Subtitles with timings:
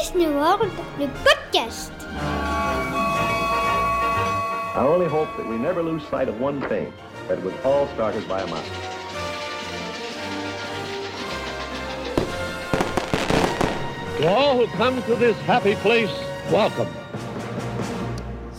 [0.00, 1.92] Disney World, le podcast.
[4.74, 6.90] I only hope that we never lose sight of one thing,
[7.28, 8.64] that it was all started by a mouse.
[14.16, 16.10] To all who come to this happy place,
[16.50, 16.88] welcome.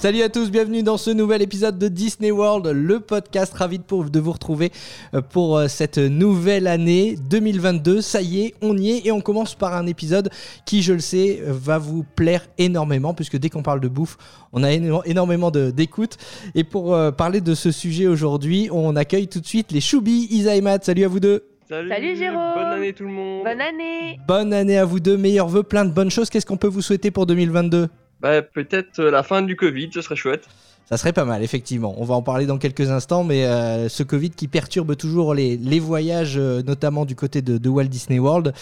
[0.02, 3.54] Salut à tous, bienvenue dans ce nouvel épisode de Disney World, le podcast.
[3.54, 4.71] Ravi de, pour- de vous retrouver
[5.13, 8.02] euh, pour euh, cette nouvelle année 2022.
[8.02, 10.31] Ça y est, on y est et on commence par un épisode
[10.66, 14.17] qui, je le sais, va vous plaire énormément puisque dès qu'on parle de bouffe,
[14.53, 16.18] on a éno- énormément de- d'écoute.
[16.55, 20.27] Et pour euh, parler de ce sujet aujourd'hui, on accueille tout de suite les Choubis,
[20.31, 20.84] Isa et Matt.
[20.84, 21.43] Salut à vous deux.
[21.70, 22.54] Salut, Salut, Jérôme.
[22.55, 25.85] Bonne année tout le monde Bonne année Bonne année à vous deux, meilleurs vœux, plein
[25.85, 26.31] de bonnes choses.
[26.31, 27.88] Qu'est-ce qu'on peut vous souhaiter pour 2022
[28.21, 30.48] Bah peut-être euh, la fin du Covid, ce serait chouette.
[30.88, 31.95] Ça serait pas mal, effectivement.
[31.98, 35.55] On va en parler dans quelques instants, mais euh, ce Covid qui perturbe toujours les,
[35.55, 38.53] les voyages, euh, notamment du côté de, Walt Disney World.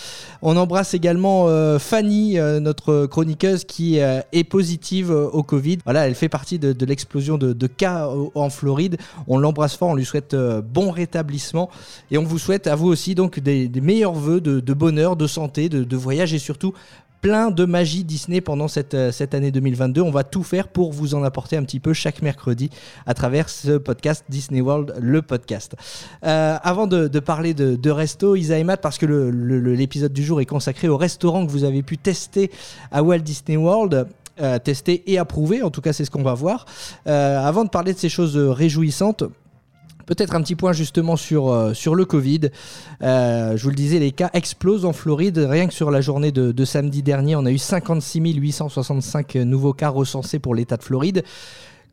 [0.44, 1.48] On embrasse également
[1.80, 5.80] Fanny, notre chroniqueuse, qui est positive au Covid.
[5.84, 8.98] Voilà, elle fait partie de, l'explosion de, cas en Floride.
[9.28, 11.72] On l'embrasse fort, on lui souhaite bon rétablissement.
[12.12, 15.26] Et on vous souhaite à vous aussi donc des, des meilleurs vœux de, bonheur, de
[15.26, 16.74] santé, de voyage et surtout
[17.22, 20.02] plein de magie Disney pendant cette, euh, année 2022.
[20.02, 22.70] On va tout faire pour vous en apporter un petit peu chaque mercredi
[23.06, 25.76] à travers ce podcast Disney World, le podcast.
[26.26, 30.88] Euh, avant de, parler de, resto, Isa Matt, parce que l'épisode du jour est consacré
[30.88, 32.52] au restaurant que vous avez pu tester
[32.92, 34.08] à Walt Disney World.
[34.42, 36.66] euh, tester et approuver, en tout cas c'est ce qu'on va voir.
[37.06, 39.26] Avant de parler de ces choses réjouissantes,
[40.10, 42.50] Peut-être un petit point justement sur, euh, sur le Covid.
[43.04, 45.38] Euh, je vous le disais, les cas explosent en Floride.
[45.38, 49.90] Rien que sur la journée de, samedi dernier, on a eu 56 865 nouveaux cas
[49.90, 51.24] recensés pour l'État de Floride.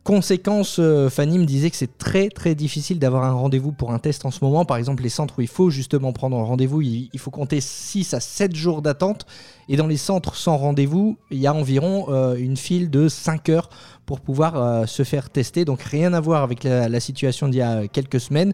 [0.03, 3.99] Conséquence, euh, Fanny me disait que c'est très très difficile d'avoir un rendez-vous pour un
[3.99, 4.65] test en ce moment.
[4.65, 8.15] Par exemple, les centres où il faut justement prendre un rendez-vous, il, faut compter 6
[8.15, 9.27] à 7 jours d'attente.
[9.69, 13.49] Et dans les centres sans rendez-vous, il y a environ euh, une file de 5
[13.49, 13.69] heures
[14.07, 15.65] pour pouvoir euh, se faire tester.
[15.65, 18.53] Donc rien à voir avec la, situation d'il y a quelques semaines.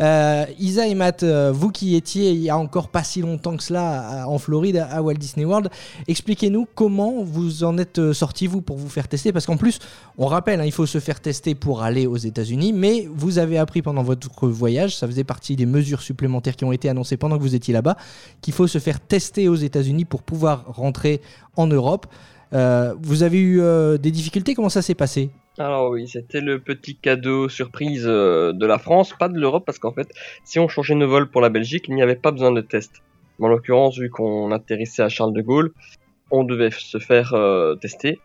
[0.00, 3.56] Euh, Isa et Matt, euh, vous qui étiez il y a encore pas si longtemps
[3.56, 5.68] que cela en Floride, à Walt Disney World,
[6.08, 9.32] expliquez-nous comment vous en êtes sortis vous pour vous faire tester.
[9.32, 9.78] Parce qu'en plus,
[10.16, 13.58] on rappelle, hein, il faut se faire tester pour aller aux États-Unis, mais vous avez
[13.58, 17.36] appris pendant votre voyage, ça faisait partie des mesures supplémentaires qui ont été annoncées pendant
[17.36, 17.96] que vous étiez là-bas,
[18.40, 21.20] qu'il faut se faire tester aux États-Unis pour pouvoir rentrer
[21.56, 22.06] en Europe.
[22.52, 24.54] Euh, vous avez eu euh, des difficultés?
[24.54, 25.30] Comment ça s'est passé?
[25.58, 29.78] Alors oui, c'était le petit cadeau surprise euh, de la France, pas de l'Europe, parce
[29.78, 30.08] qu'en fait,
[30.44, 33.02] si on changeait nos vols pour la Belgique, il n'y avait pas besoin de test.
[33.40, 35.72] En l'occurrence, vu qu'on atterrissait à Charles de Gaulle,
[36.30, 37.34] on devait se faire
[37.80, 38.18] tester.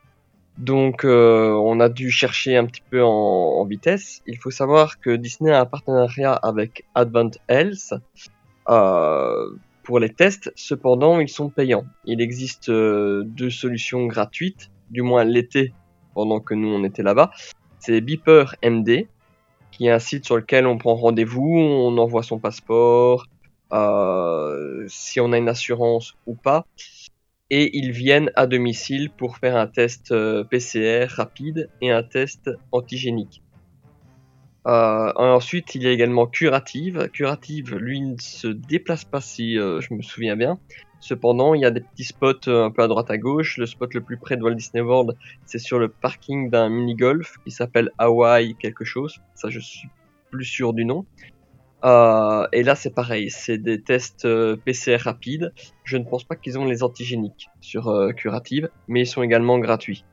[0.57, 4.21] Donc on a dû chercher un petit peu en, vitesse.
[4.25, 7.93] Il faut savoir que Disney a un partenariat avec Advent Health
[9.83, 10.51] pour les tests.
[10.55, 11.85] Cependant, ils sont payants.
[12.05, 15.73] Il existe euh, deux solutions gratuites, du moins l'été
[16.13, 17.31] pendant que nous on était là-bas.
[17.79, 19.07] C'est Beeper MD,
[19.71, 23.25] qui est un site sur lequel on prend rendez-vous, on envoie son passeport,
[23.73, 26.65] euh, si on a une assurance ou pas,
[27.49, 32.49] et ils viennent à domicile pour faire un test euh, PCR rapide et un test
[32.71, 33.41] antigénique.
[34.67, 37.09] Euh, ensuite, il y a également Curative.
[37.11, 40.59] Curative, lui, ne se déplace pas si euh, je me souviens bien.
[40.99, 43.57] Cependant, il y a des petits spots euh, un peu à droite à gauche.
[43.57, 47.37] Le spot le plus près de Walt Disney World, c'est sur le parking d'un mini-golf
[47.43, 49.19] qui s'appelle Hawaii quelque chose.
[49.33, 49.89] Ça, je suis
[50.29, 51.05] plus sûr du nom.
[51.83, 53.31] Et là, c'est pareil.
[53.31, 54.27] C'est des tests
[54.63, 55.51] PCR rapides.
[55.83, 60.05] Je ne pense pas qu'ils ont les antigéniques sur Curative, mais ils sont également gratuits.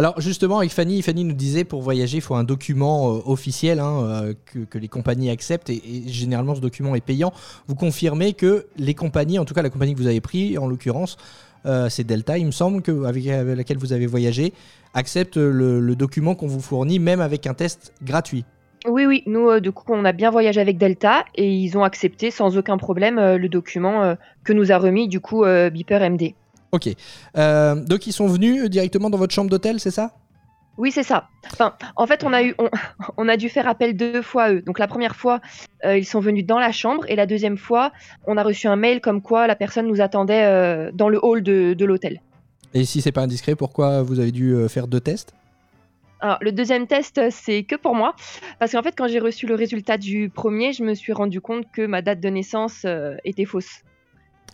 [0.00, 4.00] Alors justement, avec Fanny, nous disait pour voyager, il faut un document euh, officiel hein,
[4.02, 7.34] euh, que, les compagnies acceptent et, généralement ce document est payant.
[7.66, 10.68] Vous confirmez que les compagnies, en tout cas la compagnie que vous avez pris, en
[10.68, 11.18] l'occurrence,
[11.66, 14.54] euh, c'est Delta, il me semble, que, avec, laquelle vous avez voyagé,
[14.94, 18.46] accepte le, document qu'on vous fournit, même avec un test gratuit.
[18.88, 22.30] Oui, oui, nous, du coup, on a bien voyagé avec Delta et ils ont accepté
[22.30, 26.32] sans aucun problème le document que nous a remis, du coup, Beeper MD.
[26.72, 26.88] Ok.
[27.36, 30.12] Euh, donc ils sont venus directement dans votre chambre d'hôtel, c'est ça?
[30.78, 31.28] Oui, c'est ça.
[31.52, 32.70] Enfin, en fait, on a, eu, on,
[33.18, 34.62] on a dû faire appel deux fois à eux.
[34.62, 35.40] Donc, la première fois,
[35.84, 37.92] euh, ils sont venus dans la chambre et la deuxième fois,
[38.26, 41.42] on a reçu un mail comme quoi la personne nous attendait euh, dans le hall
[41.42, 42.22] de, de l'hôtel.
[42.72, 45.34] Et si c'est pas indiscret, pourquoi vous avez dû euh, faire deux tests?
[46.20, 48.14] Alors, le deuxième test, euh, c'est que pour moi.
[48.58, 51.64] Parce qu'en fait, quand j'ai reçu le résultat du premier, je me suis rendu compte
[51.72, 53.82] que ma date de naissance euh, était fausse.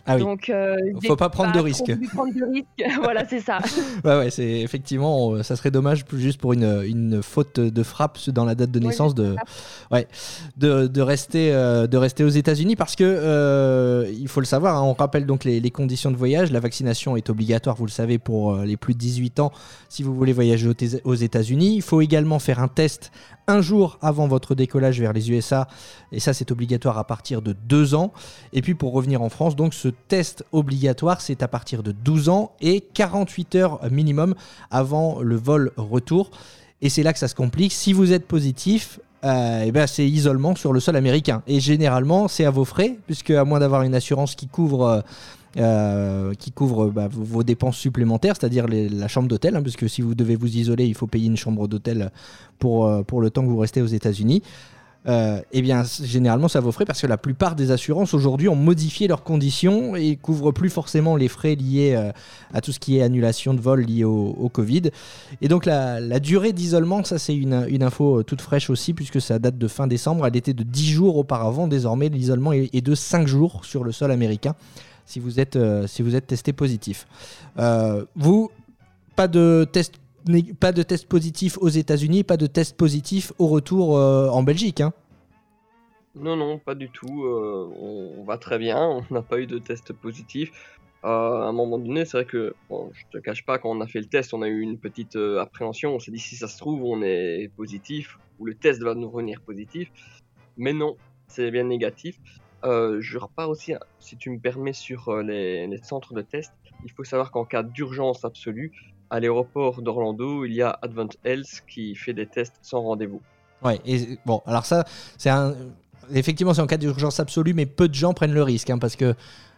[0.07, 0.17] Ah.
[0.17, 0.75] Donc, euh,
[1.05, 1.91] Faut pas prendre de risques.
[2.13, 2.97] prendre de risques.
[3.03, 3.59] voilà, c'est ça.
[4.03, 8.45] Ouais, ouais, c'est effectivement, ça serait dommage juste pour une, une faute de frappe dans
[8.45, 9.35] la date de naissance de,
[9.91, 10.07] ouais,
[10.57, 14.77] de, de rester, euh, de rester aux États-Unis parce que euh, il faut le savoir.
[14.77, 16.51] hein, on rappelle donc les, les conditions de voyage.
[16.51, 19.51] La vaccination est obligatoire, vous le savez, pour euh, les plus de 18 ans
[19.89, 20.69] si vous voulez voyager
[21.03, 21.75] aux, États-Unis.
[21.75, 23.11] Il faut également faire un test
[23.47, 25.67] un jour avant votre décollage vers les USA
[26.11, 28.11] et ça c'est obligatoire à partir de 2 ans.
[28.53, 32.29] Et puis pour revenir en France, donc ce test obligatoire, c'est à partir de 12
[32.29, 34.35] ans et 48 heures minimum
[34.71, 36.31] avant le vol retour.
[36.81, 37.73] Et c'est là que ça se complique.
[37.73, 41.41] Si vous êtes positif, euh, eh ben c'est isolement sur le sol américain.
[41.47, 45.03] Et généralement, c'est à vos frais, puisque à moins d'avoir une assurance qui couvre,
[45.57, 50.35] euh, euh, bah, vos dépenses supplémentaires, c'est-à-dire la chambre d'hôtel, hein, puisque si vous devez
[50.35, 52.11] vous isoler, il faut payer une chambre d'hôtel
[52.59, 54.43] pour, pour le temps que vous restez aux États-Unis.
[55.07, 58.55] Euh, eh bien, généralement, ça vaut frais parce que la plupart des assurances aujourd'hui ont
[58.55, 62.11] modifié leurs conditions et couvrent plus forcément les frais liés euh,
[62.53, 64.91] à tout ce qui est annulation de vol lié au, Covid.
[65.41, 69.39] Et donc, la, durée d'isolement, ça, c'est une, info euh, toute fraîche aussi, puisque ça
[69.39, 70.27] date de fin décembre.
[70.27, 71.67] Elle était de 10 jours auparavant.
[71.67, 74.55] Désormais, l'isolement est, de 5 jours sur le sol américain
[75.05, 77.07] si vous êtes, euh, si vous êtes testé positif.
[78.15, 78.51] Vous,
[79.15, 79.93] pas de test
[80.59, 84.81] pas de test positif aux États-Unis, pas de test positif au retour euh, en Belgique.
[84.81, 84.93] hein.
[86.15, 87.25] Non, non, pas du tout.
[87.25, 88.79] euh, on, va très bien.
[89.11, 90.51] On n'a pas eu de test positif.
[91.05, 93.81] Euh, à un moment donné, c'est vrai que, bon, je te cache pas, quand on
[93.81, 95.93] a fait le test, on a eu une petite appréhension.
[95.95, 99.09] On s'est dit si ça se trouve, on est positif ou le test va nous
[99.09, 99.89] revenir positif.
[100.57, 100.97] Mais non,
[101.27, 102.19] c'est bien négatif.
[102.63, 106.51] Je repars aussi, si tu me permets, sur les centres de test.
[106.83, 108.71] Il faut savoir qu'en cas d'urgence absolue,
[109.09, 113.21] à l'aéroport d'Orlando, il y a Advent Health qui fait des tests sans rendez-vous.
[113.63, 114.85] Ouais, et bon, alors ça,
[115.17, 115.55] c'est un.
[116.13, 118.95] Effectivement, c'est en cas d'urgence absolue, mais peu de gens prennent le risque, hein, parce
[118.95, 119.13] que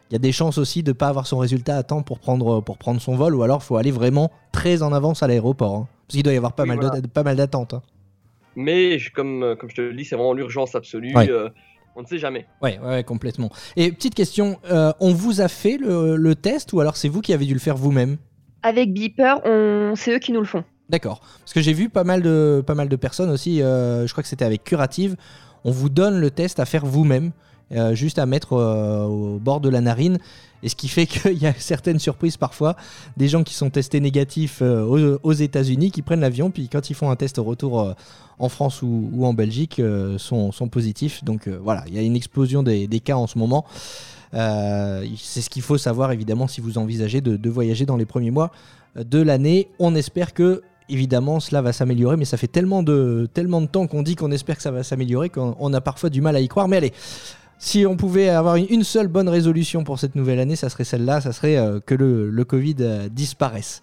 [0.09, 2.17] il y a des chances aussi de ne pas avoir son résultat à temps pour
[2.19, 5.27] prendre, pour prendre son vol, ou alors il faut aller vraiment très en avance à
[5.27, 5.75] l'aéroport.
[5.75, 7.01] hein, parce qu'il doit y avoir pas Oui, mal voilà.
[7.01, 7.75] de- pas mal d'attentes.
[7.75, 7.81] hein.
[8.55, 11.15] Mais comme, comme je te le dis, c'est vraiment l'urgence absolue.
[11.15, 11.29] Ouais.
[11.29, 11.49] euh,
[11.95, 12.47] on ne sait jamais.
[12.61, 13.49] Ouais, ouais, ouais, complètement.
[13.75, 17.21] Et petite question, euh, on vous a fait le, le test, ou alors c'est vous
[17.21, 18.17] qui avez dû le faire vous-même?
[18.63, 19.41] Avec Beeper,
[19.95, 20.63] c'est eux qui nous le font.
[20.89, 21.21] D'accord.
[21.39, 24.23] Parce que j'ai vu pas mal de, pas mal de personnes aussi, euh, je crois
[24.23, 25.15] que c'était avec Curative,
[25.63, 27.31] on vous donne le test à faire vous-même,
[27.71, 30.17] euh, juste à mettre euh, au bord de la narine.
[30.63, 32.75] Et ce qui fait qu'il y a certaines surprises parfois,
[33.17, 37.11] des gens qui sont testés négatifs aux, États-Unis, qui prennent l'avion, puis quand ils font
[37.11, 37.95] un test au retour
[38.39, 39.81] en France ou, en Belgique,
[40.17, 41.23] sont, positifs.
[41.23, 43.65] Donc voilà, il y a une explosion des cas en ce moment.
[44.33, 48.31] Euh, c'est ce qu'il faut savoir évidemment si vous envisagez de, voyager dans les premiers
[48.31, 48.51] mois
[48.95, 49.69] de l'année.
[49.79, 53.27] On espère que évidemment cela va s'améliorer, mais ça fait tellement de,
[53.71, 56.35] temps qu'on dit qu'on espère que ça va s'améliorer qu'on on a parfois du mal
[56.35, 56.67] à y croire.
[56.67, 56.93] Mais allez,
[57.57, 61.19] si on pouvait avoir une, seule bonne résolution pour cette nouvelle année, ça serait celle-là,
[61.19, 63.81] ça serait euh, que le, Covid euh, disparaisse.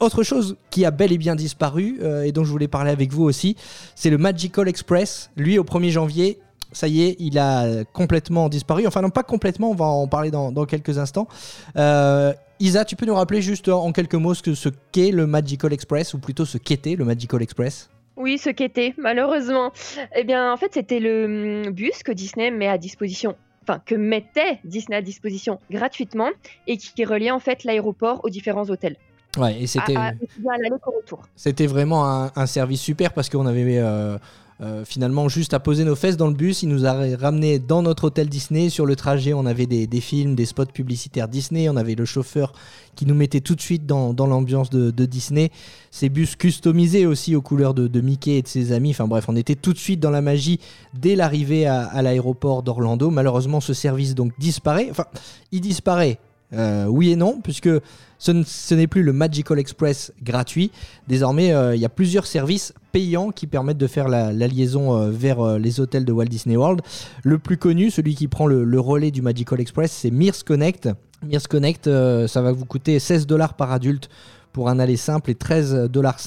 [0.00, 3.24] Autre chose qui a bel et bien disparu et dont je voulais parler avec vous
[3.24, 3.56] aussi,
[3.94, 5.30] c'est le Magical Express.
[5.36, 6.38] Lui, au 1er janvier,
[6.74, 8.86] ça y est, il a complètement disparu.
[8.86, 11.28] Enfin, non, pas complètement, on va en parler dans, dans quelques instants.
[11.76, 15.26] Euh, Isa, tu peux nous rappeler juste en quelques mots ce que ce qu'est le
[15.26, 17.88] Magical Express, ou plutôt ce qu'était le Magical Express?
[18.16, 19.72] Oui, ce qu'était, malheureusement.
[20.14, 23.96] Eh bien, en fait, c'était le hum, bus que Disney met à disposition, enfin, que
[23.96, 26.28] mettait Disney à disposition gratuitement
[26.68, 28.96] et qui reliait en fait l'aéroport aux différents hôtels.
[29.36, 29.96] Ouais, et c'était.
[29.96, 31.22] À, à, à retour.
[31.34, 34.16] C'était vraiment un, un service super parce qu'on avait euh,
[34.60, 36.62] euh, finalement juste à poser nos fesses dans le bus.
[36.62, 38.68] Il nous a ramené dans notre hôtel Disney.
[38.68, 41.68] Sur le trajet, on avait des, films, des spots publicitaires Disney.
[41.68, 42.52] On avait le chauffeur
[42.94, 45.50] qui nous mettait tout de suite dans, l'ambiance de, Disney.
[45.90, 48.90] Ces bus customisés aussi aux couleurs de, de Mickey et de ses amis.
[48.90, 50.60] Enfin bref, on était tout de suite dans la magie
[50.94, 53.10] dès l'arrivée à, à l'aéroport d'Orlando.
[53.10, 54.88] Malheureusement, ce service donc disparaît.
[54.90, 55.06] Enfin,
[55.50, 56.18] il disparaît.
[56.52, 57.70] Euh, oui et non, puisque
[58.18, 60.70] ce, n'est plus le Magical Express gratuit.
[61.08, 65.10] Désormais, euh, il y a plusieurs services payants qui permettent de faire la, liaison euh,
[65.10, 66.82] vers les hôtels de Walt Disney World.
[67.22, 70.88] Le plus connu, celui qui prend le, relais du Magical Express, c'est Mears Connect.
[71.26, 74.10] Mears Connect, ça va vous coûter 16 dollars par adulte
[74.52, 76.18] pour un aller simple et 13,50 dollars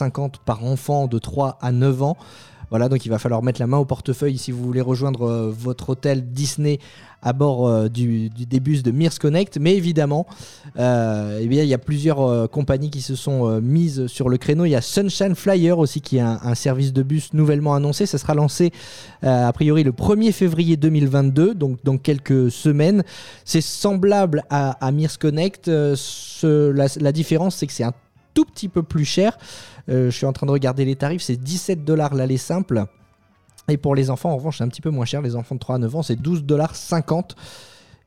[0.45, 2.17] par enfant de 3 à 9 ans.
[2.69, 5.53] Voilà, donc il va falloir mettre la main au portefeuille si vous voulez rejoindre euh,
[5.57, 6.79] votre hôtel Disney
[7.21, 9.57] à bord euh, du, des bus de Mears Connect.
[9.57, 10.27] Mais évidemment,
[10.77, 14.65] euh, eh il y a plusieurs compagnies qui se sont mises sur le créneau.
[14.65, 18.05] Il y a Sunshine Flyer aussi, qui est un, service de bus nouvellement annoncé.
[18.05, 18.71] Ça sera lancé
[19.21, 23.03] a priori le 1er février 2022, donc dans quelques semaines.
[23.45, 25.67] C'est semblable à, à Mears Connect.
[25.67, 27.93] La différence, c'est que c'est un
[28.33, 29.37] tout petit peu plus cher.
[29.89, 32.85] Euh, je suis en train de regarder les tarifs, c'est 17 dollars l'aller simple.
[33.69, 35.21] Et pour les enfants, en revanche, c'est un petit peu moins cher.
[35.21, 37.35] Les enfants de 3 à 9 ans, c'est 12 dollars 50.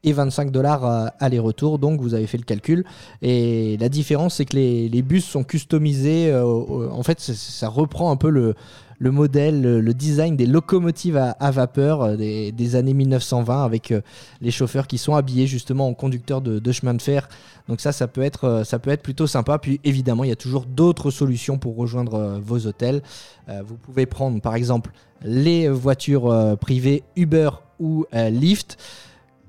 [0.02, 1.78] et 25 dollars aller-retour.
[1.78, 2.87] Donc vous avez fait le calcul.
[3.20, 6.34] Et la différence, c'est que les, les, bus sont customisés.
[6.34, 8.54] en fait, ça reprend un peu le,
[9.00, 14.02] le modèle, le, design des locomotives à, vapeur euh, des, années 1920 avec euh,
[14.42, 17.26] les chauffeurs qui sont habillés justement en conducteurs de, chemin de fer.
[17.66, 19.59] Donc ça, ça peut être, euh, ça peut être plutôt sympa.
[19.59, 23.02] Puis évidemment, il y a toujours d'autres solutions pour rejoindre vos hôtels.
[23.49, 24.90] vous pouvez prendre par exemple
[25.23, 28.76] les voitures privées Uber ou Lyft.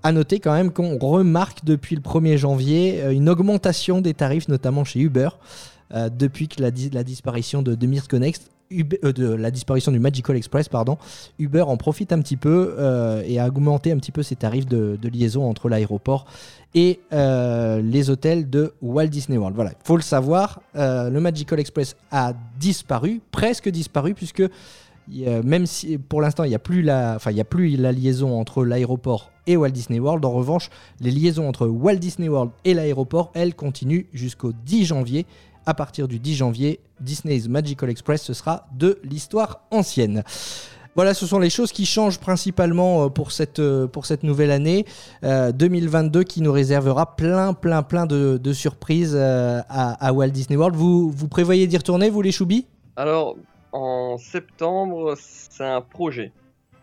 [0.04, 4.84] À noter quand même qu'on remarque depuis le 1er janvier une augmentation des tarifs, notamment
[4.84, 5.30] chez Uber,
[5.94, 8.51] depuis la disparition de, de Connect.
[8.72, 10.70] Euh, de la disparition du Magical Express,
[11.40, 14.66] Uber en profite un petit peu euh, et a augmenté un petit peu ses tarifs
[14.66, 16.26] de, liaison entre l'aéroport
[16.74, 19.56] et euh, les hôtels de Walt Disney World.
[19.56, 24.44] Voilà, il faut le savoir, le Magical Express a disparu, presque disparu, puisque
[25.10, 28.64] même si pour l'instant il n'y a, plus la, il a plus la liaison entre
[28.64, 30.70] l'aéroport et Walt Disney World, en revanche,
[31.02, 35.26] les liaisons entre Walt Disney World et l'aéroport, elles continuent jusqu'au 10 janvier
[35.66, 40.24] à partir du 10 janvier, Disney's Magical Express, ce sera de l'histoire ancienne.
[40.96, 44.52] Voilà, ce sont les choses qui changent principalement euh, pour cette, euh, pour cette nouvelle
[44.52, 44.86] année
[45.24, 50.76] 2022 euh, qui nous réservera plein, plein, plein de, surprises à, Walt Disney World.
[50.76, 53.38] Vous, vous prévoyez d'y retourner, vous les choubis Alors,
[53.72, 56.34] en septembre, c'est un projet.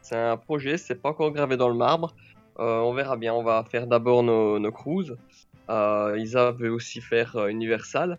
[0.01, 2.15] C'est un projet, c'est pas encore gravé dans le marbre.
[2.59, 5.15] on verra bien, on va faire d'abord nos, nos cruises.
[5.69, 8.19] Isa veut aussi faire Universal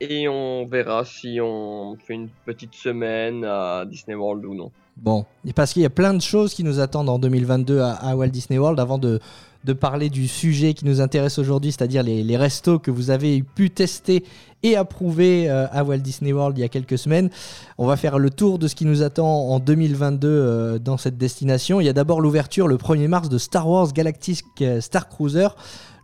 [0.00, 4.70] et on verra si on fait une petite semaine à Disney World ou non.
[4.96, 8.28] Bon, parce qu'il y a plein de choses qui nous attendent en 2022 à, Walt
[8.28, 9.20] Disney World avant de,
[9.64, 13.70] de, parler du sujet qui nous intéresse aujourd'hui, c'est-à-dire les, restos que vous avez pu
[13.70, 14.24] tester
[14.62, 17.30] et approuver euh, à Walt Disney World il y a quelques semaines.
[17.78, 21.16] On va faire le tour de ce qui nous attend en 2022 euh, dans cette
[21.16, 21.80] destination.
[21.80, 25.48] Il y a d'abord l'ouverture le 1er mars de Star Wars Galactic euh, Star Cruiser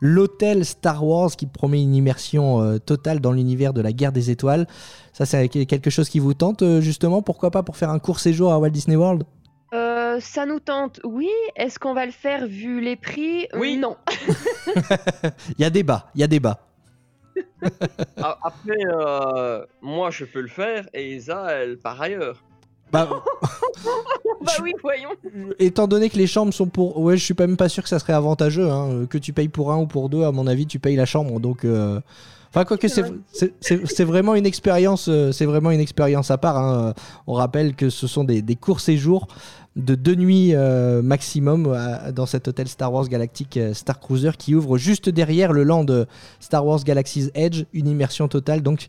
[0.01, 4.67] l'hôtel Star Wars qui promet une immersion totale dans l'univers de la guerre des étoiles.
[5.15, 8.53] Ça, c'est quelque chose qui vous tente, justement Pourquoi pas pour faire un court séjour
[8.53, 9.25] à Walt Disney World?
[9.75, 11.31] Euh, ça nous tente, oui.
[11.57, 13.49] Est-ce qu'on va le faire vu les prix?
[13.55, 13.77] Oui.
[13.77, 13.97] Non.
[15.59, 16.61] Il y a débat, il y a débat.
[18.17, 18.79] Après,
[19.83, 22.43] moi je peux le faire et Isa, elle part ailleurs.
[22.93, 23.09] Bah,
[24.41, 25.11] bah oui, voyons.
[25.59, 26.99] Étant donné que les chambres sont pour.
[27.01, 28.71] Ouais, je suis pas même pas sûr que ça serait avantageux.
[28.71, 29.07] Hein.
[29.11, 31.41] Que tu payes pour un ou pour deux, à mon avis, tu payes la chambre.
[31.41, 31.65] Donc.
[31.65, 32.01] Euh,
[32.57, 36.57] enfin, quoi que c'est vraiment une expérience, euh, c'est vraiment une expérience à part.
[36.57, 36.95] Hein.
[37.27, 39.29] On rappelle que ce sont des, des courts séjours
[39.77, 41.77] de deux nuits euh, maximum
[42.15, 45.87] dans cet hôtel Star Wars Galactic Star Cruiser qui ouvre juste derrière le land
[46.41, 48.63] Star Wars Galaxy's Edge, une immersion totale.
[48.63, 48.89] Donc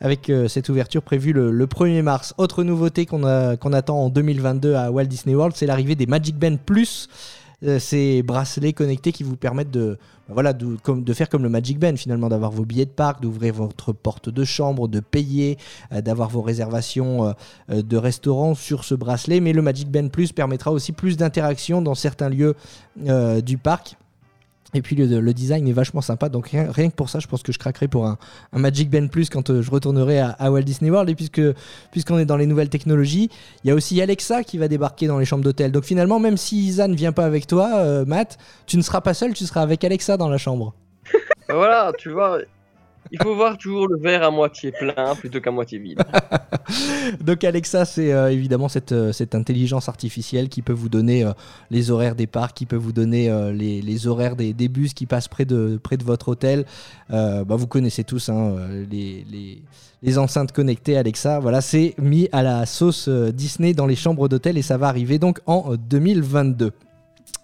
[0.00, 2.34] avec euh, cette ouverture prévue le, 1er mars.
[2.38, 6.56] Autre nouveauté qu'on attend en 2022 à Walt Disney World, c'est l'arrivée des Magic Band
[6.64, 7.08] Plus.
[7.62, 11.78] Euh, ces bracelets connectés qui vous permettent de, bah voilà, de, faire comme le Magic
[11.78, 15.56] Band finalement, d'avoir vos billets de parc, d'ouvrir votre porte de chambre, de payer,
[15.92, 17.34] euh, d'avoir vos réservations
[17.68, 19.40] de restaurants sur ce bracelet.
[19.40, 22.54] Mais le Magic Band Plus permettra aussi plus d'interaction dans certains lieux
[22.96, 23.96] du parc.
[24.74, 27.52] Et puis le, design est vachement sympa, donc rien, que pour ça, je pense que
[27.52, 28.18] je craquerai pour un,
[28.52, 31.08] Magic Band Plus quand euh, je retournerai à, Walt Disney World.
[31.08, 31.40] Et puisque
[31.92, 33.30] puisqu'on est dans les nouvelles technologies,
[33.62, 35.70] il y a aussi Alexa qui va débarquer dans les chambres d'hôtel.
[35.70, 39.00] Donc finalement, même si Isa ne vient pas avec toi, euh, Matt, tu ne seras
[39.00, 40.74] pas seul, tu seras avec Alexa dans la chambre.
[41.48, 42.40] voilà, tu vois,
[43.10, 46.02] il faut voir toujours le verre à moitié plein plutôt qu'à moitié vide.
[47.20, 51.32] Donc Alexa, c'est euh, évidemment cette, euh, cette, intelligence artificielle qui peut vous donner euh,
[51.70, 55.28] les horaires des parcs, qui peut vous donner les, horaires des, des, bus qui passent
[55.28, 56.64] près de, près de votre hôtel.
[57.10, 58.56] Bah, vous connaissez tous hein,
[58.90, 59.62] les, les,
[60.02, 61.40] les, enceintes connectées Alexa.
[61.40, 65.18] Voilà, c'est mis à la sauce Disney dans les chambres d'hôtel et ça va arriver
[65.18, 66.72] donc en 2022.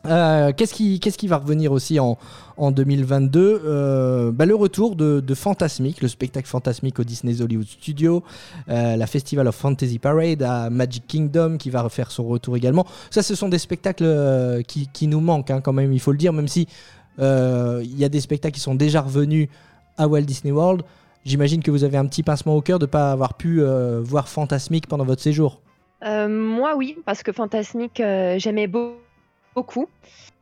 [0.06, 2.16] Euh, qu'est-ce qui, va revenir aussi en,
[2.56, 7.66] en 2022 euh, bah, Le retour de, de, Fantasmic, le spectacle Fantasmic au Disney's Hollywood
[7.66, 8.22] Studio,
[8.70, 12.86] euh, la Festival of Fantasy Parade à Magic Kingdom qui va refaire son retour également.
[13.10, 16.18] Ça, ce sont des spectacles qui, qui, nous manquent hein, quand même, il faut le
[16.18, 16.66] dire, même si
[17.18, 19.48] il y a des spectacles qui sont déjà revenus
[19.98, 20.82] à Walt Disney World.
[21.26, 23.62] J'imagine que vous avez un petit pincement au cœur de ne pas avoir pu
[24.00, 25.60] voir Fantasmic pendant votre séjour.
[26.02, 28.02] moi, oui, parce que Fantasmic,
[28.38, 28.94] j'aimais beaucoup
[29.54, 29.88] beaucoup.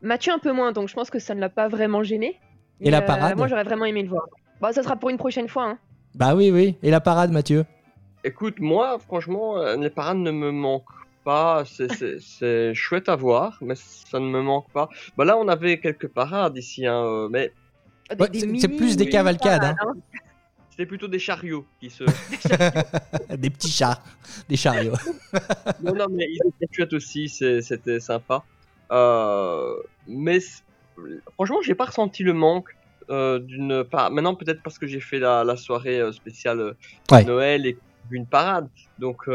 [0.01, 2.39] Mathieu un peu moins, donc je pense que ça ne l'a pas vraiment gêné.
[2.81, 4.25] Et la euh, parade Moi j'aurais vraiment aimé le voir.
[4.61, 5.65] Bah ça sera pour une prochaine fois.
[5.65, 5.77] Hein.
[6.15, 6.75] Bah oui oui.
[6.83, 7.65] Et la parade Mathieu?
[8.23, 10.85] Écoute, moi franchement, euh, les parades ne me manquent
[11.23, 11.63] pas.
[11.65, 14.89] C'est chouette à voir, mais ça ne me manque pas.
[15.17, 17.51] Bah là on avait quelques parades ici, hein, euh, mais...
[18.57, 19.63] c'est plus des cavalcades.
[19.63, 19.75] Hein.
[19.81, 19.93] hein.
[20.69, 22.05] C'était plutôt des chariots qui se...
[23.35, 24.01] des petits chars,
[24.47, 24.93] des chariots.
[25.83, 28.45] non, non, mais ils étaient chouettes aussi, c'était sympa.
[28.91, 29.75] Euh,
[30.07, 30.39] mais
[31.33, 32.75] franchement, j'ai pas ressenti le manque
[33.09, 33.85] euh, d'une.
[33.85, 36.75] Enfin, maintenant, peut-être parce que j'ai fait la, la soirée euh, spéciale
[37.11, 37.23] Ouais.
[37.23, 37.77] Noël et
[38.11, 38.67] une parade.
[38.97, 39.27] Donc,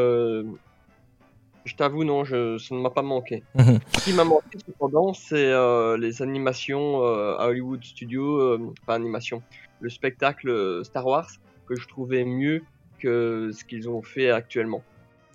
[1.64, 3.42] je t'avoue, non, je, ça ne m'a pas manqué.
[3.54, 3.78] Mhm.
[3.96, 8.94] Ce qui m'a manqué, cependant, c'est euh, les animations euh, à Hollywood Studios, euh, pas
[8.94, 9.42] animation,
[9.80, 11.30] le spectacle Star Wars,
[11.66, 12.62] que je trouvais mieux
[12.98, 14.82] que ce qu'ils ont fait actuellement.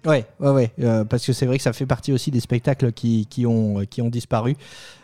[0.05, 3.27] Ouais, ouais, euh, parce que c'est vrai que ça fait partie aussi des spectacles qui,
[3.29, 4.55] qui ont, disparu,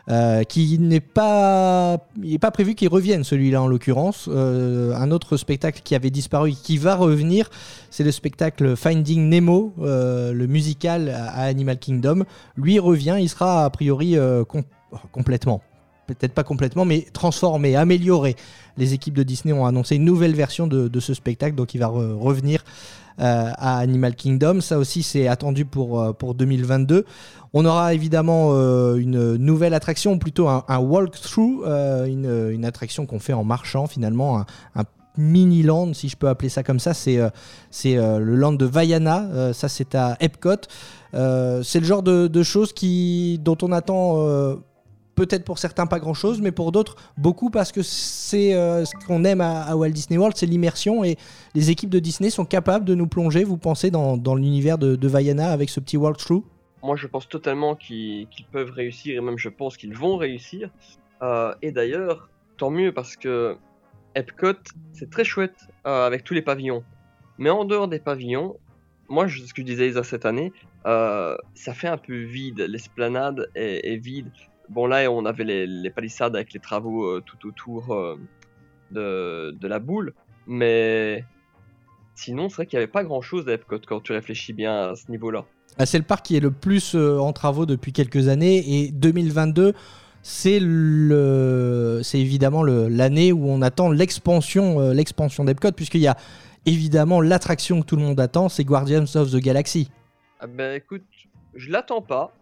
[0.09, 4.29] euh, qui n'est pas, il n'est pas prévu qu'il revienne celui-là en l'occurrence.
[4.31, 7.49] Euh, un autre spectacle qui avait disparu qui va revenir,
[7.89, 12.23] c'est le spectacle Finding Nemo, euh, le musical à Animal Kingdom.
[12.55, 14.63] Lui revient, il sera a priori euh, com-
[15.11, 15.61] complètement,
[16.05, 18.35] peut-être pas complètement, mais transformé, amélioré.
[18.77, 21.87] Les équipes de Disney ont annoncé une nouvelle version de, ce spectacle, donc il va
[21.87, 22.63] re- revenir
[23.21, 24.59] euh, à Animal Kingdom.
[24.59, 27.05] Ça aussi, c'est attendu pour, euh, pour 2022.
[27.53, 31.63] On aura évidemment euh, une nouvelle attraction, ou plutôt un, un walkthrough,
[32.05, 34.45] une, attraction qu'on fait en marchant finalement, un,
[34.75, 34.83] un
[35.17, 36.93] mini land, si je peux appeler ça comme ça.
[36.93, 37.17] C'est
[37.85, 39.53] le land de Vaiana.
[39.53, 40.67] Ça, c'est à Epcot.
[41.13, 42.73] C'est le genre de, de choses
[43.39, 44.57] dont on attend.
[45.15, 49.23] Peut-être pour certains pas grand-chose, mais pour d'autres beaucoup parce que c'est euh, ce qu'on
[49.23, 51.17] aime à, Walt Disney World, c'est l'immersion et
[51.53, 55.51] les équipes de Disney sont capables de nous plonger, vous pensez, dans, l'univers de, Vaiana
[55.51, 56.43] avec ce petit walkthrough
[56.83, 60.69] Moi, je pense totalement qu'ils peuvent réussir, et même je pense qu'ils vont réussir.
[61.21, 63.55] Euh, et d'ailleurs, tant mieux parce que
[64.15, 64.59] Epcot,
[64.91, 65.55] c'est très chouette
[65.87, 66.83] euh, avec tous les pavillons.
[67.37, 68.57] Mais en dehors des pavillons,
[69.07, 70.51] moi, ce que je disais Isa cette année,
[70.83, 72.59] ça fait un peu vide.
[72.59, 74.29] L'esplanade est vide.
[74.69, 78.15] Bon, là, on avait les, les palissades avec les travaux euh, tout autour euh,
[78.91, 80.13] de, de la boule.
[80.47, 81.23] Mais
[82.15, 84.89] sinon, c'est vrai qu'il n'y avait pas grand chose à Epcot quand tu réfléchis bien
[84.91, 85.45] à ce niveau-là.
[85.77, 88.91] Ah, C'est le parc qui est le plus euh, en travaux depuis quelques années et
[88.91, 89.73] 2022,
[90.21, 96.17] c'est le, c'est évidemment l'année où on attend l'expansion, euh, l'expansion d'Epcot, puisqu'il y a
[96.65, 99.91] évidemment l'attraction que tout le monde attend, c'est Guardians of the Galaxy.
[100.39, 101.03] Ah ben écoute,
[101.53, 102.33] je l'attends pas.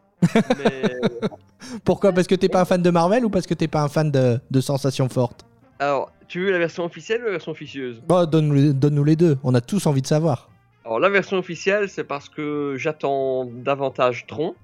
[0.57, 1.29] Mais
[1.85, 2.11] Pourquoi?
[2.11, 4.11] Parce que t'es pas un fan de Marvel ou parce que t'es pas un fan
[4.11, 5.45] de, de sensations fortes?
[5.79, 8.01] Alors, tu veux la version officielle ou la version officieuse?
[8.07, 9.37] Bon, donne-nous donne-nous les deux.
[9.43, 10.49] On a tous envie de savoir.
[10.85, 14.55] Alors la version officielle, c'est parce que j'attends davantage Tron.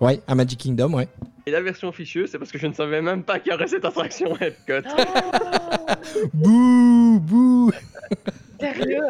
[0.00, 1.08] Ouais, à Magic Kingdom, ouais.
[1.46, 3.68] Et la version officieuse, c'est parce que je ne savais même pas qu'il y aurait
[3.68, 4.88] cette attraction à Epcot.
[6.34, 7.70] Bouh, bouh.
[8.60, 9.00] Sérieux?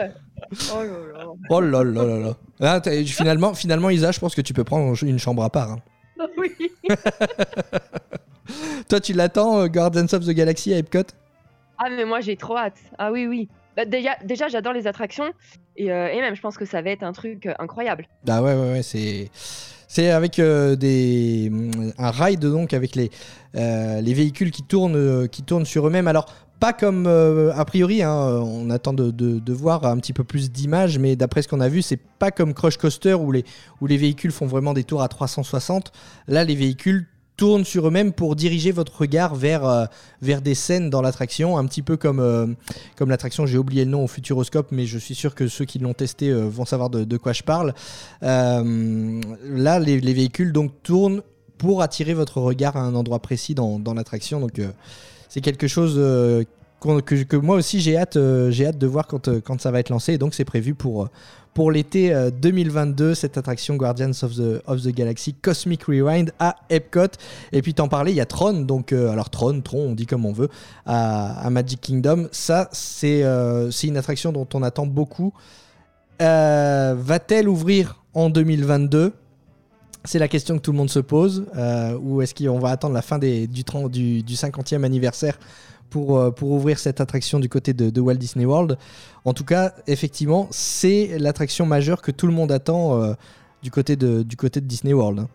[0.73, 1.27] Oh là là.
[1.51, 2.37] Oh là là là là.
[2.61, 5.71] Ah, t'as- finalement, finalement, Isa, je pense que tu peux prendre une chambre à part.
[5.73, 5.79] hein.
[6.37, 6.51] Oui.
[8.89, 11.05] Toi, tu l'attends, euh, Guardians of the Galaxy à Epcot?
[11.79, 12.77] Ah mais moi j'ai trop hâte.
[12.99, 13.49] Ah oui oui.
[13.77, 15.33] Bah, déjà déjà j'adore les attractions
[15.77, 18.07] et, euh, et même je pense que ça va être un truc euh, incroyable.
[18.25, 19.31] Bah ouais, ouais, ouais, c'est.
[19.93, 21.51] C'est avec euh, des
[21.99, 23.11] un ride donc avec les
[23.57, 26.07] euh, les véhicules qui tournent euh, qui tournent sur eux-mêmes.
[26.07, 26.27] Alors
[26.61, 28.13] pas comme euh, a priori, hein,
[28.45, 31.59] on attend de, de- de voir un petit peu plus d'images, mais d'après ce qu'on
[31.61, 33.45] a vu, c'est pas comme Crush Coaster où les
[33.81, 35.91] où les véhicules font vraiment des tours à 360.
[36.29, 37.09] Là, les véhicules
[37.41, 39.87] tournent sur eux-mêmes pour diriger votre regard vers euh,
[40.21, 42.47] vers des scènes dans l'attraction, un petit peu comme euh,
[42.97, 43.47] comme l'attraction.
[43.47, 46.29] J'ai oublié le nom au Futuroscope, mais je suis sûr que ceux qui l'ont testé
[46.29, 47.73] euh, vont savoir de, quoi je parle.
[48.21, 51.23] Là, les, les véhicules donc tournent
[51.57, 54.39] pour attirer votre regard à un endroit précis dans, dans l'attraction.
[54.39, 54.61] Donc,
[55.31, 55.99] c'est quelque chose
[56.81, 59.91] que, moi aussi j'ai hâte, euh, hâte de voir quand, euh, quand ça va être
[59.91, 60.19] lancé.
[60.19, 61.09] Donc, c'est prévu pour, euh,
[61.53, 67.13] pour l'été euh, 2022, cette attraction Guardians of the, Galaxy Cosmic Rewind à Epcot.
[67.53, 68.63] Et puis, t'en parlais, il y a Tron.
[68.63, 70.49] Donc, alors, Tron, Tron, on dit comme on veut,
[70.87, 72.29] à, Magic Kingdom.
[72.33, 73.23] Ça, c'est
[73.85, 75.33] une attraction dont on attend beaucoup.
[76.19, 79.13] Va-t-elle ouvrir en 2022
[80.05, 81.47] C'est la question que tout le monde se pose.
[82.03, 85.39] Ou est-ce qu'on va attendre la fin du, 30 du, du 50e anniversaire
[85.91, 88.79] pour, euh, pour ouvrir cette attraction du côté de, Walt Disney World
[89.25, 93.13] En tout cas, effectivement, c'est l'attraction majeure que tout le monde attend euh,
[93.63, 95.27] du, côté de, du côté de Disney World.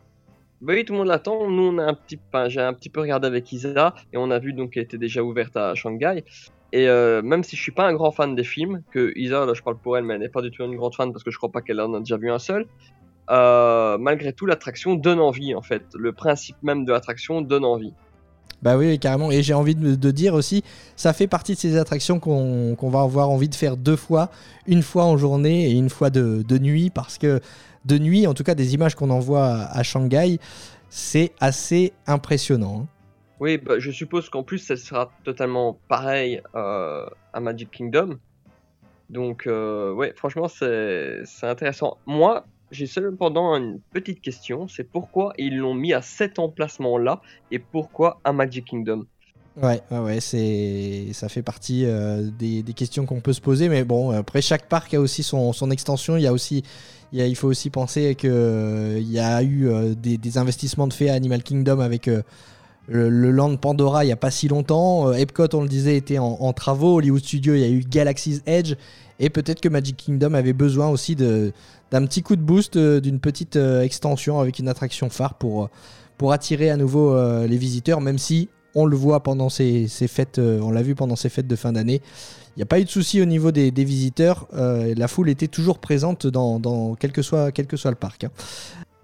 [0.62, 1.50] Bah oui, tout le monde l'attend.
[1.50, 4.40] Nous, on a un petit, j'ai un petit peu regardé avec Isa et on a
[4.40, 6.24] vu donc qu'elle était déjà ouverte à Shanghai.
[6.72, 9.54] Et euh, même si je suis pas un grand fan des films, que Isa, là,
[9.54, 11.32] je parle pour elle, mais elle n'est pas du tout une grande fan parce que
[11.32, 12.66] je crois pas qu'elle en a déjà vu un seul.
[13.30, 15.84] malgré tout, l'attraction donne envie en fait.
[15.94, 17.94] Le principe même de l'attraction donne envie.
[18.66, 19.30] Bah oui, carrément.
[19.30, 20.64] Et j'ai envie de, dire aussi,
[20.96, 24.32] ça fait partie de ces attractions qu'on va avoir envie de faire deux fois,
[24.66, 27.42] une fois en journée et une fois de, de nuit, parce que
[27.86, 30.40] de nuit, en tout cas des images qu'on envoie à, à Shanghai,
[30.90, 32.82] c'est assez impressionnant.
[32.82, 32.88] hein.
[33.40, 38.18] Oui, bah, je suppose qu'en plus, ça sera totalement pareil euh, à Magic Kingdom.
[39.12, 41.98] Donc, euh, ouais, franchement, c'est intéressant.
[42.08, 47.60] Moi, j'ai cependant une petite question, c'est pourquoi ils l'ont mis à cet emplacement-là et
[47.60, 49.06] pourquoi à Magic Kingdom?
[49.62, 53.70] Ouais, ouais, ouais, c'est, ça fait partie euh, des, des questions qu'on peut se poser.
[53.70, 56.18] Mais bon, après, chaque parc a aussi son, son extension.
[56.18, 56.62] Il y a aussi,
[57.14, 58.30] il, y a- il faut aussi penser qu'il
[58.98, 62.22] il y a eu euh, des, des investissements de fait à Animal Kingdom avec euh,
[62.88, 65.08] le, Land Pandora il n'y a pas si longtemps.
[65.08, 66.98] Euh, Epcot, on le disait, était en, en travaux.
[66.98, 68.76] Hollywood Studio, il y a eu Galaxy's Edge.
[69.20, 71.54] Et peut-être que Magic Kingdom avait besoin aussi de,
[71.92, 75.64] d'un petit coup de boost, euh, d'une petite euh, extension avec une attraction phare pour,
[75.64, 75.68] euh,
[76.18, 80.40] pour attirer à nouveau les visiteurs, même si on le voit pendant ces, ces fêtes,
[80.40, 82.02] on l'a vu pendant ces fêtes de fin d'année.
[82.56, 84.48] Il n'y a pas eu de souci au niveau des, des visiteurs.
[84.54, 88.24] la foule était toujours présente dans, dans quel, que soit, soit le parc.
[88.24, 88.32] hein.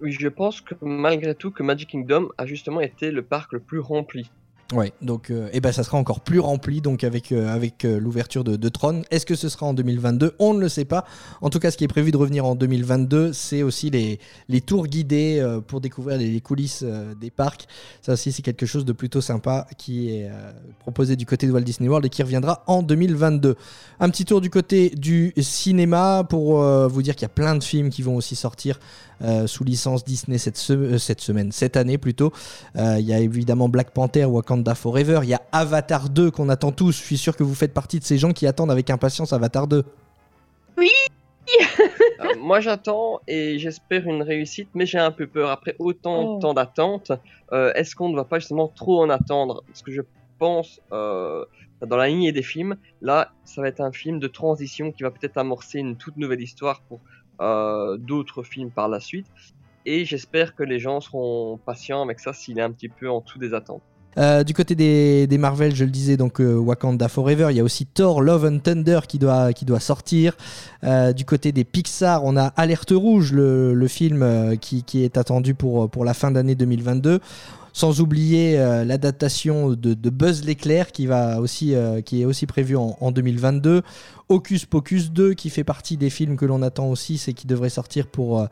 [0.00, 3.60] Oui, je pense que malgré tout que Magic Kingdom a justement été le parc le
[3.60, 4.30] plus rempli.
[4.72, 8.42] Ouais, donc euh, ben, ça sera encore plus rempli donc avec, euh, avec euh, l'ouverture
[8.42, 9.02] de, Tron.
[9.10, 11.04] Est-ce que ce sera en 2022 On ne le sait pas.
[11.42, 14.60] En tout cas, ce qui est prévu de revenir en 2022, c'est aussi les, les
[14.62, 16.84] tours guidés euh, pour découvrir les, coulisses
[17.20, 17.66] des parcs.
[18.00, 20.28] Ça aussi, c'est quelque chose de plutôt sympa qui est
[20.80, 23.54] proposé du côté de Walt Disney World et qui reviendra en 2022.
[24.00, 27.62] Un petit tour du côté du cinéma pour vous dire qu'il y a plein de
[27.62, 28.80] films qui vont aussi sortir
[29.22, 32.32] euh, sous licence Disney cette, se- euh, cette semaine, cette année plutôt.
[32.76, 35.20] Euh, Il y a évidemment Black Panther, Wakanda Forever.
[35.22, 36.92] Il y a Avatar 2 qu'on attend tous.
[36.96, 39.66] Je suis sûr que vous faites partie de ces gens qui attendent avec impatience Avatar
[39.66, 39.84] 2.
[40.78, 45.50] Euh, moi j'attends et j'espère une réussite, mais j'ai un peu peur.
[45.50, 46.36] Après autant Oh.
[46.36, 47.12] de temps d'attente,
[47.52, 49.62] euh, est-ce qu'on ne va pas justement trop en attendre?
[49.66, 50.02] Parce que je
[50.38, 51.44] pense, euh,
[51.86, 55.10] dans la lignée des films, là, ça va être un film de transition qui va
[55.10, 57.00] peut-être amorcer une toute nouvelle histoire pour
[57.38, 59.26] d'autres films par la suite.
[59.84, 63.20] Et j'espère que les gens seront patients avec ça s'il est un petit peu en
[63.20, 63.82] dessous des attentes.
[64.18, 67.64] Euh, du côté des, Marvel, je le disais, donc euh, Wakanda Forever, il y a
[67.64, 70.36] aussi Thor Love and Thunder qui doit, qui doit sortir.
[70.84, 75.02] Euh, du côté des Pixar, on a Alerte Rouge, le, le film euh, qui, qui
[75.02, 77.20] est attendu pour, pour la fin d'année 2022.
[77.72, 82.96] Sans oublier euh, l'adaptation de, Buzz l'éclair qui, va aussi, euh, est aussi prévu en,
[83.00, 83.82] en 2022.
[84.28, 87.70] Hocus Pocus 2 qui fait partie des films que l'on attend aussi, c'est qui devrait
[87.70, 88.46] sortir pour, euh,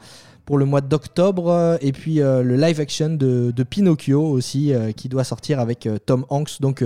[0.50, 1.48] pour le mois d'octobre.
[1.48, 5.60] Euh, Et puis euh, le live action de, de Pinocchio aussi euh, qui doit sortir
[5.60, 6.60] avec Tom Hanks.
[6.60, 6.82] Donc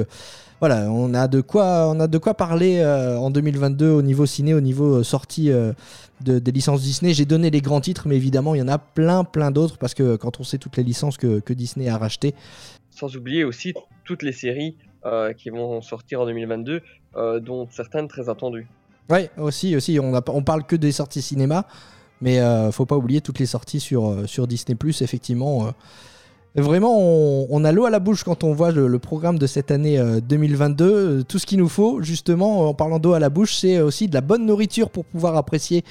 [0.61, 4.27] voilà, on a de quoi, on a de quoi parler euh, en 2022 au niveau
[4.27, 5.73] ciné, au niveau euh, sortie euh,
[6.23, 7.15] de, des licences Disney.
[7.15, 9.95] J'ai donné les grands titres, mais évidemment il y en a plein plein d'autres parce
[9.95, 12.35] que quand on sait toutes les licences que, que Disney a rachetées,
[12.91, 13.73] Sans oublier aussi
[14.05, 14.77] toutes les séries
[15.39, 16.81] qui vont sortir en 2022,
[17.17, 18.67] euh, dont certaines très attendues.
[19.11, 20.01] Ouais, aussi, aussi.
[20.01, 21.67] On, a, on parle que des sorties cinéma,
[22.25, 25.67] mais euh, faut pas oublier toutes les sorties sur, euh, sur Disney effectivement.
[25.67, 25.71] euh.
[26.57, 26.97] Vraiment,
[27.51, 30.21] on, a l'eau à la bouche quand on voit le, programme de cette année euh,
[30.21, 30.85] 2022.
[30.85, 34.09] Euh, Tout ce qu'il nous faut, justement, en parlant d'eau à la bouche, c'est aussi
[34.09, 35.85] de la bonne nourriture pour pouvoir apprécier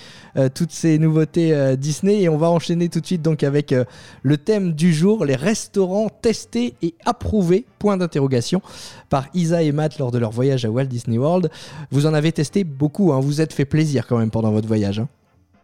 [0.56, 2.22] toutes ces nouveautés Disney.
[2.22, 3.76] Et on va enchaîner tout de suite donc avec
[4.24, 8.62] le thème du jour, les restaurants testés et approuvés, point d'interrogation,
[9.10, 11.52] par Isa et Matt lors de leur voyage à Walt Disney World.
[11.92, 15.00] Vous en avez testé beaucoup, hein, vous êtes fait plaisir quand même pendant votre voyage.
[15.00, 15.10] hein.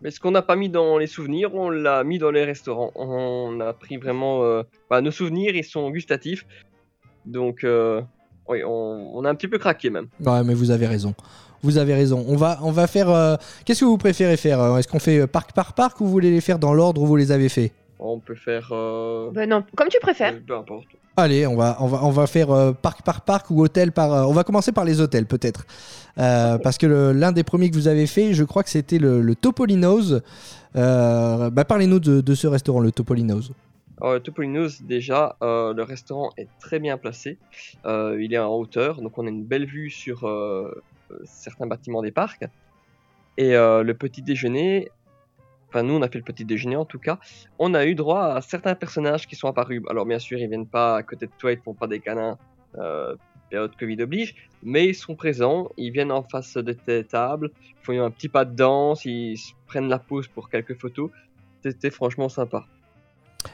[0.01, 2.91] Mais ce qu'on n'a pas mis dans les souvenirs, on l'a mis dans les restaurants.
[2.95, 4.43] On a pris vraiment...
[4.43, 6.45] euh, bah, nos souvenirs, ils sont gustatifs.
[7.25, 8.01] Donc, euh,
[8.47, 10.07] oui, on, on a un petit peu craqué même.
[10.25, 11.13] Ouais, mais vous avez raison.
[11.61, 12.23] Vous avez raison.
[12.29, 13.09] On va, on va faire.
[13.09, 13.35] euh,
[13.65, 16.41] Qu'est-ce que vous préférez faire Est-ce qu'on fait parc par parc ou vous voulez les
[16.41, 18.69] faire dans l'ordre où vous les avez fait On peut faire...
[18.71, 20.33] Euh, Ben non, comme tu préfères.
[20.47, 20.87] peu importe.
[21.17, 24.13] Allez, on va, on va, on va faire euh, parc par parc ou hôtel par.
[24.13, 25.65] euh, on va commencer par les hôtels peut-être,
[26.19, 29.21] Euh, parce que l'un des premiers que vous avez fait, je crois que c'était le,
[29.21, 30.21] le Topolino's.
[30.75, 33.51] Euh, bah, Parlez-nous de, ce restaurant, le Topolino's.
[34.01, 37.37] Le Topolino's, déjà, euh, le restaurant est très bien placé.
[37.85, 41.67] Euh, il est en hauteur, donc on a une belle vue sur euh, euh, certains
[41.67, 42.45] bâtiments des parcs.
[43.37, 44.89] Et euh, le petit déjeuner,
[45.69, 47.19] enfin nous on a fait le petit déjeuner en tout cas,
[47.57, 49.81] on a eu droit à certains personnages qui sont apparus.
[49.89, 52.01] Alors bien sûr, ils viennent pas à côté de toi, ils te font pas des
[52.77, 53.15] euh,
[53.49, 57.85] période Covid oblige, mais ils sont présents, ils viennent en face de tes tables, ils
[57.85, 61.09] font un petit pas de danse, ils se prennent la pause pour quelques photos.
[61.63, 62.65] C'était franchement sympa.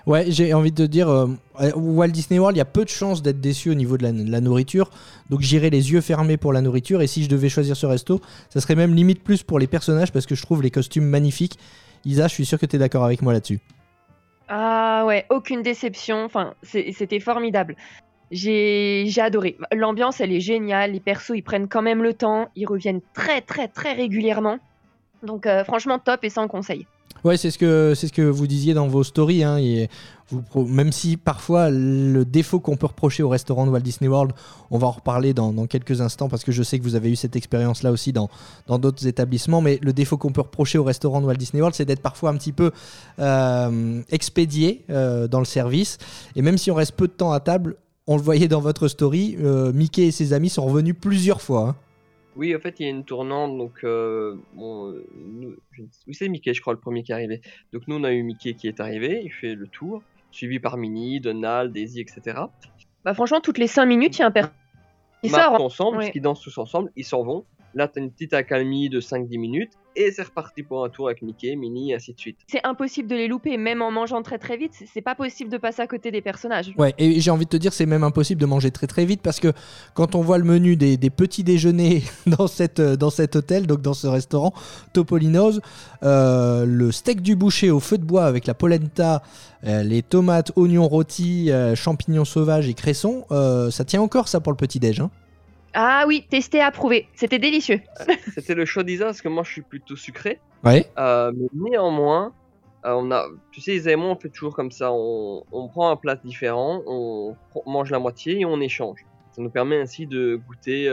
[0.07, 1.27] Ouais, j'ai envie de te dire, euh,
[1.75, 4.11] Walt Disney World, il y a peu de chances d'être déçu au niveau de la,
[4.11, 4.89] de la nourriture.
[5.29, 7.01] Donc j'irai les yeux fermés pour la nourriture.
[7.01, 10.11] Et si je devais choisir ce resto, ça serait même limite plus pour les personnages
[10.11, 11.57] parce que je trouve les costumes magnifiques.
[12.03, 13.59] Isa, je suis sûr que tu es d'accord avec moi là-dessus.
[14.47, 16.23] Ah ouais, aucune déception.
[16.23, 17.75] Enfin, c'était formidable.
[18.31, 19.57] J'ai adoré.
[19.73, 20.93] L'ambiance, elle est géniale.
[20.93, 22.49] Les persos, ils prennent quand même le temps.
[22.55, 24.57] Ils reviennent très, très, très régulièrement.
[25.23, 26.85] Donc, euh, franchement, top et sans conseil.
[27.23, 29.43] Ouais, c'est ce que c'est ce que vous disiez dans vos stories.
[29.43, 29.89] hein, et
[30.55, 34.33] même si parfois le défaut qu'on peut reprocher au restaurant de Walt Disney World,
[34.69, 37.11] on va en reparler dans, dans quelques instants parce que je sais que vous avez
[37.11, 38.29] eu cette expérience-là aussi dans
[38.67, 39.61] dans d'autres établissements.
[39.61, 42.29] Mais le défaut qu'on peut reprocher au restaurant de Walt Disney World, c'est d'être parfois
[42.29, 42.69] un petit peu
[43.17, 45.97] euh, expédié euh, dans le service.
[46.35, 47.75] Et même si on reste peu de temps à table,
[48.07, 51.69] on le voyait dans votre story, euh, Mickey et ses amis sont revenus plusieurs fois.
[51.69, 51.75] hein.
[52.37, 55.87] Oui, en fait, il y a une tournante, donc euh, bon, euh, nous- je ne-
[56.07, 57.39] oui, c'est Mickey, je crois, le premier qui est arrivé.
[57.71, 60.75] Donc nous, on a eu Mickey qui est arrivé, il fait le tour, suivi par
[60.75, 62.41] Minnie, Donald, Daisy, etc.
[63.05, 64.49] Bah, franchement, toutes les 5 minutes, il y a un père
[65.21, 65.51] qui Ils sort.
[65.51, 66.03] marchent ensemble, Ouais.
[66.03, 67.45] parce qu'ils dansent tous ensemble, ils s'en vont.
[67.75, 71.21] Là, t'as une petite accalmie de 5-10 minutes, et c'est reparti pour un tour avec
[71.21, 72.37] Mickey, Minnie, et ainsi de suite.
[72.47, 75.57] C'est impossible de les louper, même en mangeant très très vite, c'est- pas possible de
[75.57, 76.73] passer à côté des personnages.
[76.77, 79.21] Ouais, et j'ai envie de te dire, c'est même impossible de manger très très vite
[79.21, 79.51] parce que
[79.93, 83.67] quand on voit le menu des, des petits déjeuners dans, cette, euh, dans cet hôtel,
[83.67, 84.53] donc dans ce restaurant,
[84.93, 85.59] Topolino's,
[86.03, 89.21] euh, le steak du boucher au feu de bois avec la polenta,
[89.65, 94.39] euh, les tomates, oignons rôtis, euh, champignons sauvages et cressons, euh, ça tient encore ça
[94.39, 95.01] pour le petit-déj.
[95.01, 95.11] Hein
[95.75, 97.07] Ah oui, testé, approuvé.
[97.13, 97.81] C'était délicieux.
[98.33, 100.39] C'était le choix d'Isa, parce que moi, je suis plutôt sucré.
[100.63, 100.89] ouais.
[100.97, 102.33] Euh, mais néanmoins,
[102.85, 104.91] euh, on a, tu sais, Isa et moi, on fait toujours comme ça.
[104.91, 107.35] On, on prend un plat différent, on
[107.65, 109.05] mange la moitié et on échange.
[109.33, 110.89] Ça nous permet ainsi de goûter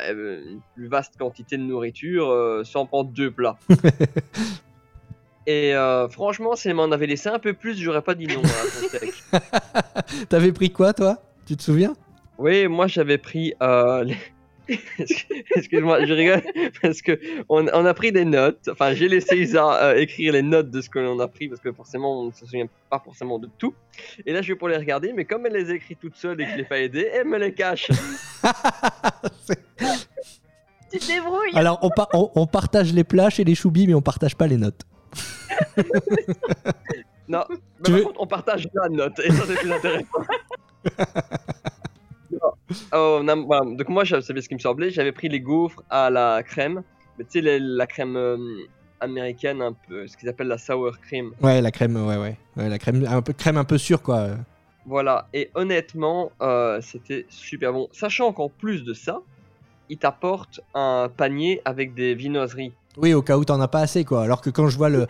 [0.00, 3.58] euh, une plus vaste quantité de nourriture euh, sans prendre deux plats.
[5.46, 8.40] et euh, franchement, si elle m'en avait laissé un peu plus, j'aurais pas dit non
[8.42, 10.28] à ton steak.
[10.28, 11.18] T'avais pris quoi toi?
[11.46, 11.94] Tu te souviens?
[12.42, 13.54] Oui, moi j'avais pris.
[13.62, 14.16] Euh, les-
[15.56, 16.42] Excuse-moi, je rigole
[16.80, 18.68] parce que on, on a pris des notes.
[18.70, 21.60] Enfin, j'ai laissé Isa euh, écrire les notes de ce que l'on a pris parce
[21.60, 23.74] que forcément on ne se souvient pas forcément de tout.
[24.24, 26.40] Et là, je vais pour les regarder, mais comme elle les a écrites toute seule
[26.40, 27.88] et que je l'ai pas aidée, elle me les cache.
[30.90, 31.52] Tu te débrouilles.
[31.54, 34.46] Alors on, par- on- on partage les plats chez les choubis mais on partage pas
[34.46, 34.82] les notes.
[37.28, 40.06] Non, mais Tu par veux- contre, on partage la note et ça c'est plus intéressant.
[42.42, 42.52] Non.
[42.92, 43.64] Oh, voilà.
[43.64, 44.90] Donc moi, je savais ce qui me semblait.
[44.90, 46.82] J'avais pris les gaufres à la crème,
[47.18, 48.36] mais tu sais la crème euh,
[49.00, 51.32] américaine un peu, ce qu'ils appellent la sour cream.
[51.40, 52.36] Ouais, la crème, ouais, ouais.
[52.56, 54.28] Ouais, la crème un peu, crème un peu sûre quoi.
[54.84, 57.88] Voilà, et honnêtement, euh, c'était super bon.
[57.92, 59.20] Sachant qu'en plus de ça,
[59.88, 62.72] il t'apporte un panier avec des viennoiseries.
[62.96, 64.22] Oui, au cas où t'en as pas assez, quoi.
[64.22, 65.06] Alors que quand je vois le.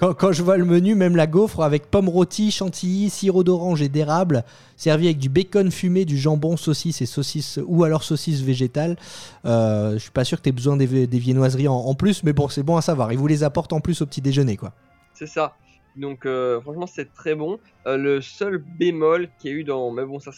[0.00, 3.90] Quand, je vois le menu, même la gaufre avec pommes rôties, chantilly, sirop d'orange et
[3.90, 4.44] d'érable,
[4.76, 8.96] servi avec du bacon fumé, du jambon, saucisse et saucisse ou alors saucisse végétale.
[9.44, 12.62] Euh, je suis pas sûr que t'aies besoin des, viennoiseries en, plus, mais bon, c'est
[12.62, 13.12] bon à savoir.
[13.12, 14.72] Ils vous les apportent en plus au petit déjeuner, quoi.
[15.12, 15.54] C'est ça.
[15.96, 17.58] Donc euh, franchement, c'est très bon.
[17.86, 20.30] Euh, le seul bémol qu'il y a eu dans, mais bon, ça,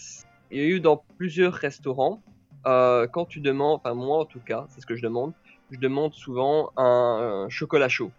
[0.51, 2.21] il y a eu dans plusieurs restaurants.
[2.67, 5.33] euh, quand tu demandes, enfin moi en tout cas, c'est ce que je demande.
[5.71, 8.11] Je demande souvent un chocolat chaud.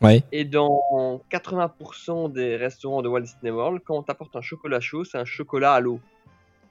[0.00, 0.22] Ouais.
[0.32, 5.04] Et dans 80% des restaurants de Walt Disney World, quand on t'apporte un chocolat chaud,
[5.04, 6.00] c'est un chocolat à l'eau.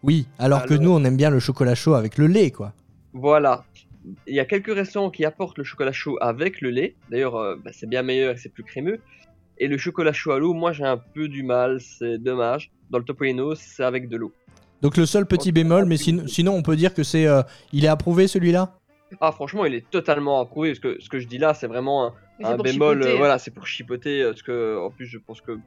[0.04, 2.74] Oui, alors, que nous, on aime bien le chocolat chaud avec le lait, quoi.
[3.14, 3.64] Voilà.
[4.26, 6.96] Il y a quelques restaurants qui apportent le chocolat chaud avec le lait.
[7.10, 9.00] D'ailleurs, euh, bah, c'est bien meilleur et c'est plus crémeux.
[9.60, 12.72] Et le chocolat chaud à l'eau, moi j'ai un peu du mal, c'est dommage.
[12.90, 14.32] Dans le Topolino, c'est avec de l'eau.
[14.82, 17.86] Donc le seul petit bémol, mais sin- sinon on peut dire que c'est, euh, il
[17.86, 18.74] est approuvé celui-là?
[19.20, 20.70] Ah, franchement, il est totalement approuvé.
[20.70, 22.98] Parce que ce que je dis là, c'est vraiment un, un pour bémol.
[22.98, 23.14] chipoter.
[23.14, 24.22] euh, voilà, c'est pour chipoter.
[24.22, 25.58] euh, Parce que, en plus, je pense que.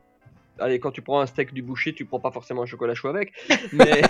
[0.58, 3.08] Allez, quand tu prends un steak du boucher, tu prends pas forcément un chocolat chaud
[3.08, 3.32] avec.
[3.72, 4.02] Mais.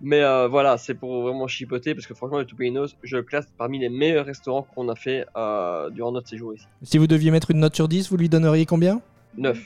[0.00, 1.94] Mais euh, voilà, c'est pour vraiment chipoter.
[1.94, 5.26] Parce que franchement, le Topolino's, je le classe parmi les meilleurs restaurants qu'on a fait
[5.36, 6.64] euh, durant notre séjour ici.
[6.82, 9.00] Si vous deviez mettre une note sur 10, vous lui donneriez combien?
[9.36, 9.58] 9.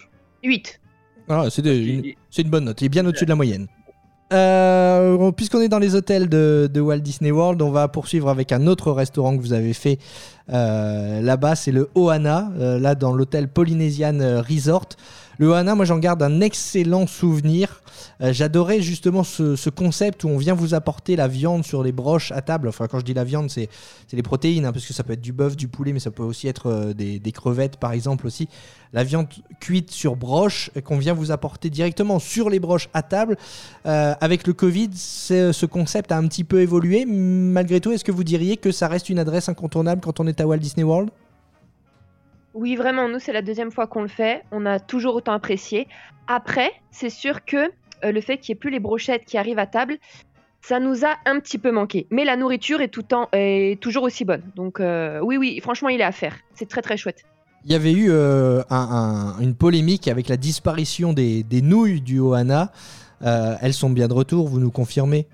[0.44, 0.80] 8.
[1.28, 3.68] Ah, c'est une, bonne note, il est bien au-dessus de la moyenne.
[4.32, 8.50] Euh, Puisqu'on est dans les hôtels de, de Walt Disney World, on va poursuivre avec
[8.50, 13.12] un autre restaurant que vous avez fait euh, là-bas, c'est le Ohana, euh, là dans
[13.12, 14.88] l'hôtel Polynesian euh, Resort.
[15.38, 17.82] Le Ohana, moi j'en garde un excellent souvenir.
[18.20, 21.92] Euh, J'adorais justement ce, ce concept où on vient vous apporter la viande sur les
[21.92, 22.68] broches à table.
[22.68, 23.68] Enfin, quand je dis la viande, c'est
[24.12, 26.22] les protéines, hein, parce que ça peut être du bœuf, du poulet, mais ça peut
[26.22, 28.48] aussi être euh, des, crevettes par exemple aussi.
[28.92, 29.26] La viande
[29.58, 33.36] cuite sur broche euh, qu'on vient vous apporter directement sur les broches à table.
[33.86, 37.06] Euh, avec le Covid, ce concept a un petit peu évolué.
[37.06, 40.40] Malgré tout, est-ce que vous diriez que ça reste une adresse incontournable quand on est
[40.42, 41.10] à Walt Disney World?
[42.54, 44.42] Oui, vraiment, nous, c'est la deuxième fois qu'on le fait.
[44.52, 45.88] On a toujours autant apprécié.
[46.26, 47.70] Après, c'est sûr que
[48.04, 49.96] euh, le fait qu'il n'y ait plus les brochettes qui arrivent à table,
[50.60, 52.06] ça nous a un petit peu manqué.
[52.10, 54.42] Mais la nourriture est, tout le temps, est toujours aussi bonne.
[54.54, 56.36] Donc, euh, oui, oui, franchement, il est à faire.
[56.54, 57.24] C'est très, très chouette.
[57.64, 62.00] Il y avait eu euh, un- un- une polémique avec la disparition des, des nouilles
[62.00, 62.70] du Ohana.
[63.22, 65.26] Euh, elles sont bien de retour, vous nous confirmez?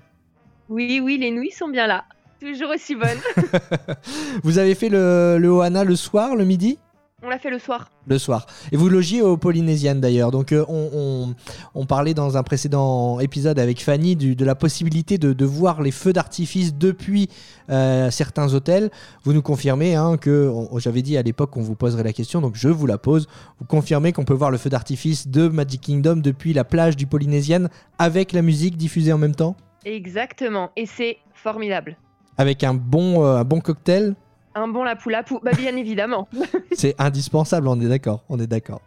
[0.69, 2.05] Oui, oui, les nouilles sont bien là.
[2.39, 3.19] Toujours aussi bonnes.
[4.43, 6.77] Vous avez fait le, le Ohana le soir, le midi?
[7.21, 7.89] On l'a fait le soir.
[8.07, 8.45] Le soir.
[8.71, 10.31] Et vous logiez aux Polynésiennes d'ailleurs.
[10.31, 11.35] Donc euh, on, on-
[11.75, 15.81] on parlait dans un précédent épisode avec Fanny du- de la possibilité de, de voir
[15.81, 17.27] les feux d'artifice depuis
[17.69, 18.89] euh, certains hôtels.
[19.25, 22.53] Vous nous confirmez hein, que, j'avais dit à l'époque qu'on vous poserait la question, donc
[22.55, 23.27] je vous la pose.
[23.59, 27.05] Vous confirmez qu'on peut voir le feu d'artifice de Magic Kingdom depuis la plage du
[27.05, 29.57] Polynésienne avec la musique diffusée en même temps?
[29.83, 30.69] Exactement.
[30.77, 31.97] Et c'est formidable.
[32.39, 34.15] Avec un bon, euh, un bon cocktail
[34.55, 36.27] Un bon lapu-lapu, bah bien évidemment.
[36.71, 38.81] C'est indispensable, on est d'accord, on est d'accord.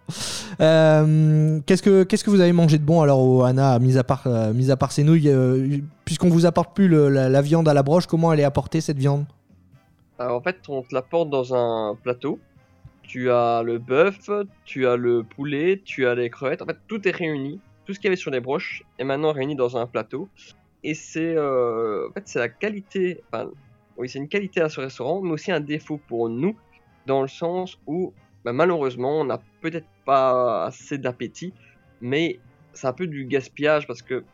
[0.60, 4.04] Euh, qu'est-ce que qu'est-ce que vous avez mangé de bon alors au Hana, mis à
[4.04, 7.42] part euh, mis à part ces nouilles, euh, puisqu'on vous apporte plus le- la, la
[7.42, 9.24] viande à la broche, comment elle est apportée cette viande?
[10.18, 12.38] Alors, en fait, on te l'apporte dans un plateau.
[13.02, 14.30] Tu as le bœuf,
[14.64, 16.62] tu as le poulet, tu as les crevettes.
[16.62, 17.60] En fait, tout est réuni.
[17.84, 20.28] Tout ce qu'il y avait sur les broches est maintenant réuni dans un plateau.
[20.85, 23.23] Et c'est euh, c'est la qualité.
[24.14, 26.57] Une qualité à ce restaurant, mais aussi un défaut pour nous,
[27.07, 28.12] dans le sens où,
[28.45, 31.53] bah, malheureusement, on n'a peut-être pas assez d'appétit,
[32.01, 32.40] mais
[32.73, 34.25] c'est un peu du gaspillage parce que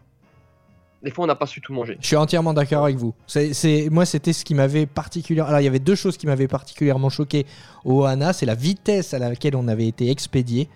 [1.02, 1.96] des fois, on n'a pas su tout manger.
[2.00, 3.14] Je suis entièrement d'accord avec vous.
[3.26, 5.48] C'est- moi, c'était ce qui m'avait particulièrement.
[5.50, 7.44] Alors, il y avait deux choses qui m'avaient particulièrement choqué
[7.84, 8.32] au Hana.
[8.32, 10.68] C'est la vitesse à laquelle on avait été expédié.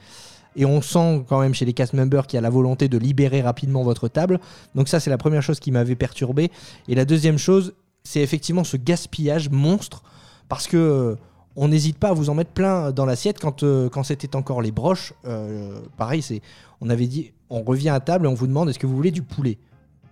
[0.56, 2.98] Et on sent quand même chez les cast members qu'il y a la volonté de
[2.98, 4.40] libérer rapidement votre table.
[4.74, 6.50] Donc, ça, c'est la première chose qui m'avait perturbé.
[6.88, 10.02] Et la deuxième chose, c'est effectivement ce gaspillage monstre.
[10.48, 10.76] Parce que.
[10.76, 11.14] euh,
[11.54, 14.62] on n'hésite pas à vous en mettre plein dans l'assiette quand, euh, quand c'était encore
[14.62, 15.12] les broches.
[15.26, 16.40] euh, pareil, c'est,
[16.80, 19.10] on avait dit, on revient à table et on vous demande est-ce que vous voulez
[19.10, 19.58] du poulet?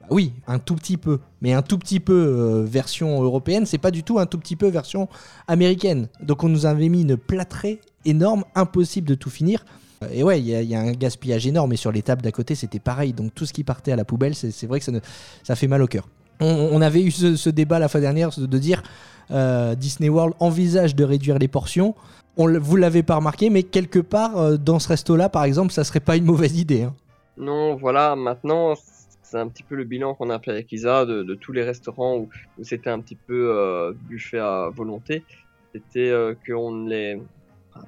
[0.02, 1.18] Bah oui, un tout petit peu.
[1.40, 4.68] Mais un tout petit peu version européenne, c'est pas du tout un tout petit peu
[4.68, 5.08] version
[5.48, 6.08] américaine.
[6.22, 9.64] Donc on nous avait mis une plâtrée énorme, impossible de tout finir.
[10.02, 11.72] Euh, Et ouais, il y, a- un gaspillage énorme.
[11.72, 13.12] Et sur les tables d'à côté, c'était pareil.
[13.12, 14.86] Donc tout ce qui partait à la poubelle, c'est vrai que
[15.42, 16.08] ça, fait mal au cœur.
[16.40, 18.82] On, avait eu ce, débat la fois dernière de dire
[19.30, 21.94] euh, Disney World envisage de réduire les portions.
[22.38, 25.84] On, vous l'avez pas remarqué, mais quelque part, euh, dans ce resto-là, par exemple, ça
[25.84, 26.84] serait pas une mauvaise idée.
[26.84, 26.94] hein.
[27.36, 28.74] Non, voilà, maintenant,
[29.22, 32.16] c'est un petit peu le bilan qu'on a fait avec Isa de, tous les restaurants
[32.16, 32.28] où,
[32.62, 35.22] c'était un petit peu euh, buffet à volonté.
[35.74, 36.12] C'était
[36.46, 37.18] qu'on les.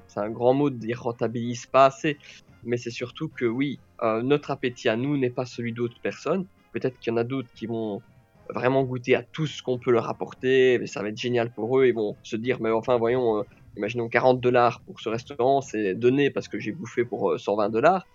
[0.07, 2.17] C'est un grand mot de dire rentabilise pas assez,
[2.63, 6.45] mais c'est surtout que oui, euh, notre appétit à nous n'est pas celui d'autres personnes.
[6.71, 8.01] Peut-être qu'il y en a d'autres qui vont
[8.49, 11.79] vraiment goûter à tout ce qu'on peut leur apporter, mais ça va être génial pour
[11.79, 11.87] eux.
[11.87, 13.43] Ils vont se dire, mais enfin, voyons, euh,
[13.77, 17.69] imaginons 40 dollars pour ce restaurant, c'est donné parce que j'ai bouffé pour euh, 120
[17.69, 18.05] dollars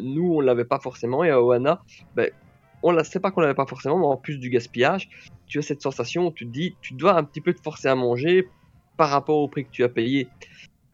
[0.00, 1.82] nous on l'avait pas forcément et à Oana
[2.14, 2.30] ben,
[2.82, 5.08] on la sait pas qu'on l'avait pas forcément mais en plus du gaspillage
[5.46, 7.88] tu as cette sensation où tu te dis tu dois un petit peu te forcer
[7.88, 8.48] à manger
[8.96, 10.28] par rapport au prix que tu as payé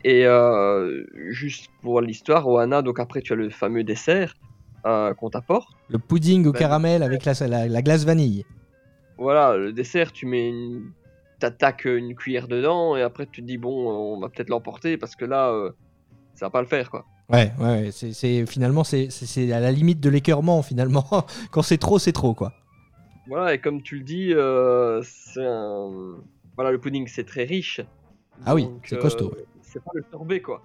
[0.04, 4.34] et euh, juste pour l'histoire Oana donc après tu as le fameux dessert
[4.86, 8.44] euh, qu'on t'apporte Le pudding au Bah, caramel avec la, la- la glace vanille.
[9.18, 10.92] voilà le dessert tu mets une
[11.38, 15.16] t'attaques une cuillère dedans et après tu te dis bon on va peut-être l'emporter parce
[15.16, 15.70] que là euh,
[16.34, 19.08] ça va pas le faire quoi Ouais, ouais, c'est, c'est- finalement c'est,
[19.52, 21.06] à la limite de l'écœurement finalement.
[21.52, 22.52] Quand c'est trop, c'est trop quoi.
[23.28, 26.16] Voilà, et comme tu le dis, euh, c'est un...
[26.56, 27.80] voilà, le pudding c'est très riche.
[28.44, 29.44] Ah oui, c'est costaud, ouais.
[29.72, 30.62] C'est pas le sorbet quoi.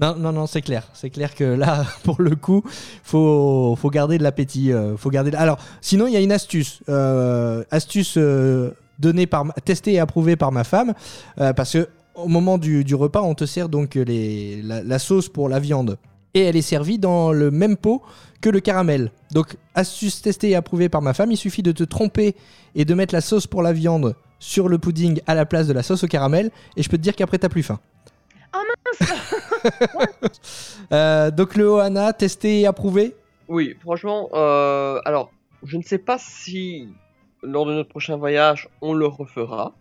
[0.00, 0.86] Non, non, non, c'est clair.
[0.94, 2.62] C'est clair que là, pour le coup,
[3.02, 4.72] faut, faut garder de l'appétit.
[4.72, 5.32] euh, faut garder.
[5.32, 6.80] de- Alors, sinon, il y a une astuce.
[6.88, 8.70] Euh, astuce euh,
[9.00, 10.94] donnée par, testée et approuvée par ma femme,
[11.36, 15.28] parce que au moment du, du repas, on te sert donc les, la, la sauce
[15.28, 15.98] pour la viande,
[16.34, 18.02] et elle est servie dans le même pot
[18.40, 19.12] que le caramel.
[19.32, 22.34] Donc, astuce testée et approuvée par ma femme, il suffit de te tromper
[22.74, 25.72] et de mettre la sauce pour la viande sur le pudding à la place de
[25.72, 27.78] la sauce au caramel, et je peux te dire qu'après t'as plus faim.
[30.92, 33.14] Euh, donc le Ohana, testé et approuvé
[33.48, 35.30] Oui, franchement, euh, alors
[35.64, 36.88] je ne sais pas si
[37.42, 39.74] lors de notre prochain voyage on le refera.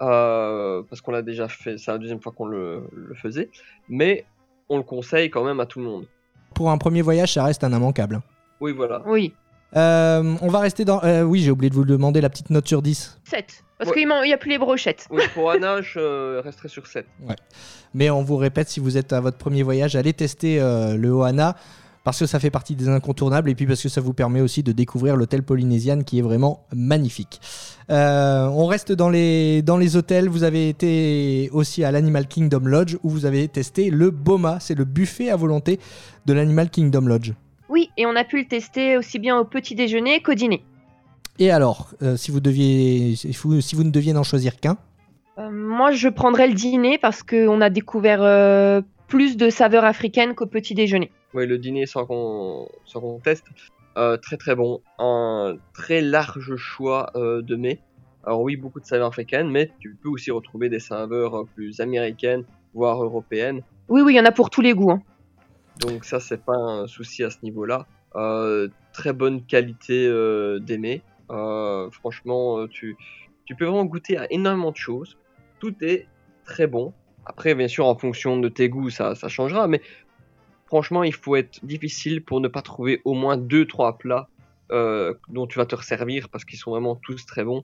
[0.00, 3.50] euh, parce qu'on l'a déjà fait, c'est la deuxième fois qu'on le, le faisait,
[3.88, 4.24] mais
[4.68, 6.06] on le conseille quand même à tout le monde.
[6.54, 8.20] Pour un premier voyage, ça reste un immanquable.
[8.60, 9.02] Oui, voilà.
[9.06, 9.34] Oui,
[9.76, 11.02] Euh, on va rester dans...
[11.02, 13.18] euh, oui, j'ai oublié de vous demander la petite note sur 10.
[13.24, 13.46] 7.
[13.78, 13.96] Parce Ouais.
[13.96, 15.06] qu'il n'y a plus les brochettes.
[15.10, 17.04] Oui, pour Anna, je euh, resterai sur 7.
[17.94, 21.08] Mais on vous répète, si vous êtes à votre premier voyage, allez tester euh, le
[21.10, 21.56] Ohana
[22.04, 24.62] parce que ça fait partie des incontournables et puis parce que ça vous permet aussi
[24.64, 27.40] de découvrir l'hôtel Polynésian qui est vraiment magnifique.
[27.90, 30.28] Euh, on reste dans les, dans les hôtels.
[30.28, 34.58] Vous avez été aussi à l'Animal Kingdom Lodge où vous avez testé le Boma.
[34.60, 35.78] C'est le buffet à volonté
[36.26, 37.32] de l'Animal Kingdom Lodge.
[37.72, 40.62] Oui, et on a pu le tester aussi bien au petit déjeuner qu'au dîner.
[41.38, 44.76] Et alors, euh, si, vous deviez, si, vous, si vous ne deviez n'en choisir qu'un,
[45.38, 50.34] Euh, moi, je prendrais le dîner parce qu'on a découvert euh, plus de saveurs africaines
[50.34, 51.10] qu'au petit déjeuner.
[51.32, 53.46] Oui, le dîner sans qu'on sans qu'on teste,
[53.96, 54.82] euh, très très bon.
[54.98, 57.78] Un très large choix euh, de mets.
[58.24, 62.44] Alors oui, beaucoup de saveurs africaines, mais tu peux aussi retrouver des saveurs plus américaines
[62.74, 63.62] voire européenne.
[63.88, 64.90] Oui, oui, il y en a pour tous les goûts.
[64.90, 65.00] hein.
[65.80, 67.86] Donc ça, c'est pas un souci à ce niveau-là.
[68.14, 71.02] Euh, très bonne qualité euh, d'aimer.
[71.30, 72.96] Euh, franchement, tu,
[73.44, 75.16] tu peux vraiment goûter à énormément de choses.
[75.60, 76.06] Tout est
[76.44, 76.92] très bon.
[77.24, 79.66] Après, bien sûr, en fonction de tes goûts, ça, ça changera.
[79.66, 79.80] Mais
[80.66, 84.28] franchement, il faut être difficile pour ne pas trouver au moins deux, trois plats
[85.28, 87.62] dont tu vas te resservir parce qu'ils sont vraiment tous très bons.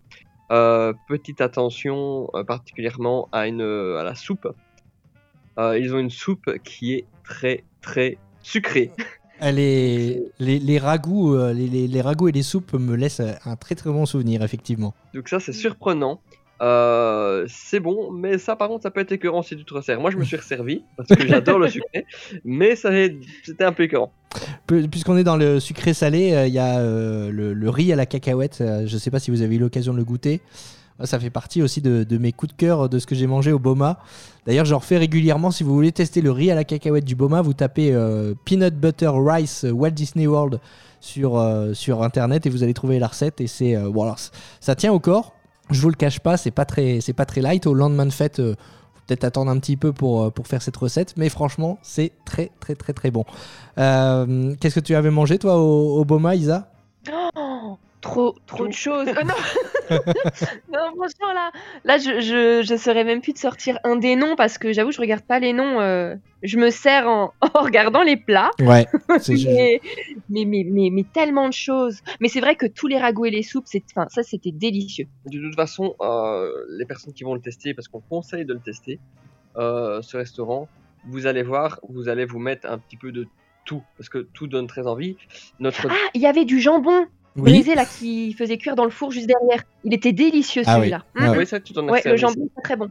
[0.50, 4.46] Petite attention particulièrement à, une, à la soupe.
[5.58, 8.90] Euh, ils ont une soupe qui est très très sucrée.
[9.40, 10.22] Est...
[10.40, 13.74] les, les ragoûts, euh, les, les- les ragoûts et les soupes me laissent un très
[13.76, 14.94] très bon souvenir, effectivement.
[15.14, 16.20] Donc ça c'est surprenant.
[16.60, 20.00] Euh, c'est bon, mais ça par contre ça peut être écœurant si tu te resserres.
[20.00, 22.04] Moi je me suis resservi parce que j'adore le sucré,
[22.44, 22.90] mais ça
[23.44, 24.12] c'était un peu écœurant.
[24.66, 28.06] Puisqu'on est dans le sucré-salé, euh, il y a euh, le, le riz à la
[28.06, 28.58] cacahuète.
[28.60, 30.40] euh, je ne sais pas si vous avez eu l'occasion de le goûter.
[31.04, 33.58] Ça fait partie aussi de, mes coups de cœur de ce que j'ai mangé au
[33.58, 33.98] Boma.
[34.46, 35.50] D'ailleurs, j'en refais régulièrement.
[35.50, 38.74] Si vous voulez tester le riz à la cacahuète du Boma, vous tapez euh, Peanut
[38.74, 40.60] Butter Rice euh, Walt Disney World
[41.00, 43.40] sur, euh, Internet et vous allez trouver la recette.
[43.40, 43.90] Et c'est euh,
[44.60, 45.34] ça tient au corps.
[45.70, 47.66] Je vous le cache pas, c'est pas très, c'est pas très light.
[47.66, 48.54] Au lendemain de fête, euh,
[49.06, 52.74] peut-être attendre un petit peu pour, euh, faire cette recette, mais franchement, c'est très très
[52.74, 53.24] très très bon.
[53.78, 56.70] Euh, Qu'est-ce que tu avais mangé toi au, au Boma, Isa?
[57.12, 57.47] Oh,
[58.00, 59.08] trop, trop de choses.
[59.08, 59.34] Oh, non.
[60.72, 61.50] non, franchement, là,
[61.84, 64.92] là je, je, je saurais même plus de sortir un des noms parce que j'avoue,
[64.92, 65.80] je regarde pas les noms.
[65.80, 68.50] euh, je me sers en, en regardant les plats.
[68.60, 68.86] Ouais.
[69.18, 69.80] c'est- Mais,
[70.28, 72.00] mais, mais, mais, mais tellement de choses.
[72.20, 75.06] Mais c'est vrai que tous les ragoûts et les soupes, c'est, enfin, ça, c'était délicieux.
[75.26, 78.60] De toute façon, euh, les personnes qui vont le tester, parce qu'on conseille de le
[78.60, 79.00] tester,
[79.56, 80.68] euh, ce restaurant,
[81.08, 83.26] vous allez voir, vous allez vous mettre un petit peu de
[83.64, 85.16] tout, parce que tout donne très envie.
[85.60, 87.06] Notre Ah, il y avait du jambon.
[87.42, 89.62] Brisé là qui faisait cuire dans le four juste derrière.
[89.84, 90.80] Il était délicieux Ah oui.
[90.80, 91.04] celui-là.
[91.16, 91.30] Ah Mm.
[91.30, 91.38] ouais.
[91.38, 92.88] Oui, ça, tu t'en as Ouais, le jambon, c'est très bon.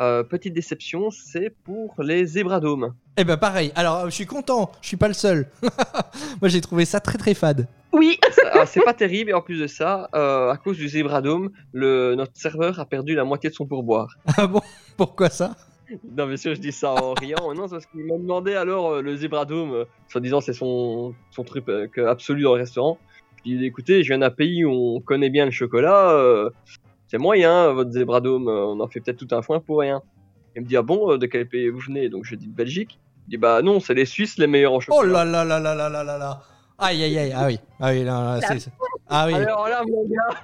[0.00, 2.94] Euh, petite déception, c'est pour les zébradomes.
[3.16, 3.72] Eh ben pareil.
[3.76, 4.72] Alors, je suis content.
[4.80, 5.46] Je suis pas le seul.
[6.40, 7.68] Moi, j'ai trouvé ça très très fade.
[7.92, 8.18] Oui,
[8.54, 12.14] Ah, c'est pas terrible, et en plus de ça, euh, à cause du zébradome, le,
[12.14, 14.16] notre serveur a perdu la moitié de son pourboire.
[14.36, 14.60] Ah bon?
[14.96, 15.54] Pourquoi ça?
[16.16, 17.52] Non, bien sûr, je dis ça en riant.
[17.54, 21.44] Non, c'est parce qu'il m'a demandé alors euh, le zébradome, euh, soi-disant c'est son, son
[21.44, 22.98] truc euh, absolu dans le restaurant.
[23.44, 26.50] Dis écoutez, je viens d'un pays où on connaît bien le chocolat, euh,
[27.08, 30.00] c'est moyen votre zébradome, euh, on en fait peut-être tout un foin pour rien.
[30.54, 32.08] Il me dit ah bon, euh, de quel pays vous venez?
[32.08, 32.98] Donc je dis de Belgique.
[33.26, 35.02] Il dit bah non, c'est les Suisses les meilleurs en chocolat.
[35.10, 36.42] Oh là là là là là là là là.
[36.78, 37.32] Aïe aïe aïe.
[37.34, 37.58] Ah oui.
[37.80, 38.04] Ah oui.
[38.46, 38.70] c'est- c'est-
[39.08, 39.34] Ah oui.
[39.34, 40.42] Alors là, mon gars,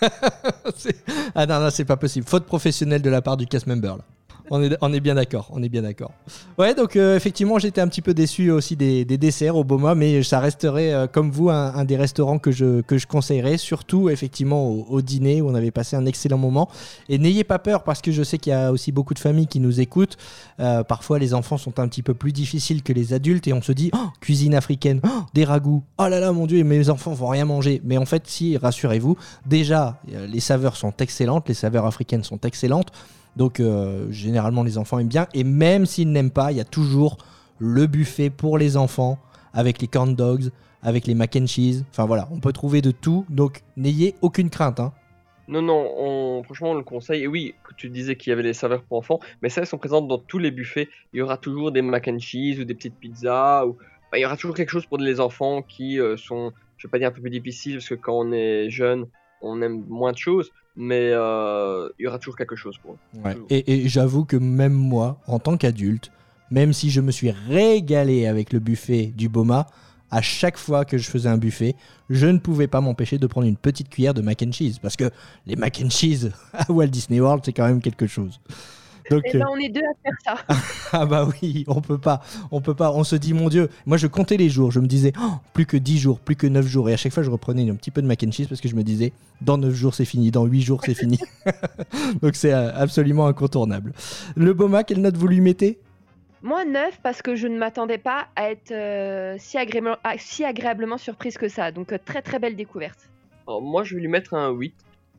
[1.34, 2.26] ah non, non, c'est pas possible.
[2.26, 4.04] Faute professionnelle de la part du cast member là.
[4.50, 6.12] On est, bien d'accord, on est bien d'accord.
[6.56, 9.94] Ouais, donc euh, effectivement, j'étais un petit peu déçu aussi des, des desserts au Boma,
[9.94, 14.08] mais ça resterait, euh, comme vous, un, des restaurants que je, que je conseillerais, surtout
[14.08, 16.68] effectivement au, dîner où on avait passé un excellent moment.
[17.08, 19.46] Et n'ayez pas peur, parce que je sais qu'il y a aussi beaucoup de familles
[19.46, 20.16] qui nous écoutent.
[20.60, 23.62] Euh, parfois, les enfants sont un petit peu plus difficiles que les adultes et on
[23.62, 27.12] se dit, oh, cuisine africaine, oh, des ragoûts, oh là là, mon Dieu, mes enfants
[27.12, 27.80] vont rien manger.
[27.84, 32.92] Mais en fait, si, rassurez-vous, déjà, les saveurs sont excellentes, les saveurs africaines sont excellentes.
[33.38, 35.28] Donc, euh, généralement, les enfants aiment bien.
[35.32, 37.16] Et même s'ils n'aiment pas, il y a toujours
[37.58, 39.18] le buffet pour les enfants
[39.54, 40.50] avec les corn dogs,
[40.82, 41.84] avec les mac and cheese.
[41.90, 43.24] Enfin voilà, on peut trouver de tout.
[43.28, 44.80] Donc, n'ayez aucune crainte.
[44.80, 44.92] hein.
[45.46, 47.22] Non, non, on, franchement, on le conseille.
[47.22, 49.78] Et oui, tu disais qu'il y avait les saveurs pour enfants, mais ça, elles sont
[49.78, 50.88] présentes dans tous les buffets.
[51.12, 53.66] Il y aura toujours des mac and cheese ou des petites pizzas.
[53.66, 53.78] Ou...
[54.14, 56.98] il y aura toujours quelque chose pour les enfants qui euh, sont, je vais pas
[56.98, 59.06] dire un peu plus difficiles, parce que quand on est jeune,
[59.40, 63.46] on aime moins de choses, mais euh, il y aura toujours quelque chose pour eux.
[63.50, 66.12] Et j'avoue que même moi, en tant qu'adulte,
[66.52, 69.66] même si je me suis régalé avec le buffet du Boma,
[70.10, 71.74] à chaque fois que je faisais un buffet,
[72.08, 74.78] je ne pouvais pas m'empêcher de prendre une petite cuillère de mac and cheese.
[74.80, 75.10] Parce que
[75.46, 78.40] les mac and cheese à Walt Disney World, c'est quand même quelque chose.
[79.10, 80.56] Donc, Et euh, ben, on est deux à faire ça.
[80.92, 82.92] ah bah oui, on peut pas, on peut pas.
[82.92, 85.66] On se dit, mon Dieu, moi je comptais les jours, je me disais, oh, plus
[85.66, 86.88] que 10 jours, plus que 9 jours.
[86.90, 88.68] Et à chaque fois, je reprenais un petit peu de mac and cheese parce que
[88.68, 91.18] je me disais, dans 9 jours, c'est fini, dans 8 jours, c'est fini.
[92.22, 93.92] Donc c'est euh, absolument incontournable.
[94.36, 95.78] Le Boma, quelle note vous lui mettez?
[96.42, 100.44] Moi, 9 parce que je ne m'attendais pas à être euh, si, agréablement, ah, si
[100.44, 101.72] agréablement surprise que ça.
[101.72, 103.10] Donc, euh, très très belle découverte.
[103.46, 104.72] Alors, moi, je vais lui mettre un 8.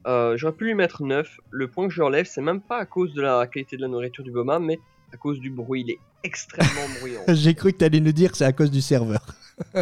[0.08, 1.38] Euh, J'aurais pu lui mettre 9.
[1.52, 3.88] Le point que je relève, c'est même pas à cause de la qualité de la
[3.88, 4.80] nourriture du Boma, mais
[5.14, 5.82] à cause du bruit.
[5.88, 7.22] Il est extrêmement bruyant.
[7.28, 9.26] J'ai cru que tu allais nous dire que c'est à cause du serveur.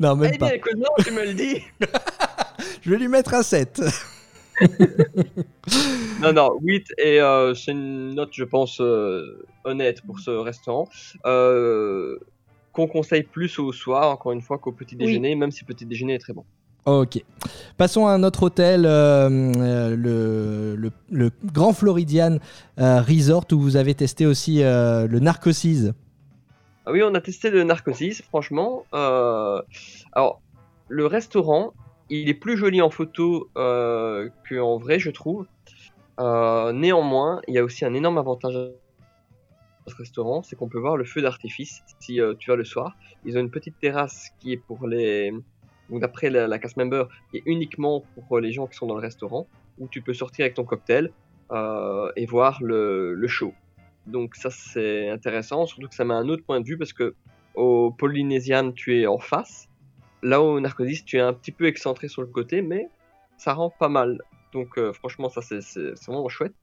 [0.00, 0.46] non, même Eh pas.
[0.46, 1.62] bien, écoute, non, tu me le dis.
[2.82, 3.82] Je vais lui mettre un 7.
[6.22, 10.88] Non, non, 8 et euh, c'est une note, je pense, euh, honnête pour ce restaurant.
[11.26, 12.18] Euh,
[12.72, 15.86] qu'on conseille plus au soir, encore une fois, qu'au petit déjeuner, même si le petit
[15.86, 16.44] déjeuner est très bon.
[16.84, 17.22] Ok.
[17.76, 22.38] Passons à un autre hôtel, euh, euh, le, Grand Floridian
[22.78, 25.92] euh, Resort, où vous avez testé aussi le Narcosis.
[26.86, 28.84] Ah oui, on a testé le Narcosis, franchement.
[28.92, 30.40] Alors,
[30.88, 31.74] le restaurant,
[32.08, 35.46] il est plus joli en photo qu'en vrai, je trouve.
[36.18, 40.96] Néanmoins, il y a aussi un énorme avantage à ce restaurant, c'est qu'on peut voir
[40.96, 42.96] le feu d'artifice si tu vas le soir.
[43.26, 45.34] Ils ont une petite terrasse qui est pour les...
[45.90, 48.96] ou d'après la, la cast member, qui est uniquement pour les gens qui sont dans
[48.96, 49.46] le restaurant,
[49.78, 51.10] où tu peux sortir avec ton cocktail
[51.50, 53.54] euh, et voir le, show.
[54.06, 57.14] Donc ça c'est intéressant, surtout que ça met un autre point de vue parce que
[57.54, 59.68] au Polynesian tu es en face,
[60.22, 62.88] là au Narcosis tu es un petit peu excentré sur le côté, mais
[63.36, 64.18] ça rend pas mal.
[64.52, 66.54] Donc euh, franchement ça c'est vraiment chouette.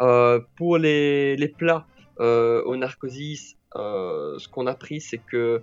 [0.00, 1.86] Euh, pour les, les plats
[2.20, 5.62] euh, au Narcosis, euh, ce qu'on a pris c'est que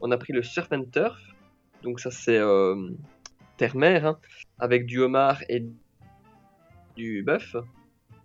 [0.00, 1.18] on a pris le surf and turf,
[1.82, 2.76] donc ça c'est euh,
[3.56, 4.18] terre-mer, hein,
[4.58, 5.64] avec du homard et
[6.96, 7.56] du bœuf.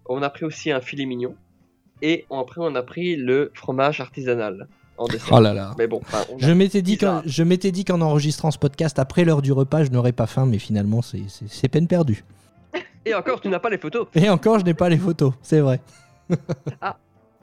[0.07, 1.35] On a pris aussi un filet mignon.
[2.01, 5.37] Et après, on a pris le fromage artisanal en dessert.
[5.37, 5.71] Oh là là.
[5.77, 9.23] Mais bon, enfin, Je m'étais dit qu'en je m'étais dit qu'en enregistrant ce podcast après
[9.25, 12.23] l'heure du repas, je n'aurais pas faim, mais finalement c'est- c'est c'est peine perdue.
[13.05, 14.07] Et encore, tu n'as pas les photos.
[14.15, 15.79] Et encore, je n'ai pas les photos, c'est vrai.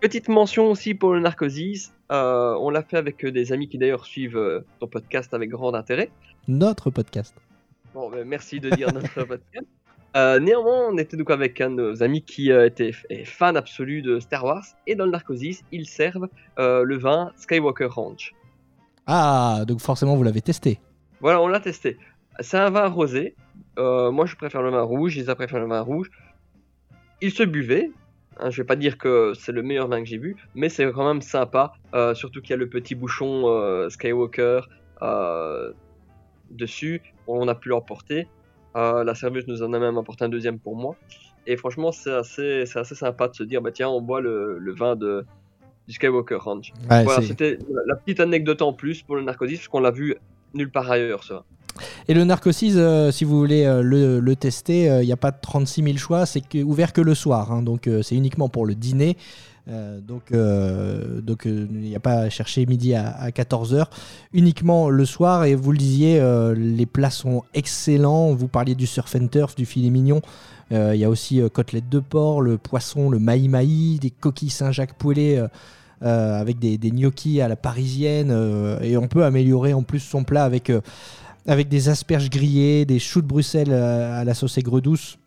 [0.02, 1.94] Petite mention aussi pour le Narcosis.
[2.10, 5.48] Euh, on l'a fait avec euh, des amis qui d'ailleurs suivent euh, ton podcast avec
[5.48, 6.10] grand intérêt.
[6.48, 7.34] Notre podcast.
[7.94, 9.66] Bon, ben, merci de dire notre podcast.
[10.16, 12.90] Euh, néanmoins, on était donc avec un de nos amis qui était
[13.24, 14.64] fan absolu de Star Wars.
[14.88, 16.28] Et dans le Narcosis, ils servent
[16.58, 18.34] le vin Skywalker Ranch.
[19.06, 20.80] Ah, donc forcément vous l'avez testé.
[21.20, 21.96] Voilà, on l'a testé.
[22.40, 23.36] C'est un vin rosé.
[23.78, 25.16] Euh, moi, je préfère le vin rouge.
[25.16, 26.10] Ils préfèrent le vin rouge.
[27.20, 27.90] Il se buvait.
[28.38, 30.90] Hein, je vais pas dire que c'est le meilleur vin que j'ai bu, mais c'est
[30.92, 31.72] quand même sympa.
[31.94, 34.60] euh, surtout qu'il y a le petit bouchon euh, Skywalker
[35.02, 35.72] euh,
[36.50, 37.02] dessus.
[37.26, 38.26] On a pu l'emporter.
[38.74, 40.96] La serveuse nous en a même apporté un deuxième pour moi.
[41.46, 44.58] Et franchement, c'est assez, c'est assez sympa de se dire, bah tiens, on boit le,
[44.58, 45.24] le vin de,
[45.88, 46.72] du Skywalker Ranch.
[46.88, 49.90] Ouais, voilà, c'était la- la petite anecdote en plus pour le Narcosis, parce qu'on l'a
[49.90, 50.16] vu
[50.54, 51.44] nulle part ailleurs, ça.
[52.08, 55.30] Et le Narcosis, euh, si vous voulez euh, le, tester, euh, il n'y a pas
[55.30, 58.66] de 36 000 choix, c'est ouvert que le soir, hein, donc euh, c'est uniquement pour
[58.66, 59.16] le dîner.
[60.08, 63.84] Donc il n'y a pas à chercher midi à, 14h,
[64.32, 65.44] uniquement le soir.
[65.44, 66.20] Et vous le disiez,
[66.56, 68.32] les plats sont excellents.
[68.32, 70.20] Vous parliez du surf and turf, du filet mignon.
[70.72, 75.40] Il y a aussi côtelettes de porc, le poisson, le maï-maï, des coquilles Saint-Jacques poêlées.
[76.00, 78.32] avec des, gnocchis à la parisienne
[78.82, 80.72] et on peut améliorer en plus son plat avec
[81.46, 85.18] avec des asperges grillées, des choux de Bruxelles euh, à la sauce aigre douce,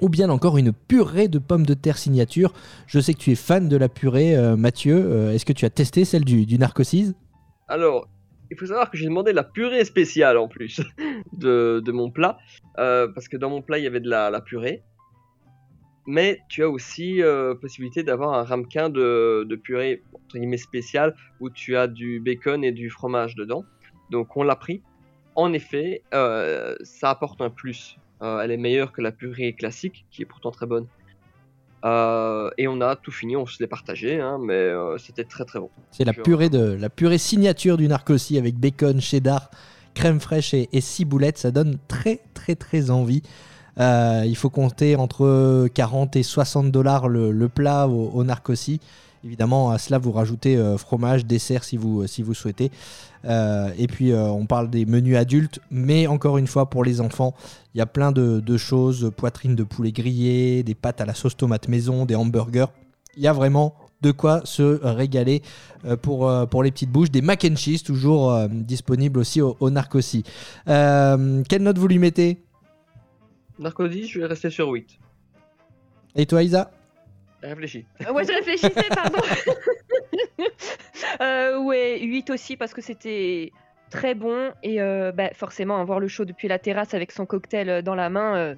[0.00, 2.52] ou bien encore une purée de pommes de terre signature.
[2.86, 4.96] Je sais que tu es fan de la purée, euh, Mathieu.
[4.96, 6.58] Euh, Est-ce que tu as testé celle du, du
[7.68, 8.08] Alors,
[8.50, 10.80] il faut savoir que j'ai demandé la purée spéciale en plus
[11.32, 12.38] de, mon plat,
[12.76, 14.82] parce que dans mon plat il y avait de la, purée.
[16.06, 17.20] Mais tu as aussi
[17.60, 22.64] possibilité d'avoir un ramequin de, de purée entre guillemets spéciale où tu as du bacon
[22.64, 23.64] et du fromage dedans.
[24.10, 24.82] Donc on l'a pris.
[25.40, 27.96] En effet, euh, ça apporte un plus.
[28.20, 30.84] Euh, elle est meilleure que la purée classique, qui est pourtant très bonne.
[31.82, 35.58] Euh, et on a tout fini, on se l'est partagé, hein, mais c'était très très
[35.58, 35.70] bon.
[35.92, 39.50] C'est la purée de la purée signature du Narcosis avec bacon, cheddar,
[39.94, 41.38] crème fraîche et, et ciboulettes.
[41.38, 43.22] Ça donne très très très envie.
[43.78, 48.24] Il faut compter entre 40 et 60 dollars le, le plat au, au.
[49.24, 52.70] Évidemment, à cela, vous rajoutez euh, fromage, dessert si vous, si vous souhaitez.
[53.26, 57.00] Euh, et puis, euh, on parle des menus adultes, mais encore une fois, pour les
[57.02, 57.34] enfants,
[57.74, 61.14] il y a plein de, de choses poitrine de poulet grillé, des pâtes à la
[61.14, 62.66] sauce tomate maison, des hamburgers.
[63.16, 65.42] Il y a vraiment de quoi se régaler
[65.84, 67.10] euh, pour, euh, pour les petites bouches.
[67.10, 70.22] Des mac and cheese, toujours euh, disponibles aussi au, au Narcosis.
[70.68, 72.38] Euh, quelle note vous lui mettez?
[73.58, 74.98] Narcosis, je vais rester sur 8.
[76.16, 76.70] Et toi, Isa?
[77.42, 77.86] Réfléchis.
[78.06, 79.18] Euh, Ouais, je réfléchissais, pardon.
[81.20, 83.52] euh, ouais, 8 aussi parce que c'était
[83.90, 87.68] très bon et euh, bah, forcément avoir le show depuis la terrasse avec son cocktail
[87.68, 88.54] euh, dans la main, euh,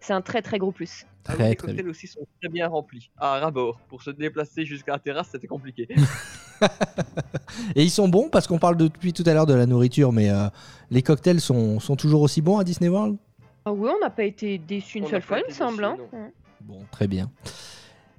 [0.00, 1.06] c'est un très très gros plus.
[1.26, 3.10] Ah oui, les très cocktails aussi sont très bien remplis.
[3.18, 5.88] À Rabord, pour se déplacer jusqu'à la terrasse, c'était compliqué.
[7.76, 10.12] Et ils sont bons parce qu'on parle de- depuis tout à l'heure de la nourriture,
[10.12, 10.46] mais euh,
[10.90, 13.16] les cocktails sont, sont toujours aussi bons à Disney World?
[13.64, 15.82] Ah ouais, on n'a pas été déçus une On seule fois, il me semble.
[15.82, 16.30] déçus, hein.
[16.60, 17.30] Bon, très bien.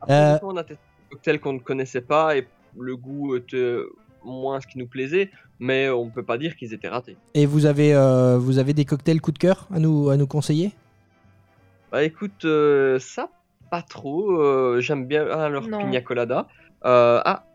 [0.05, 2.47] Après, Euh, on a testé des cocktails qu'on ne connaissait pas et
[2.77, 3.77] le goût était
[4.23, 5.29] moins ce qui nous plaisait,
[5.59, 7.15] mais on ne peut pas dire qu'ils étaient ratés.
[7.33, 10.27] Et vous avez, euh, vous avez des cocktails coup de cœur à nous, à nous
[10.27, 10.71] conseiller?
[11.91, 13.29] Bah écoute, euh, ça,
[13.71, 14.31] pas trop.
[14.41, 15.79] euh, J'aime bien ah, leur Non.
[15.79, 16.47] pina colada.
[16.85, 17.45] Euh, ah,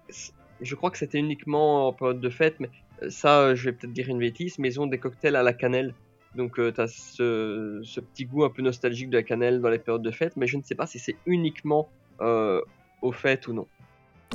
[0.60, 2.70] je crois que c'était uniquement en période de fête, mais
[3.08, 5.52] ça, euh, je vais peut-être dire une bêtise, mais ils ont des cocktails à la
[5.52, 5.94] cannelle.
[6.36, 9.68] Donc euh, tu as ce, ce petit goût un peu nostalgique de la cannelle dans
[9.68, 11.88] les périodes de fête, mais je ne sais pas si c'est uniquement
[12.20, 12.60] euh,
[13.02, 13.66] aux fêtes ou non.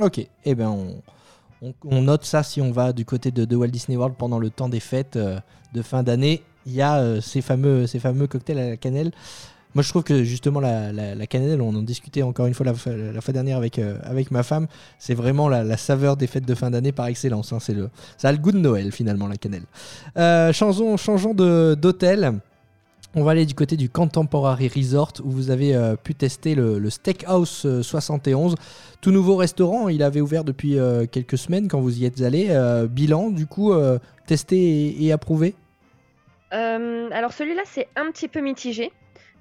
[0.00, 1.02] Ok, eh ben
[1.62, 4.68] on, note ça si on va du côté de, Walt Disney World pendant le temps
[4.68, 5.38] des fêtes euh,
[5.72, 6.42] de fin d'année.
[6.66, 9.12] Il y a euh, ces, fameux, ces fameux cocktails à la cannelle.
[9.74, 13.32] Moi, je trouve que justement, la, cannelle, on en discutait encore une fois la, fois-
[13.32, 14.68] dernière avec, avec ma femme,
[14.98, 17.52] c'est vraiment la, saveur des fêtes de fin d'année par excellence.
[17.52, 17.58] hein.
[17.60, 19.64] C'est le, ça a le goût de Noël, finalement, la cannelle.
[20.54, 22.40] Changeons changeons d'hôtel.
[23.18, 26.90] On va aller du côté du Contemporary Resort où vous avez euh, pu tester le,
[26.90, 28.56] Steakhouse euh, 71.
[29.00, 32.48] Tout nouveau restaurant, il avait ouvert depuis euh, quelques semaines quand vous y êtes allé.
[32.50, 35.54] Euh, bilan, du coup, euh, testé et, approuvé?
[36.52, 38.92] Euh, alors celui-là, c'est un petit peu mitigé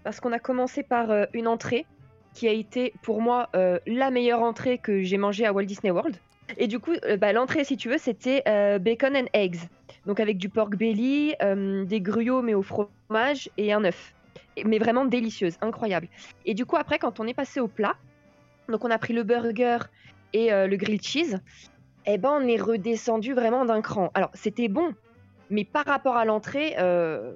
[0.06, 1.86] parce qu'on a commencé par euh, une entrée
[2.34, 5.92] qui a été pour moi euh, la meilleure entrée que j'ai mangée à Walt Disney
[5.92, 6.16] World.
[6.58, 9.58] Et du coup, euh, bah, l'entrée, si tu veux, c'était euh, bacon and eggs.
[10.06, 14.14] Donc avec du pork belly, euh, des gruyots mais au fromage et un œuf.
[14.66, 16.08] Mais vraiment délicieuse, incroyable.
[16.46, 17.96] Et du coup, après, quand on est passé au plat,
[18.70, 19.80] donc on a pris le burger
[20.34, 21.40] et euh, le grilled cheese,
[22.06, 24.12] eh ben on est redescendu vraiment d'un cran.
[24.14, 24.94] Alors c'était bon,
[25.50, 27.34] mais par rapport à l'entrée, euh,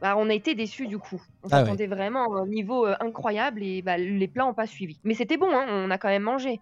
[0.00, 1.22] bah, on a été déçus du coup.
[1.42, 1.64] On Ah ouais.
[1.64, 4.98] s'attendait vraiment à un niveau incroyable et bah, les plats n'ont pas suivi.
[5.04, 6.60] Mais c'était bon, hein, on a quand même mangé.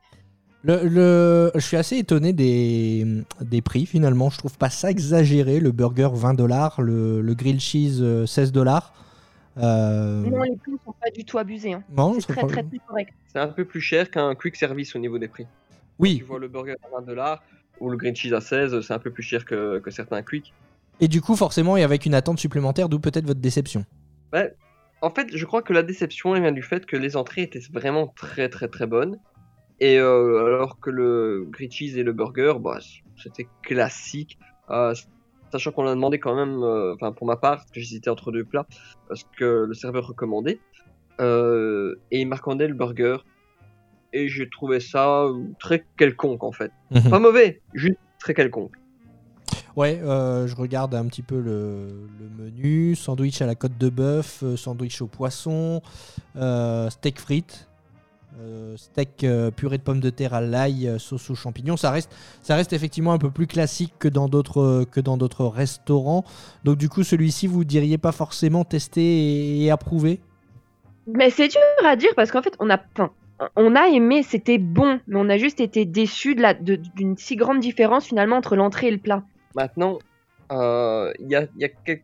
[0.64, 3.06] Le, le- Je suis assez étonné des,
[3.40, 4.30] des prix finalement.
[4.30, 5.60] Je trouve pas ça exagéré.
[5.60, 8.92] Le burger 20 dollars, le, le grilled cheese euh, 16 dollars.
[9.58, 11.74] Euh, Non, les prix ne sont pas du tout abusés.
[11.74, 11.82] hein.
[11.96, 13.12] non, C'est très, pas- très très correct.
[13.32, 15.46] C'est un peu plus cher qu'un quick service au niveau des prix.
[16.00, 17.42] Oui, Tu vois le burger à 20 dollars
[17.80, 20.52] ou le green cheese à 16, c'est un peu plus cher que, que certains quick.
[21.00, 23.84] et du coup, forcément, et avec une attente supplémentaire, d'où peut-être votre déception.
[25.02, 27.60] En fait, je crois que la déception elle vient du fait que les entrées étaient
[27.72, 29.18] vraiment très très très bonnes.
[29.80, 32.78] Et euh, alors que le grilled cheese et le burger, bah,
[33.16, 34.38] c'était classique.
[34.70, 34.94] Euh,
[35.52, 38.32] sachant qu'on a demandé quand même, euh, enfin pour ma part, parce que j'hésitais entre
[38.32, 38.66] deux plats,
[39.12, 40.60] ce que le serveur recommandait.
[41.20, 43.18] Et il m'a recommandé le burger.
[44.12, 45.26] Et j'ai trouvé ça
[45.58, 46.70] très quelconque en fait.
[46.92, 47.10] Mhm.
[47.10, 48.76] Pas mauvais, juste très quelconque.
[49.76, 52.94] Ouais, euh, je regarde un petit peu le, le menu.
[52.94, 55.82] Sandwich à la côte de bœuf, sandwich au poisson,
[56.36, 57.68] euh, steak frites,
[58.40, 61.76] euh, steak euh, purée de pommes de terre à l'ail, euh, sauce aux champignons.
[61.76, 62.10] Ça reste,
[62.42, 66.24] ça reste effectivement un peu plus classique que dans d'autres euh, que dans d'autres restaurants.
[66.64, 70.20] Donc du coup, celui-ci, vous diriez pas forcément testé et, et approuvé
[71.06, 73.10] Mais c'est dur à dire parce qu'en fait, on a, enfin,
[73.56, 77.36] on a aimé, c'était bon, mais on a juste été déçus de la- d'une si
[77.36, 79.22] grande différence finalement entre l'entrée et le plat.
[79.54, 79.98] Maintenant,
[80.52, 82.02] euh, il y, a, y a quelques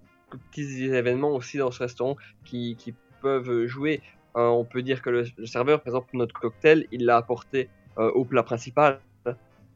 [0.53, 4.01] petits événements aussi dans ce restaurant qui, qui peuvent jouer.
[4.37, 7.68] Euh, on peut dire que le, serveur, par exemple, notre cocktail, il l'a apporté
[7.99, 9.01] euh, au plat principal.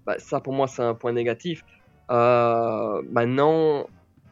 [0.07, 1.63] Bah, ça, pour moi, c'est un point négatif.
[2.11, 3.87] Euh, maintenant,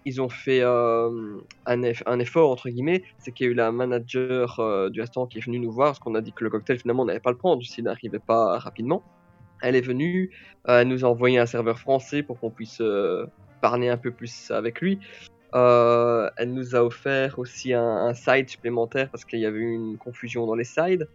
[0.04, 1.20] ils ont fait un,
[1.66, 5.38] eff- un effort, entre guillemets, c'est qu'il y a eu la manager du restaurant qui
[5.38, 7.30] est venue nous voir, parce qu'on a dit que le cocktail, finalement, on n'allait pas
[7.30, 9.02] le prendre s'il n'arrivait pas rapidement.
[9.62, 10.34] Elle est venue,
[10.66, 12.82] elle nous a envoyé un serveur français pour qu'on puisse
[13.60, 14.98] parler un peu plus avec lui.
[15.54, 20.46] Euh, elle nous a offert aussi un, side supplémentaire parce qu'il y avait une confusion
[20.46, 21.08] dans les sides.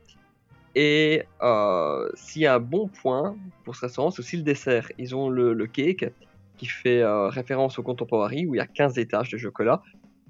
[0.75, 4.91] Et euh, s'il y a un bon point pour ce restaurant, c'est aussi le dessert.
[4.99, 6.11] Ils ont le, le cake
[6.57, 9.81] qui fait euh, référence au Contemporary où il y a 15 étages de chocolat.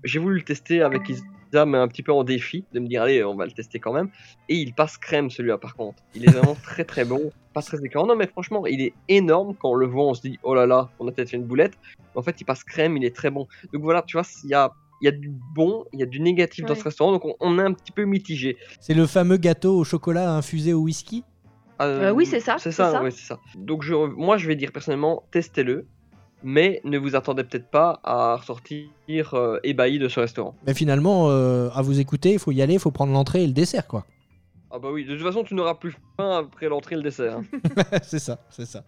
[0.07, 3.01] J'ai voulu le tester avec Isa, mais un petit peu en défi, de me dire
[3.03, 4.09] allez, on va le tester quand même.
[4.49, 6.01] Et il passe crème celui-là par contre.
[6.15, 8.07] Il est vraiment très très bon, pas très écœurant.
[8.07, 9.55] Non mais franchement, il est énorme.
[9.59, 11.45] Quand on le voit, on se dit oh là là, on a peut-être fait une
[11.45, 11.77] boulette.
[12.15, 13.47] En fait, il passe crème, il est très bon.
[13.73, 16.07] Donc voilà, tu vois, il y a, il y a du bon, il y a
[16.07, 18.57] du négatif dans ce restaurant, donc on, on est un petit peu mitigé.
[18.79, 21.23] C'est le fameux gâteau au chocolat infusé au whisky?
[21.79, 23.03] Euh, oui, c'est ça, C'est c'est ça, ça.
[23.03, 23.39] ouais, c'est ça.
[23.55, 25.85] Donc je, moi, je vais dire personnellement, testez-le,
[26.43, 28.87] mais ne vous attendez peut-être pas à ressortir
[29.33, 30.55] euh, ébahi de ce restaurant.
[30.65, 33.47] Mais finalement, euh, à vous écouter, il faut y aller, il faut prendre l'entrée et
[33.47, 34.05] le dessert, quoi.
[34.69, 37.37] Ah bah oui, de toute façon, tu n'auras plus faim après l'entrée et le dessert.
[37.37, 37.43] hein.
[38.03, 38.83] c'est ça, c'est ça.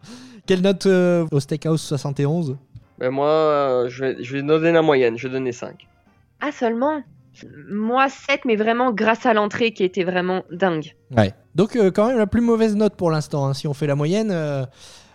[0.46, 2.58] Quelle note euh, au Steakhouse 71
[3.00, 5.88] Mais moi, euh, je vais, je vais donner la moyenne, je vais donner 5.
[6.42, 7.02] Ah seulement?
[7.70, 10.96] Moi 7, mais vraiment grâce à l'entrée qui était vraiment dingue.
[11.16, 11.32] Ouais.
[11.56, 13.46] Donc euh, quand même la plus mauvaise note pour l'instant.
[13.48, 13.54] hein.
[13.54, 14.66] Si on fait la moyenne, euh,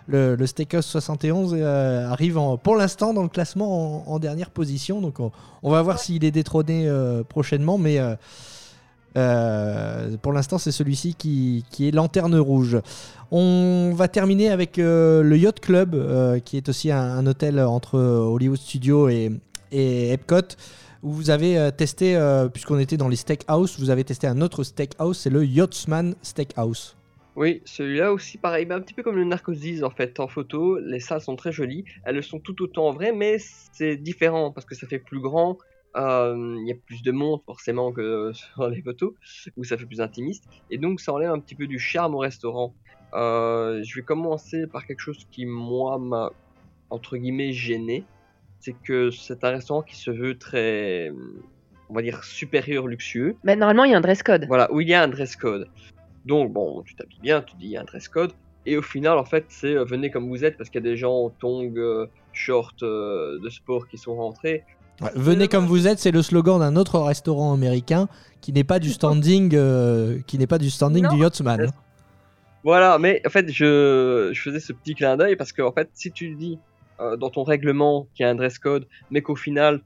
[0.07, 5.01] le, Steakhouse 71 euh, arrive pour l'instant dans le classement en, dernière position.
[5.01, 7.79] Donc on, va voir s'il est détrôné euh, prochainement.
[7.79, 7.99] Mais
[9.17, 12.79] euh, pour l'instant c'est celui-ci qui, est lanterne rouge.
[13.31, 19.09] On va terminer avec le Yacht Club, qui est aussi un, hôtel entre Hollywood Studios
[19.09, 19.33] et,
[19.73, 20.57] et Epcot,
[21.03, 22.19] où vous avez testé,
[22.53, 26.95] puisqu'on était dans les steakhouse, vous avez testé un autre steakhouse, c'est le Yachtsman Steakhouse.
[27.37, 30.21] Oui, celui-là aussi, pareil, bah, un petit peu comme le Narcosis en fait.
[30.21, 31.85] En photo, les salles sont très jolies.
[32.05, 33.39] Elles le sont tout autant en vrai, mais
[33.73, 35.59] c'est différent parce que ça fait plus grand.
[35.97, 39.15] euh, Il y a plus de monde forcément que sur les photos,
[39.57, 40.45] où ça fait plus intimiste.
[40.71, 42.73] Et donc ça enlève un petit peu du charme au restaurant.
[43.15, 46.31] Euh, je vais commencer par quelque chose qui, moi, m'a
[46.91, 48.05] entre guillemets gêné.
[48.61, 51.13] C'est que c'est un restaurant qui se veut très,
[51.89, 53.37] on va dire, supérieur, luxueux.
[53.45, 54.47] Mais normalement, il y a un dress code.
[54.47, 55.69] Voilà, où il y a un dress code.
[56.25, 58.33] Donc, bon, tu t'habilles bien, tu dis il y a un dress code.
[58.67, 60.91] Et au final, en fait, c'est euh, venez comme vous êtes parce qu'il y a
[60.91, 64.65] des gens en tongs, euh, shorts euh, de sport qui sont rentrés.
[65.01, 68.09] Ouais, venez comme vous êtes, c'est le slogan d'un autre restaurant américain
[68.41, 71.15] qui n'est pas du standing, euh, qui n'est pas du standing Non.
[71.15, 71.73] du Yachtsman.
[72.63, 75.91] Voilà, mais en fait, je, je faisais ce petit clin d'œil parce que, en fait,
[75.93, 76.59] si tu dis
[77.01, 79.83] euh, dans ton règlement qu'il y a un dress code, mais qu'au final,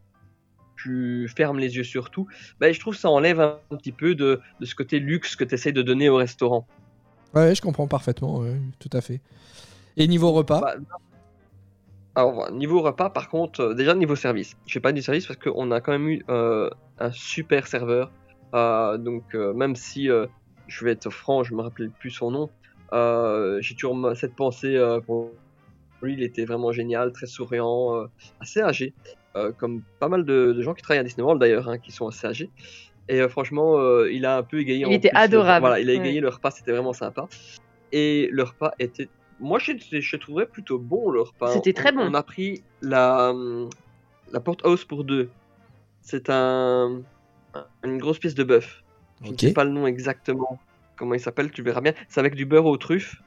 [0.82, 2.26] tu fermes les yeux sur tout,
[2.60, 5.36] ben, je trouve que ça enlève un, un petit peu de, de ce côté luxe
[5.36, 6.66] que tu essaies de donner au restaurant.
[7.34, 9.20] Ouais, je comprends parfaitement, ouais, tout à fait.
[9.96, 10.74] Et niveau repas Bah,
[12.14, 14.56] Alors, niveau repas, par contre, euh, déjà niveau service.
[14.66, 18.10] Je fais pas du service parce qu'on a quand même eu euh, un super serveur.
[18.54, 20.08] Euh, donc, même si
[20.68, 22.50] je vais être franc, je me rappelle plus son nom,
[23.60, 25.30] j'ai toujours cette pensée pour
[26.00, 26.14] lui.
[26.14, 28.06] Il était vraiment génial, très souriant,
[28.40, 28.94] assez âgé,
[29.58, 32.08] comme pas mal de, de gens qui travaillent à Disney World d'ailleurs, hein, qui sont
[32.08, 32.50] assez âgés.
[33.08, 34.80] Et euh, franchement, euh, il a un peu égayé.
[34.80, 35.60] Il en était plus le- adorable.
[35.66, 35.98] Voilà, il a Ouais.
[35.98, 37.26] égayé le repas, c'était vraiment sympa.
[37.92, 39.08] Et le repas était
[39.40, 41.52] moi, je, je trouvais plutôt bon le repas.
[41.52, 42.06] C'était très On- bon.
[42.10, 43.70] On a pris la, hum,
[44.32, 45.30] la porte-house pour deux.
[46.02, 47.00] C'est un,
[47.84, 48.82] une grosse pièce de bœuf.
[49.24, 50.58] Je ne sais pas le nom exactement.
[50.96, 51.92] Comment il s'appelle, tu verras bien.
[52.08, 53.22] C'est avec du beurre aux truffes.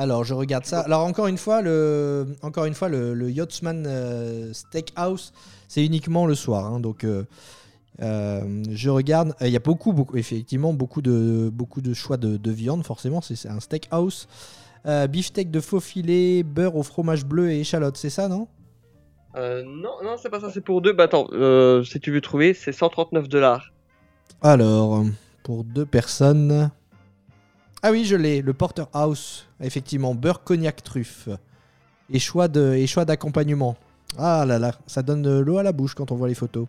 [0.00, 0.80] Alors, je regarde ça.
[0.80, 5.34] Alors, encore une fois, le, encore une fois, le, le Yachtsman euh, Steakhouse,
[5.68, 6.64] c'est uniquement le soir.
[6.64, 7.24] hein, donc, euh,
[8.00, 9.34] euh, je regarde.
[9.42, 13.20] Il y a beaucoup, beaucoup, effectivement, beaucoup de, beaucoup de choix de, de viande, forcément.
[13.20, 14.26] C'est un steakhouse.
[14.86, 18.48] Beefsteak de faux filet, beurre au fromage bleu et échalote, c'est ça, non?
[19.34, 20.94] Non, non, c'est pas ça, c'est pour deux.
[20.94, 21.26] Bah attends,
[21.84, 23.70] si tu veux trouver, c'est 139 dollars.
[24.40, 25.04] Alors,
[25.42, 26.70] pour deux personnes.
[27.82, 29.48] Ah oui, je l'ai, le Porterhouse.
[29.60, 31.28] Effectivement, beurre, cognac, truffe.
[32.12, 33.76] Et choix d'accompagnement.
[34.18, 36.66] Ah là là, ça donne de l'eau à la bouche quand on voit les photos.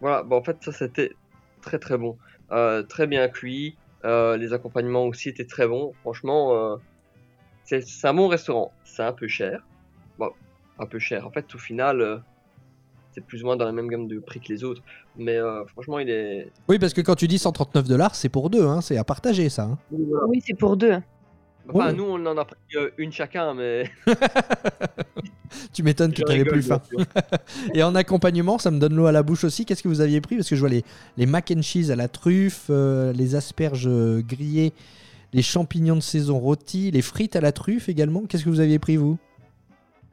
[0.00, 1.12] Voilà, bah en fait, ça c'était
[1.60, 2.16] très très bon.
[2.52, 3.76] Euh, très bien cuit.
[4.04, 5.92] Euh, les accompagnements aussi étaient très bons.
[6.02, 6.76] Franchement, euh,
[7.64, 8.72] c'est un bon restaurant.
[8.84, 9.66] C'est un peu cher.
[10.18, 10.30] Bon,
[10.78, 11.26] un peu cher.
[11.26, 12.22] En fait, au final,
[13.16, 14.82] c'est plus ou moins dans la même gamme de prix que les autres.
[15.16, 16.52] Mais euh, franchement, il est.
[16.68, 19.48] Oui, parce que quand tu dis 139 dollars, c'est pour deux, hein, c'est à partager
[19.48, 19.62] ça.
[19.62, 19.78] hein.
[20.28, 20.96] Oui, c'est pour deux.
[21.72, 23.90] Enfin, nous, on en a pris euh, une chacun, mais.
[25.72, 26.80] Tu m'étonnes que tu avais plus faim.
[26.88, 26.98] sûr.
[27.74, 29.64] Et en accompagnement, ça me donne l'eau à la bouche aussi.
[29.64, 30.36] Qu'est-ce que vous aviez pris?
[30.36, 30.84] Parce que je vois les,
[31.16, 34.72] les mac and cheese à la truffe, euh, les asperges grillées,
[35.32, 38.22] les champignons de saison rôtis, les frites à la truffe également.
[38.26, 39.18] Qu'est-ce que vous aviez pris vous?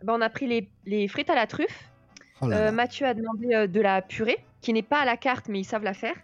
[0.03, 1.89] Bah, on a pris les, les frites à la truffe.
[2.45, 2.71] Oh là Euh, là.
[2.71, 5.65] Mathieu a demandé euh, de la purée, qui n'est pas à la carte, mais ils
[5.65, 6.15] savent la faire.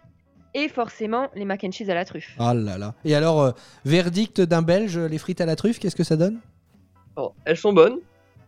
[0.54, 2.34] Et forcément, les mac and cheese à la truffe.
[2.38, 2.94] Oh là là.
[3.04, 3.50] Et alors, euh,
[3.84, 6.38] verdict d'un Belge, les frites à la truffe, qu'est-ce que ça donne?
[7.16, 7.98] Alors, elles sont bonnes,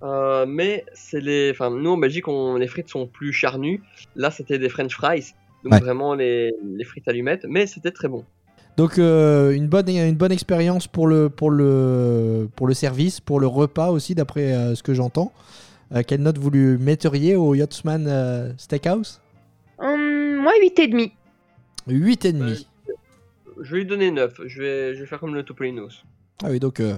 [0.03, 1.51] euh, mais c'est les.
[1.53, 2.57] Enfin, nous en Belgique, on...
[2.57, 3.83] les frites sont plus charnues.
[4.17, 5.81] Là, c'était des French fries, donc Ouais.
[5.81, 6.53] vraiment les...
[6.65, 8.25] les frites allumettes, mais c'était très bon.
[8.79, 13.39] Donc euh, une bonne une bonne expérience pour le pour le pour le service, pour
[13.39, 15.31] le repas aussi d'après euh, ce que j'entends.
[15.95, 19.21] Euh, quelle note vous lui metteriez au Yachtsman euh, Steakhouse?
[19.79, 21.13] Hum, moi, 8,5.
[21.89, 22.67] 8 et demi.
[23.61, 24.41] Je vais lui donner 9.
[24.47, 26.05] Je vais, je vais faire comme le Topolinos.
[26.43, 26.97] Ah oui, donc euh,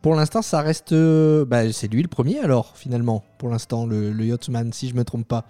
[0.00, 4.10] pour l'instant ça reste euh, bah, c'est lui le premier alors finalement pour l'instant le,
[4.10, 5.44] le Yachtsman si je me trompe pas.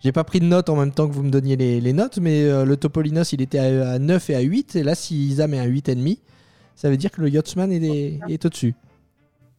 [0.00, 2.18] J'ai pas pris de notes en même temps que vous me donniez les, les notes,
[2.18, 5.26] mais euh, le Topolinos il était à, à 9 et à 8, et là si
[5.28, 6.20] Isa met un 8 et demi,
[6.74, 8.74] ça veut dire que le Yachtsman est, est au-dessus.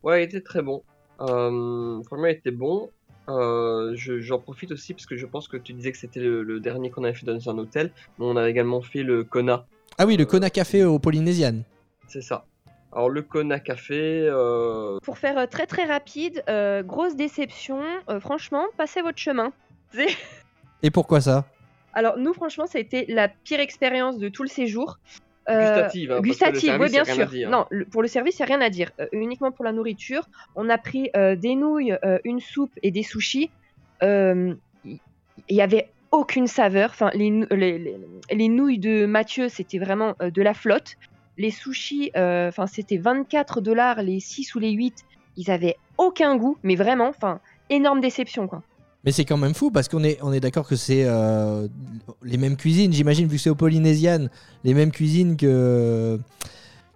[0.03, 0.84] Ouais, il était très bon.
[1.22, 2.89] Euh, franchement, il était bon.
[3.28, 6.43] Euh, je- J'en profite aussi parce que je pense que tu disais que c'était le,
[6.43, 9.66] le dernier qu'on avait fait dans un hôtel, mais on a également fait le Kona.
[9.97, 11.61] Ah oui, le Kona Café au Polynésian.
[12.07, 12.45] C'est ça.
[12.91, 17.82] Alors, le Kona Café, euh, Pour faire euh, très très rapide, euh, grosse déception.
[18.09, 19.51] euh, franchement, passez votre chemin.
[20.84, 21.45] Et pourquoi ça?
[21.93, 24.99] Alors, nous, franchement, ça a été la pire expérience de tout le séjour.
[25.50, 26.12] Euh, gustative.
[26.12, 27.28] hein, Gustative, oui, bien sûr.
[27.28, 27.50] dire.
[27.50, 28.91] Non, le- pour le service, il n'y a rien à dire.
[29.00, 32.91] Euh, uniquement pour la nourriture, on a pris euh, des nouilles, euh, une soupe et
[32.91, 33.50] des sushis.
[34.04, 34.58] Il
[35.56, 36.89] n'y avait aucune saveur.
[36.91, 37.98] Enfin, les, nou- les, les-
[38.32, 40.96] les nouilles de Mathieu, c'était vraiment de la flotte.
[41.38, 45.04] Les sushis, enfin, c'était 24 dollars les 6 ou les 8.
[45.38, 47.39] Ils avaient aucun goût, mais vraiment, enfin,
[47.70, 48.64] énorme déception, quoi.
[49.06, 51.68] Mais c'est quand même fou parce qu'on est, on est d'accord que c'est euh,
[52.24, 54.28] les mêmes cuisines, j'imagine, vu que c'est au Polynésian,
[54.64, 56.20] les mêmes cuisines que,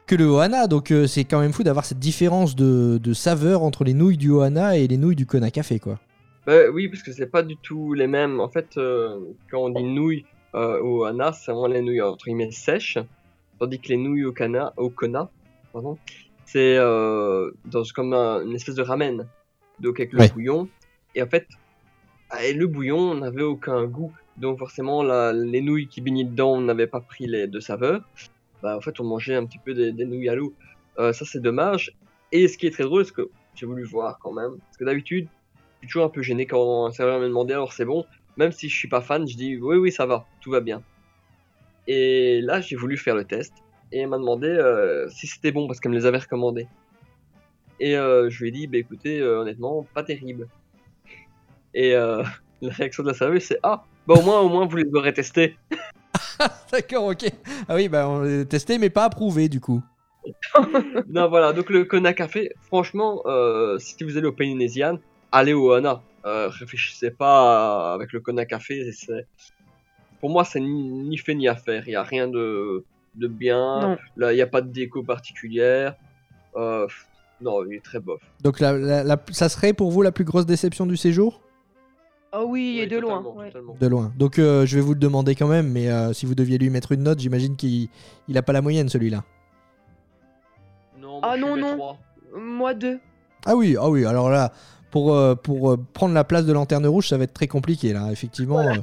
[0.07, 0.67] que le Ohana.
[0.67, 4.17] Donc euh, c'est quand même fou d'avoir cette différence de, de saveur entre les nouilles
[4.17, 5.99] du Ohana et les nouilles du Kona Café, quoi.
[6.47, 8.39] Bah oui, parce que c'est pas du tout les mêmes.
[8.39, 9.19] En fait, euh,
[9.51, 12.97] quand on dit nouilles au Hana, c'est vraiment les nouilles entre guillemets sèches,
[13.59, 15.29] tandis que les nouilles au Kana, au Kona,
[15.71, 15.95] pardon,
[16.47, 19.27] c'est dans comme un- une espèce de ramen,
[19.79, 20.29] donc avec le Ouais.
[20.29, 20.67] bouillon.
[21.13, 21.45] Et en fait,
[22.43, 26.87] et le bouillon n'avait aucun goût, donc forcément la- les nouilles qui baignaient dedans n'avaient
[26.87, 28.01] pas pris les deux saveurs.
[28.61, 30.53] Bah en fait, on mangeait un petit peu des, des nouilles à l'eau.
[30.99, 31.91] Euh, ça c'est dommage.
[32.31, 34.85] Et ce qui est très drôle, c'est que j'ai voulu voir quand même, parce que
[34.85, 35.27] d'habitude
[35.81, 38.05] je suis toujours un peu gêné quand un serveur me demandait alors c'est bon.
[38.37, 40.83] Même si je suis pas fan, je dis oui oui ça va, tout va bien.
[41.87, 43.53] Et là j'ai voulu faire le test
[43.91, 46.67] et elle m'a demandé euh, si c'était bon parce qu'elle me les avait recommandés.
[47.79, 50.47] Et euh, je lui ai dit bah écoutez euh, honnêtement pas terrible.
[51.73, 52.23] Et euh,
[52.61, 55.13] la réaction de la serveuse c'est ah bah au moins au moins vous les aurez
[55.13, 55.57] testés.
[56.71, 57.25] D'accord, ok.
[57.67, 59.81] Ah oui, bah on l'a testé, mais pas approuvé du coup.
[61.07, 64.99] non voilà donc le Kona Café franchement euh, si vous allez au Polynesian
[65.31, 66.01] allez au Hana.
[66.25, 69.25] Euh, réfléchissez pas avec le Kona Café c'est
[70.19, 72.83] pour moi c'est ni, ni fait ni à faire il y a rien de
[73.15, 73.97] de bien Non.
[74.17, 75.95] là il y a pas de déco particulière
[76.57, 76.85] euh,
[77.39, 80.25] non il est très bof Donc la- la- la- ça serait pour vous la plus
[80.25, 81.41] grosse déception du séjour?
[82.31, 83.23] Ah oui, et Ouais, de loin.
[83.35, 83.51] ouais.
[83.79, 84.11] De loin.
[84.17, 86.69] Donc euh, je vais vous le demander quand même, mais euh, si vous deviez lui
[86.69, 87.89] mettre une note, j'imagine qu'il
[88.27, 89.23] il a pas la moyenne celui-là.
[91.01, 91.77] non, Ah, je non, non.
[91.77, 91.95] V3.
[92.39, 92.99] Moi deux.
[93.45, 94.05] Ah oui, ah oui.
[94.05, 94.51] Alors là,
[94.91, 97.93] pour, euh, pour euh, prendre la place de lanterne rouge, ça va être très compliqué
[97.93, 98.11] là.
[98.11, 98.75] Effectivement, euh,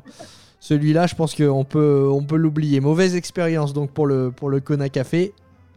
[0.58, 2.80] celui-là, je pense qu'on peut, on peut l'oublier.
[2.80, 5.32] Mauvaise expérience donc pour le, pour le Kona Café.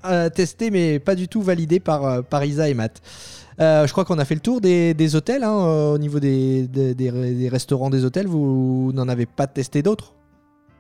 [0.06, 3.02] Euh, testé mais pas du tout validé par, euh, par Isa et Matt.
[3.60, 6.20] Euh, je crois qu'on a fait le tour des, des hôtels hein, euh, au niveau
[6.20, 8.28] des, des, des- des restaurants des hôtels.
[8.28, 10.14] Vous n'en avez pas testé d'autres?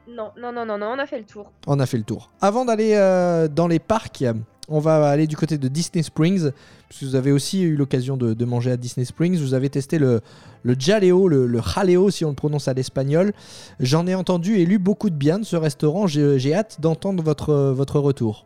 [0.07, 1.51] Non, non, non, non, non, on a fait le tour.
[1.67, 2.31] On a fait le tour.
[2.41, 4.23] Avant d'aller euh, dans les parcs,
[4.67, 6.51] on va aller du côté de Disney Springs,
[6.87, 9.37] puisque vous avez aussi eu l'occasion de, de manger à Disney Springs.
[9.37, 10.21] Vous avez testé le,
[10.63, 13.33] le jaleo, le, le jaleo si on le prononce à l'espagnol.
[13.79, 16.07] J'en ai entendu et lu beaucoup de bien de ce restaurant.
[16.07, 18.45] J'ai j'ai hâte d'entendre votre, votre retour.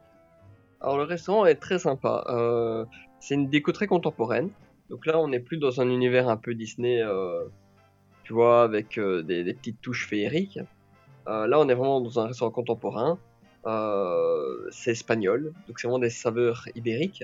[0.81, 2.25] Alors le restaurant est très sympa.
[2.29, 2.83] Euh,
[3.23, 4.49] c'est une déco très contemporaine.
[4.89, 7.45] Donc là, on n'est plus dans un univers un peu Disney, euh,
[8.25, 10.59] tu vois, avec euh, des, petites touches féeriques.
[11.29, 13.17] Euh, là, on est vraiment dans un restaurant contemporain.
[14.71, 17.23] C'est espagnol, donc c'est vraiment des saveurs ibériques.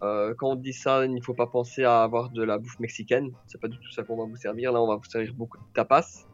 [0.00, 3.32] Quand on dit ça, il ne faut pas penser à avoir de la bouffe mexicaine.
[3.46, 4.72] C'est pas du tout ça qu'on va vous servir.
[4.72, 6.26] Là, on va vous servir beaucoup de tapas,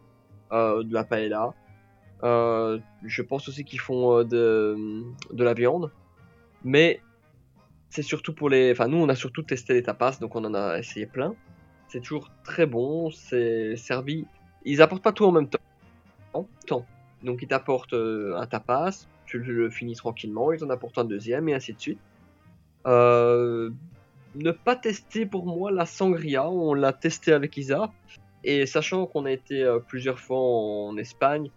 [0.52, 1.54] de la paella.
[2.22, 4.76] Je pense aussi qu'ils font de
[5.32, 5.90] la viande.
[6.64, 7.00] Mais
[7.90, 8.72] c'est surtout pour les.
[8.72, 11.34] Enfin, nous, on a surtout testé les tapas, donc on en a essayé plein.
[11.88, 14.26] C'est toujours très bon, c'est servi.
[14.64, 16.46] Ils apportent pas tout en même temps.
[16.66, 16.84] temps.
[17.22, 21.48] Donc, ils t'apportent euh, un tapas, tu le, finis tranquillement, ils t'en apportent un deuxième,
[21.48, 21.98] et ainsi de suite.
[22.86, 23.70] Euh,
[24.34, 27.90] ne pas tester pour moi la sangria, on l'a testé avec Isa.
[28.44, 31.50] Et sachant qu'on a été euh, plusieurs fois en Espagne,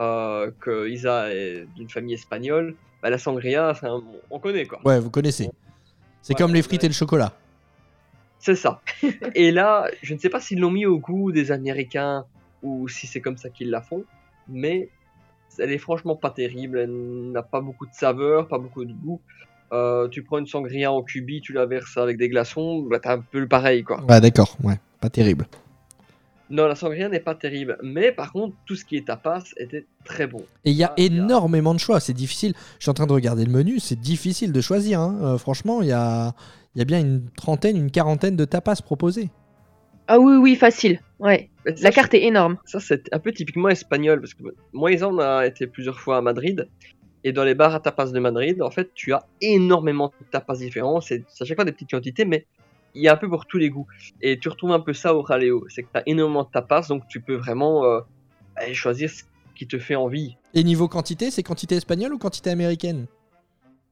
[0.00, 4.80] euh, que Isa est d'une famille espagnole, bah, la sangria, un- on connaît quoi.
[4.84, 5.50] Ouais, vous connaissez.
[6.24, 6.62] C'est Ouais, comme les ouais.
[6.62, 7.34] frites et le chocolat.
[8.38, 8.80] C'est ça.
[9.34, 12.24] et là, je ne sais pas s'ils l'ont mis au goût des Américains
[12.62, 14.04] ou si c'est comme ça qu'ils la font,
[14.48, 14.88] mais
[15.58, 16.78] elle est franchement pas terrible.
[16.78, 19.20] Elle n'a pas beaucoup de saveur, pas beaucoup de goût.
[19.72, 23.16] Euh, tu prends une sangria en cubi, tu la verses avec des glaçons, bah, t'as
[23.16, 24.02] un peu le pareil quoi.
[24.04, 24.56] Ouais, d'accord.
[24.62, 25.46] Ouais, pas terrible.
[26.50, 29.86] Non, la sangria n'est pas terrible, mais par contre, tout ce qui est tapas était
[30.04, 30.44] très bon.
[30.64, 32.00] Et il y a Ah, il y a- énormément de choix.
[32.00, 32.52] C'est difficile.
[32.78, 33.80] Je suis en train de regarder le menu.
[33.80, 35.00] C'est difficile de choisir.
[35.00, 35.16] hein.
[35.22, 36.34] Euh, franchement, il y a,
[36.74, 39.30] il y a bien une trentaine, une quarantaine de tapas proposés.
[40.06, 41.00] Ah oui, oui, facile.
[41.18, 41.48] Ouais.
[41.64, 42.58] Ça, La carte est énorme.
[42.66, 44.42] Ça, c'est un peu typiquement espagnol, parce que
[44.74, 46.68] moi, ils en a été plusieurs fois à Madrid,
[47.24, 50.56] et dans les bars à tapas de Madrid, en fait, tu as énormément de tapas
[50.56, 52.44] différents, c'est à chaque fois des petites quantités, mais
[52.94, 53.86] il y a un peu pour tous les goûts.
[54.20, 56.86] Et tu retrouves un peu ça au Jaleo, c'est que tu as énormément de tapas,
[56.88, 58.00] donc tu peux vraiment euh,
[58.56, 59.24] aller choisir ce
[59.54, 60.36] qui te fait envie.
[60.54, 63.06] Et niveau quantité, c'est quantité espagnole ou quantité américaine?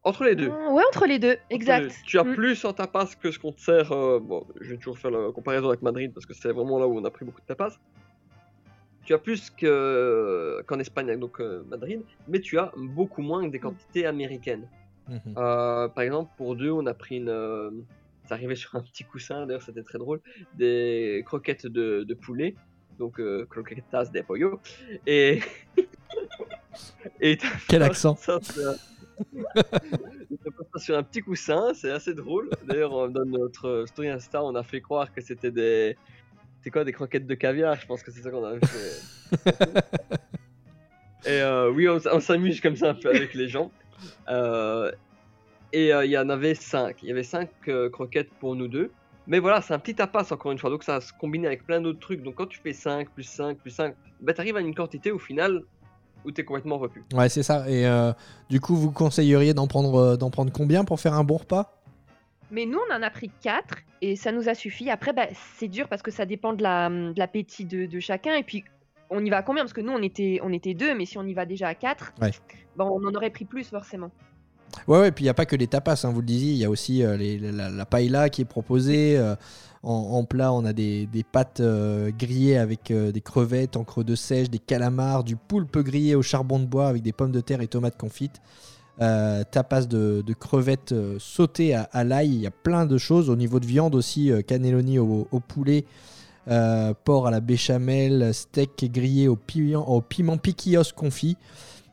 [0.04, 0.50] Entre les deux.
[0.52, 1.82] Ah, Ouais, entre les deux, Entre les exact.
[1.84, 1.90] deux.
[2.06, 2.34] Tu as Mm.
[2.34, 3.92] plus en tapas que ce qu'on te sert.
[3.92, 6.86] euh, bon, je vais toujours faire la comparaison avec Madrid parce que c'est vraiment là
[6.88, 7.70] où on a pris beaucoup de tapas.
[9.04, 13.50] Tu as plus que qu'en Espagne, donc euh, Madrid, mais tu as beaucoup moins que
[13.50, 14.66] des quantités américaines.
[15.34, 17.84] Par exemple, pour deux, on a pris une.
[18.26, 20.20] Ça arrivait sur un petit coussin, d'ailleurs c'était très drôle,
[20.54, 22.54] des croquettes de, de poulet,
[22.98, 24.60] donc euh, croquetas de pollo,
[25.06, 25.40] et.
[27.68, 28.74] Quel accent ça ça
[30.76, 32.50] sur un petit coussin, c'est assez drôle.
[32.66, 35.96] D'ailleurs, dans notre story Insta, on a fait croire que c'était des.
[36.62, 39.50] c'est quoi des croquettes de caviar Je pense que c'est ça qu'on avait fait.
[41.26, 43.70] et euh, oui, on s'amuse comme ça un peu avec les gens.
[44.28, 44.90] Euh,
[45.72, 47.02] et euh, il y en avait 5.
[47.02, 47.48] Il y avait 5
[47.92, 48.90] croquettes pour nous deux.
[49.26, 50.68] Mais voilà, c'est un petit tapas encore une fois.
[50.70, 52.22] Donc ça va se combiner avec plein d'autres trucs.
[52.22, 55.18] Donc quand tu fais 5 plus 5 plus 5, bah, t'arrives à une quantité au
[55.18, 55.62] final
[56.24, 57.04] où t'es complètement repu.
[57.14, 57.68] Ouais, c'est ça.
[57.68, 58.12] Et euh,
[58.50, 61.78] du coup, vous conseilleriez d'en prendre, euh, d'en prendre combien pour faire un bon repas?
[62.50, 64.90] Mais nous, on en a pris 4 et ça nous a suffi.
[64.90, 68.34] Après, bah, c'est dur parce que ça dépend de la- de l'appétit de, de chacun.
[68.34, 68.64] Et puis,
[69.08, 69.62] on y va à combien?
[69.62, 71.74] Parce que nous, on était, on était deux, mais si on y va déjà à
[71.74, 72.30] 4, Ouais.
[72.78, 74.10] on en aurait pris plus forcément.
[74.88, 76.58] Ouais, ouais, puis il n'y a pas que les tapas, hein, vous le disiez, il
[76.58, 77.16] y a aussi euh,
[77.52, 79.16] la, la paella qui est proposée.
[79.16, 79.34] euh,
[79.84, 84.60] en, plat, on a des, pâtes euh, grillées avec des crevettes, encre de sèche, des
[84.60, 87.98] calamars, du poulpe grillé au charbon de bois avec des pommes de terre et tomates
[87.98, 88.40] confites.
[88.98, 93.28] Tapas de, crevettes sautées à, l'ail, il y a plein de choses.
[93.28, 95.84] Au niveau de viande aussi, cannelloni au, poulet,
[96.46, 101.36] porc à la béchamel, steak grillé au piment, au piment piquillos confit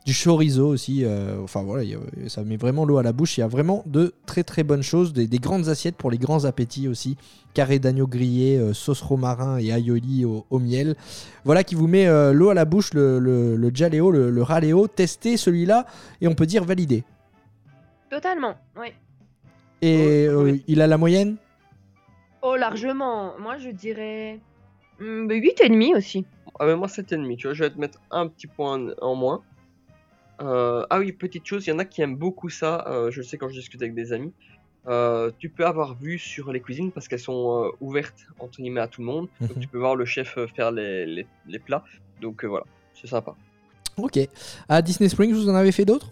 [0.10, 1.04] du chorizo aussi.
[1.06, 3.38] euh, enfin voilà, il y a- ça met vraiment l'eau à la bouche.
[3.38, 6.18] Il y a vraiment de très très bonnes choses, des, des grandes assiettes pour les
[6.18, 7.16] grands appétits aussi.
[7.54, 10.96] Carré d'agneau grillé, euh, sauce romarin et aioli au, au miel.
[11.46, 14.44] Voilà qui vous met euh, l'eau à la bouche, le, le, le jaleo, le, le
[14.44, 14.88] raleo.
[14.88, 15.86] Testez celui-là
[16.22, 17.04] et on peut dire validé.
[18.10, 18.94] Totalement, ouais.
[19.82, 20.64] Et Oh, euh, oui.
[20.68, 21.36] il a la moyenne?
[22.42, 23.34] Oh, largement.
[23.40, 24.40] Moi, je dirais
[25.00, 26.26] hmm, bah, 8,5 aussi.
[26.60, 29.42] Ah mais moi 7,5, tu vois, je vais te mettre un petit point en moins.
[30.42, 33.18] Euh, ah oui, petite chose, il y en a qui aiment beaucoup ça, euh, je
[33.18, 34.32] le sais quand je discute avec des amis.
[34.88, 38.88] Euh, tu peux avoir vu sur les cuisines parce qu'elles sont ouvertes entre guillemets à
[38.88, 39.28] tout le monde.
[39.42, 39.62] Donc Mhm.
[39.62, 41.84] tu peux voir le chef faire les, les, les plats.
[42.22, 43.36] Donc voilà, c'est sympa.
[43.98, 44.18] Ok.
[44.70, 46.10] À Disney Springs, vous en avez fait d'autres?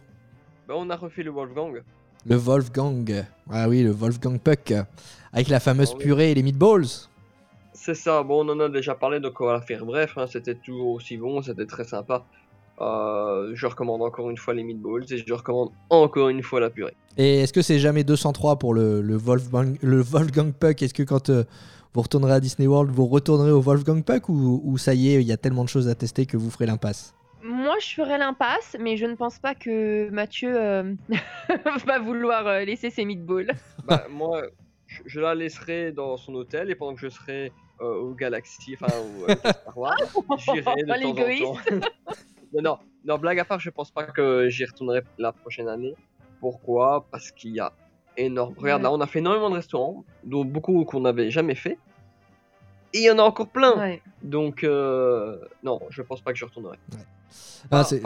[0.68, 1.82] Bah, on a refait le Wolfgang.
[2.26, 3.26] Le Wolfgang.
[3.50, 4.74] Ah oui, le Wolfgang Puck.
[5.32, 6.04] Avec la fameuse Ah oui.
[6.04, 7.08] purée et les meatballs.
[7.74, 10.26] C'est ça, bon on en a déjà parlé donc on va la faire bref, hein,
[10.28, 12.26] c'était toujours aussi bon, c'était très sympa.
[12.80, 16.70] Euh, je recommande encore une fois les meatballs et je recommande encore une fois la
[16.70, 16.96] purée.
[17.18, 20.82] Et est-ce que c'est jamais 203 pour le, le, Wolfgang, le Wolfgang Puck?
[20.82, 21.44] Est-ce que quand euh,
[21.94, 25.22] vous retournerez à Disney World, vous retournerez au Wolfgang Puck ou, ou ça y est,
[25.22, 27.16] il y a tellement de choses à tester que vous ferez l'impasse?
[27.42, 30.94] Moi, je ferais l'impasse, mais je ne pense pas que Mathieu euh,
[31.88, 33.54] va vouloir euh, laisser ses meatballs.
[33.88, 34.42] Bah, moi,
[34.86, 37.52] je, je la laisserai dans son hôtel et pendant que je serai
[37.82, 39.96] euh, au Galaxy, enfin au euh, Star Wars,
[40.40, 41.44] j'irai de temps en L'égoïste.
[41.44, 41.88] temps.
[42.54, 45.96] non, non, non, blague à part, je pense pas que j'y retournerai la prochaine année.
[46.40, 47.06] Pourquoi?
[47.12, 47.72] Parce qu'il y a
[48.16, 48.54] énorme.
[48.58, 48.90] Regarde, Ouais.
[48.90, 51.78] là, on a fait énormément de restaurants, dont beaucoup qu'on n'avait jamais fait.
[52.94, 53.78] Et il y en a encore plein.
[53.78, 54.02] Ouais.
[54.24, 56.78] Donc, euh, non, je pense pas que je retournerai.
[57.70, 58.02] Ah, c'est-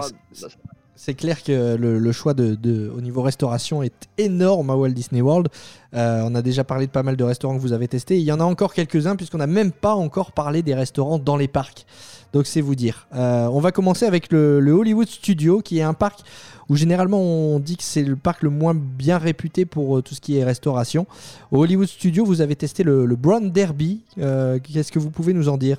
[0.95, 5.49] c'est- clair que le, choix de, au niveau restauration est énorme à Walt Disney World.
[5.93, 8.17] Euh, on a déjà parlé de pas mal de restaurants que vous avez testés.
[8.17, 11.37] Il y en a encore quelques-uns puisqu'on n'a même pas encore parlé des restaurants dans
[11.37, 11.85] les parcs.
[12.33, 13.07] Donc c'est vous dire.
[13.13, 16.21] Euh, on va commencer avec le, Hollywood Studio qui est un parc
[16.69, 20.15] où généralement on dit que c'est le parc le moins bien réputé pour euh, tout
[20.15, 21.07] ce qui est restauration.
[21.51, 24.01] Au Hollywood Studio, vous avez testé le, Brown Derby.
[24.15, 25.77] Qu'est-ce que vous pouvez nous en dire?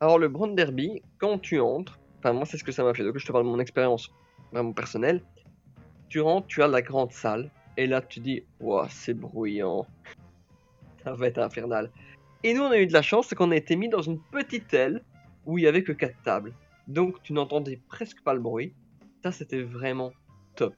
[0.00, 3.04] Alors le Brown Derby, quand tu entres, enfin moi c'est ce que ça m'a fait,
[3.04, 4.10] donc je te parle de mon expérience
[4.50, 5.22] vraiment personnelle.
[6.08, 9.86] Tu rentres, tu as la grande salle, et là tu dis, ouah c'est bruyant,
[11.02, 11.90] ça va être infernal.
[12.42, 14.18] Et nous on a eu de la chance, c'est qu'on a été mis dans une
[14.18, 15.02] petite aile
[15.44, 16.54] où il y avait que quatre tables,
[16.88, 18.72] donc tu n'entendais presque pas le bruit.
[19.22, 20.12] Ça c'était vraiment
[20.54, 20.74] top.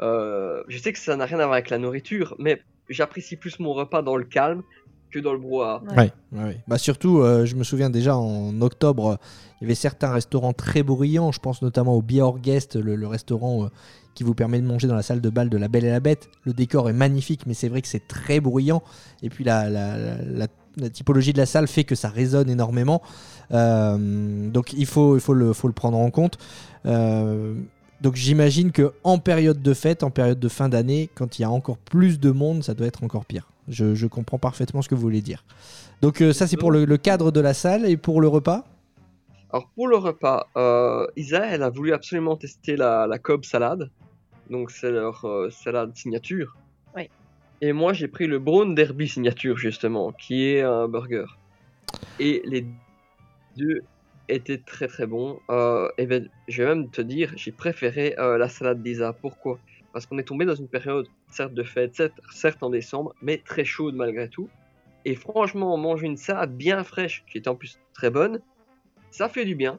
[0.00, 3.60] Euh, je sais que ça n'a rien à voir avec la nourriture, mais j'apprécie plus
[3.60, 4.64] mon repas dans le calme
[5.12, 5.82] que dans le brouhaha.
[5.90, 5.96] Ouais.
[5.96, 6.60] Ouais, ouais, ouais.
[6.66, 9.16] Bah surtout, euh, je me souviens déjà en octobre, euh,
[9.60, 11.30] il y avait certains restaurants très bruyants.
[11.32, 13.68] Je pense notamment au Beer Guest, le, le restaurant euh,
[14.14, 16.00] qui vous permet de manger dans la salle de bal de La Belle et la
[16.00, 16.28] Bête.
[16.44, 18.82] Le décor est magnifique, mais c'est vrai que c'est très bruyant.
[19.22, 20.46] Et puis la, la- la- la-
[20.78, 23.02] la typologie de la salle fait que ça résonne énormément.
[23.52, 26.38] Euh, donc il faut, il faut, le, faut le prendre en compte.
[26.86, 27.54] Euh,
[28.00, 31.44] donc j'imagine que en période de fête, en période de fin d'année, quand il y
[31.44, 33.51] a encore plus de monde, ça doit être encore pire.
[33.72, 35.44] Je, je comprends parfaitement ce que vous voulez dire.
[36.02, 38.64] Donc euh, ça c'est pour le, le cadre de la salle et pour le repas?
[39.50, 43.90] Alors pour le repas, euh, Isa, elle a voulu absolument tester la, la Cobb salade.
[44.50, 46.56] Donc c'est leur euh, salade signature.
[46.94, 47.08] Oui.
[47.62, 51.26] Et moi j'ai pris le Brown Derby signature justement, qui est un burger.
[52.18, 52.66] Et les
[53.56, 53.80] deux
[54.28, 55.40] étaient très très bons.
[55.50, 59.12] Euh, et ben, je vais même te dire, j'ai préféré euh, la salade d'Isa.
[59.12, 59.58] Pourquoi?
[59.92, 63.64] Parce qu'on est tombé dans une période, certes de fête, certes, en décembre, mais très
[63.64, 64.48] chaude malgré tout.
[65.04, 68.40] Et franchement, manger une salade bien fraîche, qui était en plus très bonne,
[69.10, 69.78] ça fait du bien.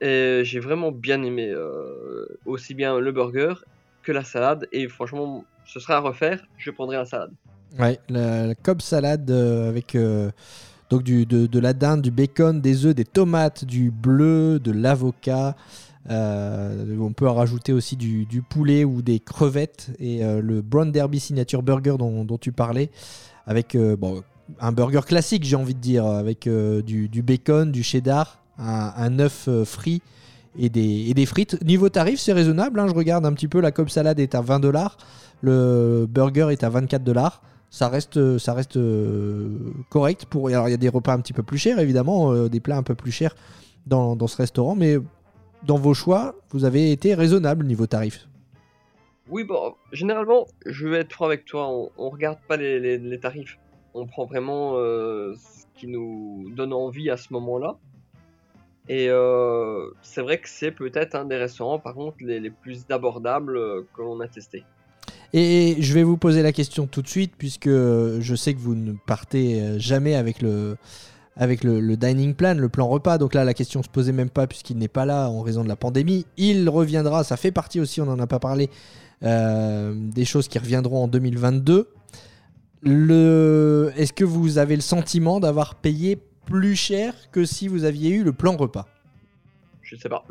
[0.00, 3.54] Et j'ai vraiment bien aimé euh, aussi bien le burger
[4.02, 4.68] que la salade.
[4.72, 7.32] Et franchement, ce sera à refaire, je prendrai la salade.
[7.78, 10.30] Ouais, la, Cobb salade euh, avec euh,
[10.90, 14.72] Donc du, de, de la dinde, du bacon, des œufs, des tomates, du bleu, de
[14.72, 15.56] l'avocat.
[16.10, 20.92] Euh, on peut en rajouter aussi du, poulet ou des crevettes et euh, le Brown
[20.92, 22.90] Derby Signature Burger dont, tu parlais,
[23.46, 23.96] avec euh,
[24.60, 29.48] un burger classique, j'ai envie de dire, avec du, bacon, du cheddar, un, un œuf
[29.64, 30.02] frit
[30.58, 31.62] et des, frites.
[31.64, 32.78] Niveau tarif, c'est raisonnable.
[32.78, 34.96] hein, je regarde un petit peu, la cob salade est à 20 dollars,
[35.42, 37.42] le burger est à 24 dollars.
[37.68, 38.18] Ça reste,
[39.90, 40.24] correct.
[40.26, 42.76] Pour, alors, il y a des repas un petit peu plus chers, évidemment, des plats
[42.76, 43.34] un peu plus chers
[43.86, 44.98] dans, dans ce restaurant, mais
[45.66, 48.28] dans vos choix, vous avez été raisonnable niveau tarif.
[49.28, 52.98] Oui, bon, généralement, je vais être franc avec toi, on, on regarde pas les, les-
[52.98, 53.58] les tarifs.
[53.94, 57.76] On prend vraiment euh, ce qui nous donne envie à ce moment-là.
[58.88, 62.84] Et euh, c'est vrai que c'est peut-être un des restaurants, par contre, les, les plus
[62.88, 64.62] abordables euh, que l'on a testé.
[65.32, 68.76] Et je vais vous poser la question tout de suite, puisque je sais que vous
[68.76, 70.76] ne partez jamais avec le,
[71.36, 73.18] avec le, le dining plan, le plan repas.
[73.18, 75.68] Donc là, la question se posait même pas, puisqu'il n'est pas là en raison de
[75.68, 76.26] la pandémie.
[76.36, 78.70] Il reviendra, ça fait partie aussi, on n'en a pas parlé,
[79.22, 81.88] euh, des choses qui reviendront en 2022.
[82.82, 83.92] Le...
[83.96, 88.22] Est-ce que vous avez le sentiment d'avoir payé plus cher que si vous aviez eu
[88.22, 88.86] le plan repas?
[89.82, 90.24] Je sais pas.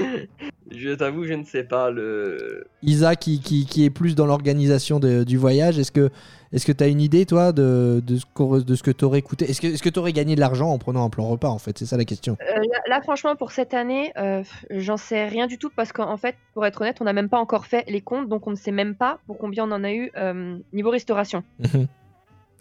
[0.70, 1.90] je t'avoue, je ne sais pas.
[1.90, 2.66] Le...
[2.82, 6.10] Isa qui, qui, qui est plus dans l'organisation du voyage, est-ce que
[6.52, 9.22] est-ce que tu as une idée toi de, de ce, de ce que tu aurais
[9.22, 9.50] coûté?
[9.50, 11.58] Est-ce que est-ce que tu aurais gagné de l'argent en prenant un plan repas en
[11.58, 11.78] fait?
[11.78, 12.36] C'est ça la question.
[12.40, 16.16] Euh, là, là, franchement, pour cette année, euh, j'en sais rien du tout parce qu'en
[16.16, 18.56] fait, pour être honnête, on n'a même pas encore fait les comptes, donc on ne
[18.56, 21.42] sait même pas pour combien on en a eu euh, niveau restauration.
[21.58, 21.86] Mhm.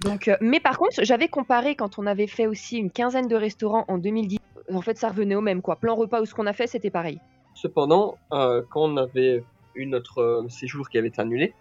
[0.04, 3.36] Donc, euh, mais par contre, j'avais comparé quand on avait fait aussi une quinzaine de
[3.36, 4.40] restaurants en 2010.
[4.74, 5.76] En fait, ça revenait au même quoi.
[5.76, 7.20] Plan repas ou ce qu'on a fait, c'était pareil.
[7.54, 9.44] Cependant, euh, quand on avait
[9.76, 11.54] eu notre euh, séjour qui avait été annulé,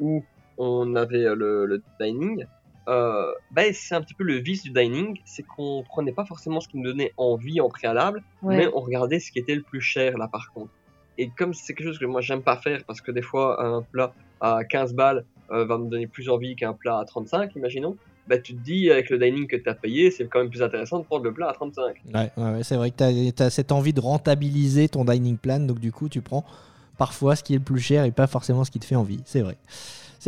[0.00, 0.24] où
[0.58, 2.44] on avait euh, le, le dining,
[2.88, 6.60] euh, bah, c'est un petit peu le vice du dining, c'est qu'on prenait pas forcément
[6.60, 8.56] ce qui nous donnait envie en préalable, Ouais.
[8.56, 10.70] mais on regardait ce qui était le plus cher là par contre.
[11.18, 13.82] Et comme c'est quelque chose que moi j'aime pas faire, parce que des fois un
[13.82, 17.96] plat à 15 balles euh, va me donner plus envie qu'un plat à 35, imaginons,
[18.26, 20.62] bah tu te dis avec le dining que tu as payé, c'est quand même plus
[20.62, 21.96] intéressant de prendre le plat à 35.
[22.14, 25.60] Ouais, ouais, ouais, c'est vrai que tu as, cette envie de rentabiliser ton dining plan,
[25.60, 26.44] donc du coup tu prends
[26.96, 29.20] parfois ce qui est le plus cher et pas forcément ce qui te fait envie.
[29.24, 29.56] C'est vrai.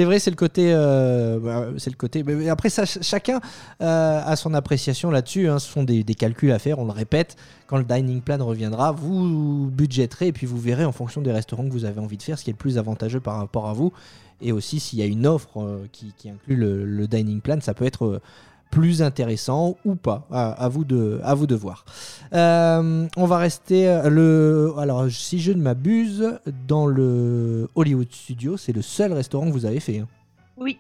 [0.01, 2.24] C'est vrai, c'est le côté, euh, bah, c'est le côté.
[2.48, 3.38] après chacun
[3.82, 5.46] euh, a son appréciation là-dessus.
[5.46, 5.59] hein.
[5.59, 6.78] Ce sont des, calculs à faire.
[6.78, 7.36] On le répète.
[7.66, 11.64] Quand le dining plan reviendra, vous budgéterez et puis vous verrez en fonction des restaurants
[11.64, 13.74] que vous avez envie de faire ce qui est le plus avantageux par rapport à
[13.74, 13.92] vous.
[14.40, 17.84] Et aussi s'il y a une offre euh, qui, inclut le, dining plan, ça peut
[17.84, 18.22] être euh,
[18.70, 20.26] plus intéressant ou pas.
[20.30, 21.84] À vous de, à vous de voir.
[22.33, 24.72] Euh, on va rester euh, le.
[24.78, 29.66] Alors, si je ne m'abuse, dans le Hollywood Studio, c'est le seul restaurant que vous
[29.66, 29.99] avez fait.
[29.99, 30.09] hein.
[30.57, 30.78] Oui.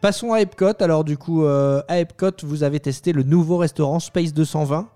[0.00, 0.72] Passons à Epcot.
[0.80, 4.88] Alors, du coup, euh, à Epcot, vous avez testé le nouveau restaurant Space 220.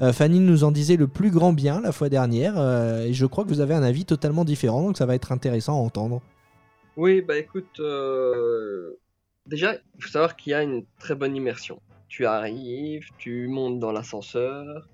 [0.00, 2.54] Euh, Fanny nous en disait le plus grand bien la fois dernière.
[2.58, 4.82] euh, et je crois que vous avez un avis totalement différent.
[4.82, 6.20] Donc, ça va être intéressant à entendre.
[6.96, 8.98] Oui, bah écoute, euh,
[9.46, 11.80] déjà, il faut savoir qu'il y a une très bonne immersion.
[12.08, 14.88] Tu arrives, tu montes dans l'ascenseur,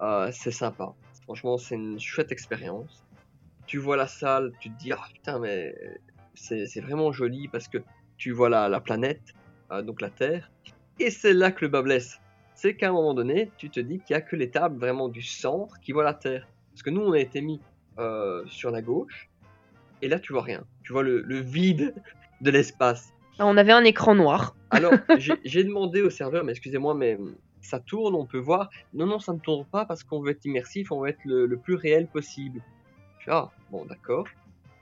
[0.00, 0.94] euh, c'est sympa.
[1.24, 3.04] Franchement, c'est une chouette expérience.
[3.66, 5.74] Tu vois la salle, tu te dis, ah putain, mais
[6.34, 7.78] c'est vraiment joli parce que
[8.16, 9.34] tu vois la, la planète,
[9.72, 10.50] euh, donc la Terre,
[11.00, 12.20] et c'est là que le bas blesse.
[12.54, 15.08] C'est qu'à un moment donné, tu te dis qu'il n'y a que les tables vraiment
[15.08, 16.48] du centre qui voient la Terre.
[16.70, 17.60] Parce que nous, on a été mis
[17.98, 19.28] euh, sur la gauche,
[20.02, 20.64] et là, tu vois rien.
[20.84, 21.94] Tu vois le, le vide
[22.40, 23.12] de l'espace.
[23.38, 24.54] Ah, On avait un écran noir.
[24.70, 27.34] Alors, j'ai j'ai demandé au serveur, mais excusez-moi, mais hum,
[27.66, 28.70] ça tourne, on peut voir.
[28.94, 31.46] Non, non, ça ne tourne pas parce qu'on veut être immersif, on veut être le,
[31.46, 32.62] le plus réel possible.
[33.18, 34.26] Je ah, bon, d'accord.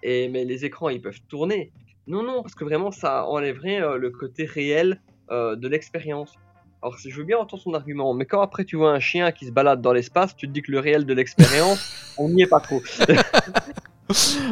[0.03, 1.73] Et mais les écrans, ils peuvent tourner.
[2.07, 6.35] Non, non, parce que vraiment, ça enlèverait euh, le côté réel euh, de l'expérience.
[6.83, 9.47] Alors, je veux bien entendre son argument, mais quand après tu vois un chien qui
[9.47, 12.47] se balade dans l'espace, tu te dis que le réel de l'expérience, on n'y est
[12.47, 12.83] pas trop.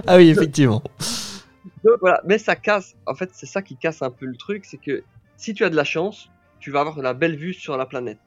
[0.06, 0.82] Ah oui, effectivement.
[1.84, 2.96] Donc, voilà, mais ça casse.
[3.06, 5.04] En fait, c'est ça qui casse un peu le truc, c'est que
[5.36, 6.30] si tu as de la chance,
[6.62, 8.18] tu vas avoir la belle vue sur la planète.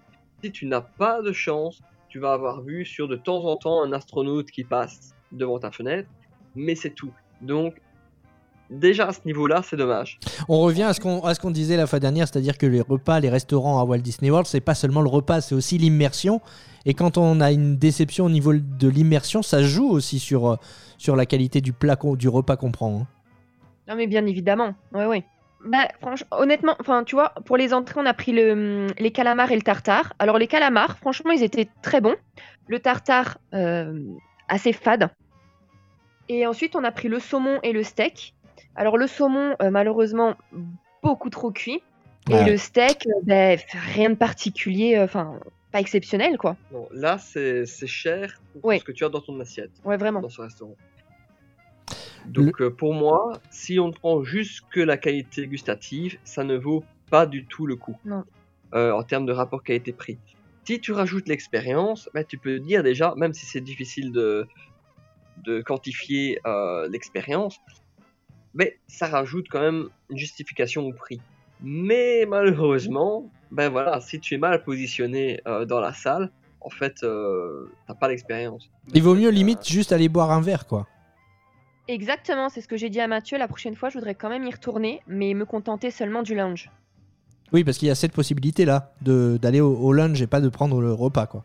[0.43, 3.81] Si tu n'as pas de chance, tu vas avoir vu sur de temps en temps
[3.81, 6.09] un astronaute qui passe devant ta fenêtre,
[6.55, 7.11] mais c'est tout.
[7.41, 7.81] Donc,
[8.69, 10.19] déjà à ce niveau-là, c'est dommage.
[10.49, 12.81] On revient à ce qu'on à ce qu'on disait la fois dernière, c'est-à-dire que les
[12.81, 16.41] repas, les restaurants à Walt Disney World, c'est pas seulement le repas, c'est aussi l'immersion.
[16.85, 20.55] Et quand on a une déception au niveau de l'immersion, ça joue aussi sur, euh,
[20.97, 22.99] sur la qualité du plat, qu'on- du repas qu'on prend.
[23.01, 23.07] hein.
[23.87, 25.23] Non mais bien évidemment, ouais ouais.
[25.65, 29.51] Bah franchement, honnêtement, enfin tu vois, pour les entrées on a pris le, les calamars
[29.51, 30.13] et le tartare.
[30.19, 32.15] Alors les calamars, franchement ils étaient très bons.
[32.67, 33.99] Le tartare, euh,
[34.47, 35.09] assez fade.
[36.29, 38.33] Et ensuite on a pris le saumon et le steak.
[38.75, 40.35] Alors le saumon, euh, malheureusement,
[41.01, 41.81] beaucoup trop cuit.
[42.29, 43.59] Et le steak, euh, ben,
[43.93, 45.39] rien de particulier, euh, enfin,
[45.71, 46.55] pas exceptionnel, quoi.
[46.71, 48.79] Non, là, c'est c'est cher pour Ouais.
[48.79, 50.21] ce que tu as dans ton assiette, Ouais, vraiment.
[50.21, 50.75] dans ce restaurant.
[52.27, 56.55] Donc, euh, pour moi, si on ne prend juste que la qualité gustative, ça ne
[56.55, 57.97] vaut pas du tout le coup.
[58.05, 58.23] Non.
[58.73, 60.17] Euh, en termes de rapport qualité-prix.
[60.65, 64.47] Si tu rajoutes l'expérience, ben, tu peux dire déjà, même si c'est difficile de,
[65.43, 67.59] de quantifier euh, l'expérience,
[68.53, 71.21] mais ça rajoute quand même une justification au prix.
[71.61, 76.31] Mais malheureusement, ben voilà, si tu es mal positionné euh, dans la salle,
[76.61, 78.69] en fait, euh, t'as pas l'expérience.
[78.93, 80.87] Il vaut mieux limite juste aller boire un verre, quoi.
[81.87, 83.37] Exactement, c'est ce que j'ai dit à Mathieu.
[83.37, 86.71] La prochaine fois, je voudrais quand même y retourner, mais me contenter seulement du lounge.
[87.53, 90.49] Oui, parce qu'il y a cette possibilité-là de- d'aller au, au lunch et pas de
[90.49, 91.43] prendre le repas, quoi.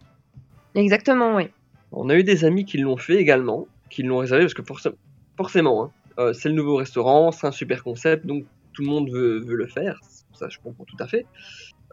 [0.75, 1.49] Exactement, oui.
[1.93, 4.95] On a eu des amis qui l'ont fait également, qui l'ont réservé parce que forc-
[5.37, 9.11] forcément, hein, euh, c'est le nouveau restaurant, c'est un super concept, donc tout le monde
[9.11, 10.01] veut, veut le faire.
[10.33, 11.27] Ça, je comprends tout à fait,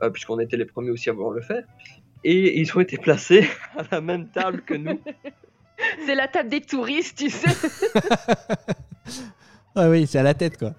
[0.04, 1.64] euh, puisqu'on était les premiers aussi à vouloir le faire.
[2.24, 3.46] Et ils ont été placés
[3.78, 5.02] à la même table que nous.
[6.06, 7.48] C'est la table des touristes, tu sais.
[9.76, 10.74] Ah oui, c'est à la tête, quoi.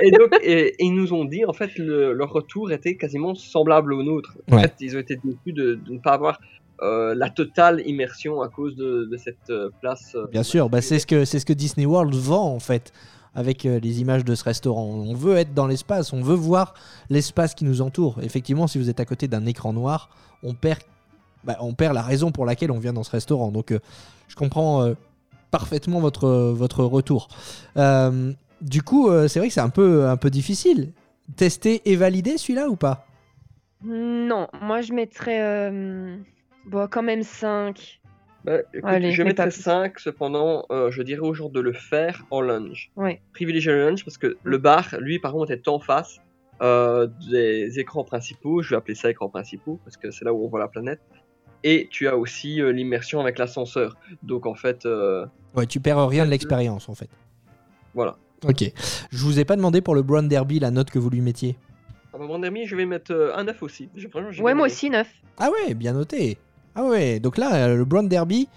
[0.00, 3.34] Et donc, et- et ils nous ont dit, en fait, le- leur retour était quasiment
[3.34, 4.36] semblable au nôtre.
[4.50, 4.62] En Ouais.
[4.62, 6.38] fait, ils ont été déçus de, de ne pas avoir
[6.82, 10.12] euh, la totale immersion à cause de, de cette euh, place.
[10.14, 12.92] euh, Bien sûr, bah, c'est ce que c'est ce que Disney World vend en fait
[13.34, 14.84] avec euh, les images de ce restaurant.
[14.86, 16.72] On veut être dans l'espace, on veut voir
[17.10, 18.18] l'espace qui nous entoure.
[18.22, 20.08] Effectivement, si vous êtes à côté d'un écran noir,
[20.42, 20.80] on perd
[21.44, 23.50] bah, on perd la raison pour laquelle on vient dans ce restaurant.
[23.50, 23.80] Donc euh,
[24.28, 24.94] je comprends euh,
[25.50, 27.28] parfaitement votre votre retour.
[27.76, 30.92] Euh, du coup, euh, c'est vrai que c'est un peu un peu difficile.
[31.36, 33.06] Tester et valider celui-là ou pas?
[33.84, 36.16] Non, moi je mettrais euh,
[36.66, 38.00] bon, quand même 5.
[38.44, 39.62] Bah, écoute, Allez, je mettrais pas plus.
[39.62, 42.90] 5, cependant, euh, je dirais aux gens de le faire en lunch.
[42.96, 43.20] Ouais.
[43.32, 46.20] Privilégier le lunch parce que le bar, lui, par contre, est en face
[46.62, 48.62] euh, des écrans principaux.
[48.62, 51.00] Je vais appeler ça écrans principaux parce que c'est là où on voit la planète.
[51.64, 53.96] Et tu as aussi euh, l'immersion avec l'ascenseur.
[54.22, 57.08] Donc, en fait, euh, Ouais, tu perds rien de l'expérience en fait.
[57.94, 58.16] voilà.
[58.46, 58.64] Ok.
[59.10, 61.56] Je vous ai pas demandé pour le Brown Derby la note que vous lui mettiez.
[62.12, 63.88] À un moment donné, je vais mettre euh, un 9 aussi.
[64.10, 65.06] Vraiment, Ouais, bien moi aussi 9.
[65.38, 66.38] Ah ouais, bien noté.
[66.74, 68.48] Ah ouais, donc là, euh, le Brown Derby,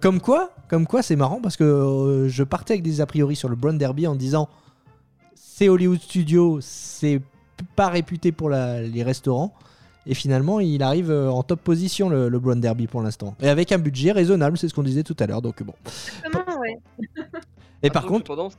[0.00, 3.36] comme quoi, comme quoi, c'est marrant parce que euh, je partais avec des a priori
[3.36, 4.48] sur le Brown Derby en disant
[5.34, 7.20] c'est Hollywood Studio, c'est
[7.76, 9.54] pas réputé pour la- les restaurants.
[10.06, 13.36] Et finalement, il arrive euh, en top position le, le Brown Derby pour l'instant.
[13.40, 15.42] Et avec un budget raisonnable, c'est ce qu'on disait tout à l'heure.
[15.42, 15.74] Donc bon.
[16.24, 16.78] Exactement, ouais.
[17.82, 18.50] Et par contre,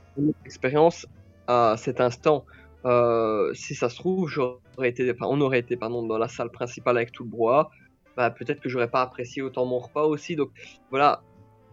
[0.44, 1.06] expérience
[1.46, 2.44] à cet instant.
[2.86, 6.50] Euh, si ça se trouve, j'aurais été, enfin, on aurait été pardon, dans la salle
[6.50, 7.70] principale avec tout le brouhaha.
[8.16, 10.36] Bah, peut-être que j'aurais pas apprécié autant mon repas aussi.
[10.36, 10.50] Donc
[10.90, 11.22] voilà,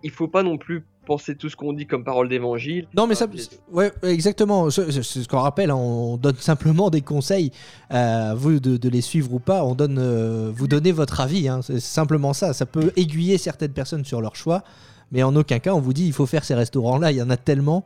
[0.04, 2.88] il faut pas non plus penser tout ce qu'on dit comme parole d'évangile.
[2.96, 3.28] Non, mais ça,
[3.72, 4.70] ouais, exactement.
[4.70, 5.72] C'est ce qu'on rappelle.
[5.72, 7.52] hein, On donne simplement des conseils.
[7.92, 9.64] euh, à vous de, de les suivre ou pas.
[9.66, 11.48] On donne, euh, vous donnez votre avis.
[11.48, 12.54] hein, C'est simplement ça.
[12.54, 14.64] Ça peut aiguiller certaines personnes sur leur choix,
[15.12, 17.12] mais en aucun cas on vous dit il faut faire ces restaurants-là.
[17.12, 17.84] Il y en a tellement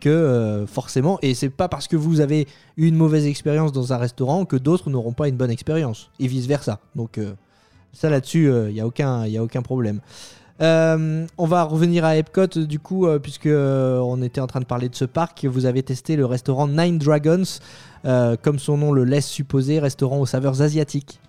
[0.00, 3.92] que euh, forcément, et c'est pas parce que vous avez eu une mauvaise expérience dans
[3.94, 6.80] un restaurant que d'autres n'auront pas une bonne expérience et vice versa.
[6.96, 7.32] Donc euh,
[7.94, 10.00] ça là-dessus, il n'y a aucun, il y a aucun problème.
[10.62, 14.60] Euh, on va revenir à Epcot du coup, euh, puisque euh, on était en train
[14.60, 15.44] de parler de ce parc.
[15.44, 17.42] Vous avez testé le restaurant Nine Dragons,
[18.06, 21.20] euh, comme son nom le laisse supposer, restaurant aux saveurs asiatiques.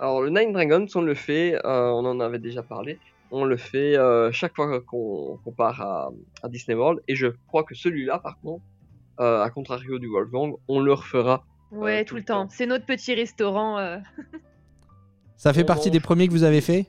[0.00, 2.98] Alors le Nine Dragons, on le fait, euh, on en avait déjà parlé,
[3.30, 6.10] on le fait euh, chaque fois qu'on part à,
[6.42, 7.00] à Disney World.
[7.08, 8.62] Et je crois que celui-là, par contre,
[9.20, 11.44] euh, à contrario du Wolfgang, on le refera.
[11.72, 12.46] Ouais, Euh, tout le temps.
[12.48, 13.76] C'est notre petit restaurant.
[13.78, 13.98] euh,
[15.36, 15.92] Ça fait On partie mange.
[15.92, 16.86] des premiers que vous avez fait?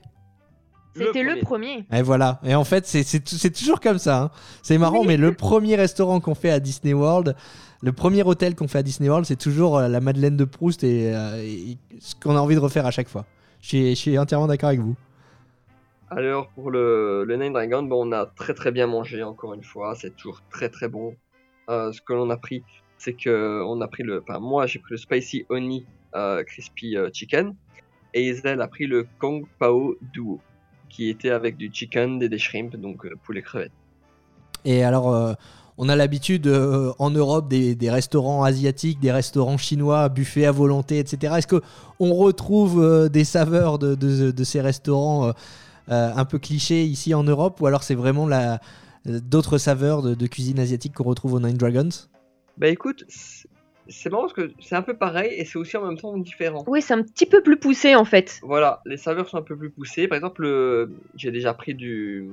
[0.94, 1.84] C'était le premier.
[1.84, 1.86] premier.
[1.92, 2.40] Et voilà.
[2.44, 4.22] Et en fait, c'est- toujours comme ça.
[4.22, 4.30] hein.
[4.62, 7.36] C'est marrant, mais le premier restaurant qu'on fait à Disney World,
[7.82, 10.84] le premier hôtel qu'on fait à Disney World, c'est toujours euh, la Madeleine de Proust
[10.84, 13.24] et, euh, et ce qu'on a envie de refaire à chaque fois.
[13.62, 14.96] Je suis, entièrement d'accord avec vous.
[16.10, 19.62] Alors pour le, le Nine Dragon, bon, on a très très bien mangé encore une
[19.62, 21.14] fois, c'est toujours très très bon.
[21.68, 22.64] Euh, ce que l'on a pris,
[22.98, 25.84] c'est que on a pris le, enfin moi j'ai pris le spicy honey
[26.16, 27.54] euh, crispy euh, chicken
[28.12, 30.40] et Isabelle a pris le Kong Pao Duo
[30.90, 33.72] qui était avec du chicken et des shrimp donc euh, poulet crevette.
[34.64, 35.32] Et alors, euh,
[35.78, 40.52] on a l'habitude euh, en Europe des, des restaurants asiatiques, des restaurants chinois, buffets à
[40.52, 41.34] volonté, etc.
[41.38, 41.62] Est-ce que
[41.98, 45.32] on retrouve euh, des saveurs de, de- de ces restaurants euh,
[45.88, 48.28] un peu clichés ici en Europe, ou alors c'est vraiment
[49.06, 51.88] d'autres saveurs de, de cuisine asiatique qu'on retrouve au Nine Dragons?
[52.58, 53.04] Bah écoute,
[53.90, 56.64] c'est marrant parce que c'est un peu pareil et c'est aussi en même temps différent.
[56.66, 58.40] Oui, c'est un petit peu plus poussé en fait.
[58.42, 60.08] Voilà, les saveurs sont un peu plus poussées.
[60.08, 62.30] Par exemple, le- j'ai déjà pris du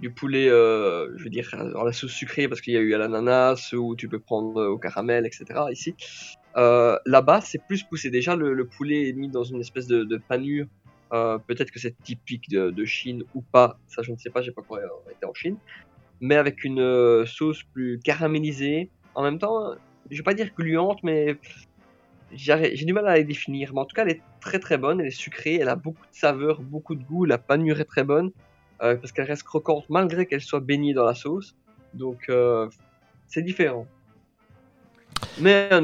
[0.00, 2.92] du poulet, euh, je veux dire, dans la sauce sucrée parce qu'il y a eu
[2.92, 5.44] à l'ananas ou tu peux prendre au caramel, etc.
[5.70, 5.94] Ici,
[6.56, 8.10] euh, là-bas, c'est plus poussé.
[8.10, 10.66] Déjà, le, le, poulet est mis dans une espèce de, de panure.
[11.12, 13.78] Euh, Peut-être que c'est typique de, de, Chine ou pas.
[13.86, 14.42] Ça, je ne sais pas.
[14.42, 14.78] J'ai pas encore
[15.08, 15.56] été en Chine.
[16.20, 18.90] Mais avec une euh, sauce plus caramélisée.
[19.14, 19.74] En même temps,
[20.10, 21.36] je vais pas dire gluante, mais
[22.34, 23.72] j'ai du mal à la définir.
[23.74, 25.00] Mais en tout cas, elle est très très bonne.
[25.00, 25.56] Elle est sucrée.
[25.56, 27.24] Elle a beaucoup de saveur, beaucoup de goût.
[27.24, 28.30] La panure est très bonne
[28.82, 31.54] euh, parce qu'elle reste croquante malgré qu'elle soit baignée dans la sauce.
[31.94, 32.68] Donc, euh,
[33.28, 33.86] c'est différent.
[35.40, 35.82] Mais un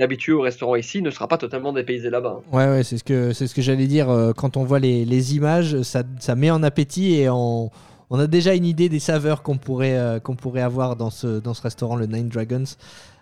[0.00, 2.40] habitué au restaurant ici ne sera pas totalement dépaysé là-bas.
[2.52, 4.08] Ouais, ouais, c'est ce que, ce que j'allais dire.
[4.10, 7.70] Euh, quand on voit les, les images, ça, ça, met en appétit et on,
[8.10, 11.62] on, a déjà une idée des saveurs qu'on pourrait, pourrait avoir dans ce, dans ce
[11.62, 12.64] restaurant, le Nine Dragons.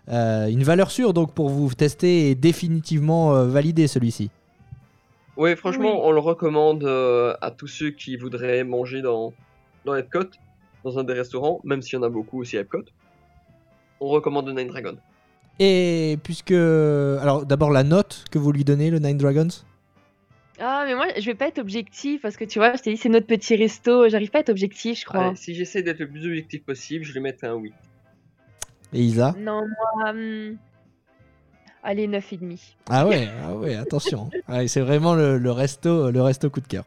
[0.09, 4.31] Euh, une valeur sûre donc pour vous tester et définitivement euh, valider celui-ci.
[5.37, 6.01] Oui, franchement, oui.
[6.03, 9.35] on le recommande euh, à tous ceux qui voudraient manger dans,
[9.85, 10.31] dans Epcot,
[10.85, 12.85] dans un des restaurants, même s'il y en a beaucoup aussi à Epcot.
[14.01, 14.97] On recommande le Nine Dragons.
[15.59, 16.53] Et puisque.
[16.53, 19.49] Alors, d'abord, la note que vous lui donnez, le Nine Dragons?
[20.59, 22.97] Ah, mais moi, je vais pas être objectif parce que tu vois, je t'ai dit,
[22.97, 24.09] c'est notre petit resto.
[24.09, 25.35] J'arrive pas à être objectif, je crois.
[25.35, 27.75] Si j'essaie d'être le plus objectif possible, je vais mettre un 8.
[28.93, 30.11] Et Isa Non, moi.
[30.11, 30.57] Hum...
[31.83, 32.59] Allez, 9,5.
[32.91, 34.29] Ah ouais, ah ouais attention.
[34.67, 36.85] c'est vraiment le, le, resto, le resto coup de cœur.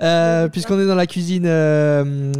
[0.00, 2.32] Euh, Puisqu'on est dans la cuisine euh,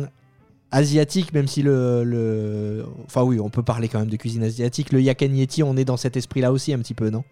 [0.72, 4.90] asiatique, même si le, le, Enfin oui, on peut parler quand même de cuisine asiatique.
[4.90, 7.22] Le yakinieti, on est dans cet esprit-là aussi un petit peu, non?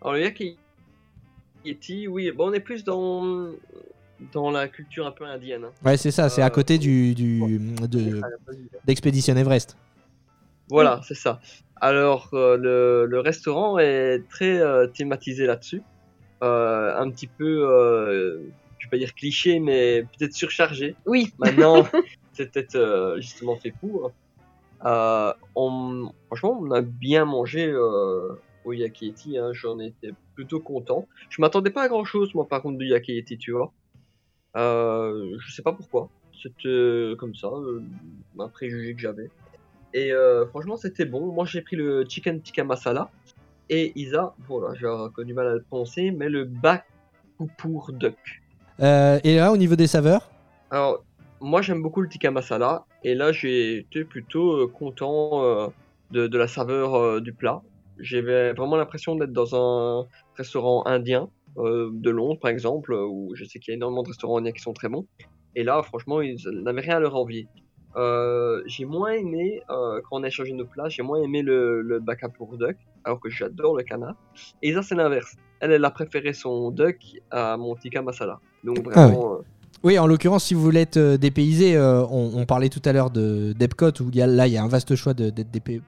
[0.00, 3.48] Alors le yakinieti, oui, bon, on est plus dans
[4.32, 5.64] dans la culture un peu indienne.
[5.64, 5.72] Hein.
[5.84, 7.60] Ouais, c'est ça, c'est euh, à côté du, du
[8.84, 9.76] d'Expédition de, Everest.
[10.68, 11.40] Voilà, c'est ça.
[11.80, 15.82] Alors, euh, le, le, restaurant est très euh, thématisé là-dessus.
[16.42, 17.60] Euh, un petit peu,
[18.78, 20.96] je vais pas dire cliché, mais peut-être surchargé.
[21.06, 21.32] Oui.
[21.38, 21.86] Maintenant,
[22.32, 24.12] c'est peut-être justement fait pour.
[24.84, 27.74] on, franchement, on a bien mangé
[28.64, 29.38] au Yakieti.
[29.38, 31.08] Hein, J'en étais plutôt content.
[31.30, 33.72] Je m'attendais pas à grand-chose, moi, par contre, du Yakieti, tu vois.
[34.58, 36.08] Euh, je sais pas pourquoi.
[36.42, 37.82] C'était comme ça, euh,
[38.38, 39.30] un préjugé que j'avais.
[39.94, 41.32] Et euh, franchement, c'était bon.
[41.32, 43.10] Moi, j'ai pris le chicken tikka masala.
[43.70, 48.42] Et Isa, voilà, j'ai encore du mal à le prononcer, mais le bakupur duck.
[48.80, 50.30] Euh, et là, au niveau des saveurs?
[50.70, 51.04] Alors,
[51.40, 52.84] moi, j'aime beaucoup le tikka masala.
[53.04, 55.72] Et là, j'ai été plutôt content
[56.10, 57.62] de, de, la saveur du plat.
[57.98, 60.06] J'avais vraiment l'impression d'être dans un
[60.36, 61.26] restaurant indien euh,
[61.58, 64.62] de Londres, par exemple, où je sais qu'il y a énormément de restaurants indiens qui
[64.62, 65.06] sont très bons.
[65.56, 67.48] Et là, franchement, ils n'avaient rien à leur envier.
[67.96, 71.82] Euh, j'ai moins aimé, euh, quand on a échangé nos plats, j'ai moins aimé le,
[71.82, 74.14] le baka pour duck, alors que j'adore le canard.
[74.62, 75.36] Et ça, c'est l'inverse.
[75.60, 76.98] Elle, elle a préféré son duck
[77.30, 78.40] à mon tikka masala.
[78.62, 79.32] Donc vraiment.
[79.32, 79.44] Ah oui.
[79.84, 83.10] Oui, en l'occurrence, si vous voulez être euh, dépaysé, euh, on, parlait tout à l'heure
[83.10, 85.14] de d'Epcot où là il y a un vaste choix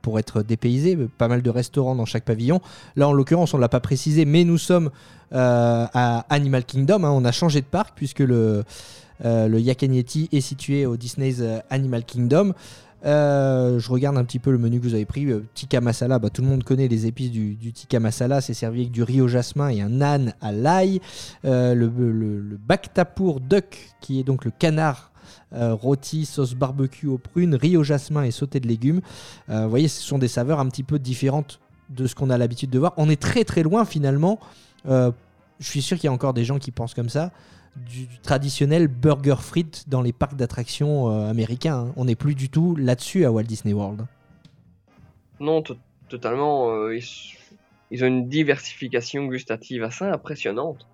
[0.01, 2.61] pour être dépaysé, pas mal de restaurants dans chaque pavillon.
[2.95, 4.91] Là, en l'occurrence, on l'a pas précisé, mais nous sommes
[5.33, 7.03] euh, à Animal Kingdom.
[7.03, 8.63] Hein, on a changé de parc puisque le
[9.25, 12.55] euh, est situé au Disney's Animal Kingdom.
[13.07, 15.27] Euh, je regarde un petit peu le menu que vous avez pris.
[15.27, 18.41] Euh, tikka masala, bah, tout le monde connaît les épices du, du tikka masala.
[18.41, 21.01] C'est servi avec du riz au jasmin et un âne à l'ail.
[21.45, 22.59] Euh, le, le,
[23.49, 25.11] duck, qui est donc le canard
[25.53, 29.01] rôti, sauce barbecue aux prunes, riz au jasmin et sauté de légumes.
[29.49, 31.59] Vous voyez, ce sont des saveurs un petit peu différentes
[31.89, 32.95] de ce qu'on a l'habitude de voir.
[32.97, 34.39] On est très très loin finalement.
[34.85, 35.13] Je
[35.61, 37.33] suis sûr qu'il y a encore des gens qui pensent comme ça
[37.77, 41.87] du, traditionnel burger frites dans les parcs d'attractions euh, américains.
[41.87, 41.93] Hein.
[41.97, 44.07] On n'est plus du tout là-dessus à Walt Disney World.
[45.39, 45.63] Non,
[46.09, 46.71] totalement.
[46.71, 46.99] Euh,
[47.91, 50.87] ils, ont une diversification gustative assez impressionnante.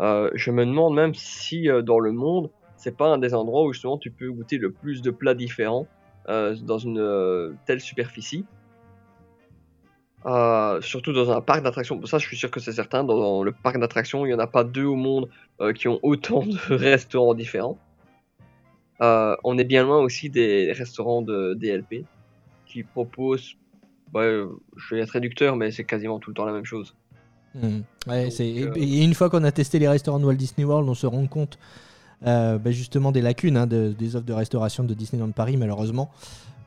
[0.00, 3.72] Euh, je me demande même si dans le monde, c'est pas un des endroits où
[3.72, 5.86] justement tu peux goûter le plus de plats différents
[6.28, 8.44] dans une telle superficie.
[10.28, 12.04] Euh, surtout dans un parc d'attractions.
[12.04, 13.02] Ça, je suis sûr que c'est certain.
[13.02, 15.30] Dans le parc d'attractions, il n'y en a pas deux au monde
[15.60, 17.78] euh, qui ont autant de restaurants différents.
[19.00, 22.04] Euh, on est bien loin aussi des restaurants de DLP
[22.66, 23.54] qui proposent.
[24.14, 24.42] Ouais,
[24.76, 26.94] je vais être réducteur, mais c'est quasiment tout le temps la même chose.
[27.54, 27.80] Mmh.
[28.06, 30.94] Ouais, Donc, et une fois qu'on a testé les restaurants de Walt Disney World, on
[30.94, 31.58] se rend compte
[32.22, 36.10] bah, justement des lacunes hein, de, des offres de restauration de Disneyland Paris, malheureusement.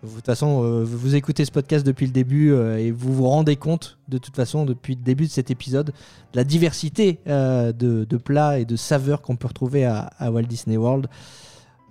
[0.04, 3.28] De toute façon, euh, vous écoutez ce podcast depuis le début euh, et vous vous
[3.28, 7.72] rendez compte, de toute façon, depuis le début de cet épisode, de la diversité euh,
[7.72, 11.08] de, de, plats et de saveurs qu'on peut retrouver à, à, Walt Disney World.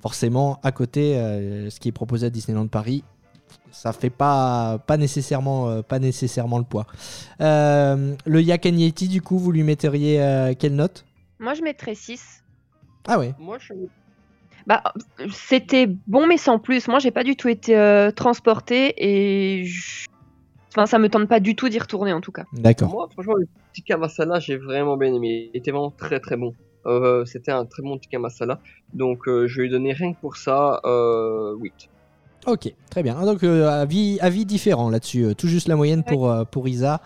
[0.02, 1.12] Forcément, à côté,
[1.68, 3.04] ce qui est proposé à Disneyland Paris,
[3.70, 6.86] ça fait pas, pas, nécessairement, pas nécessairement le poids.
[7.38, 11.04] le Yak Yeti, du coup, vous lui metteriez quelle note?
[11.38, 12.42] Moi, je mettrais 6.
[13.06, 13.74] Ah ouais Moi, je
[14.66, 14.82] Bah,
[15.32, 16.86] c'était bon, mais sans plus.
[16.88, 20.06] Moi, j'ai pas du tout été euh, transporté et je-
[20.72, 22.44] enfin, ça me tente pas du tout d'y retourner en tout cas.
[22.52, 22.90] D'accord.
[22.90, 25.50] Moi, franchement, le tikka masala, j'ai vraiment bien aimé.
[25.54, 26.54] Il était vraiment très très bon.
[26.86, 28.58] Euh, C'était un très bon tikka masala.
[28.94, 31.72] Donc, euh, je vais lui donner rien que pour ça euh, 8.
[32.46, 33.20] Ok, très bien.
[33.26, 35.24] Donc, euh, avis, avis différent là-dessus.
[35.24, 37.02] Euh, Tout juste la moyenne pour, euh, pour Isa.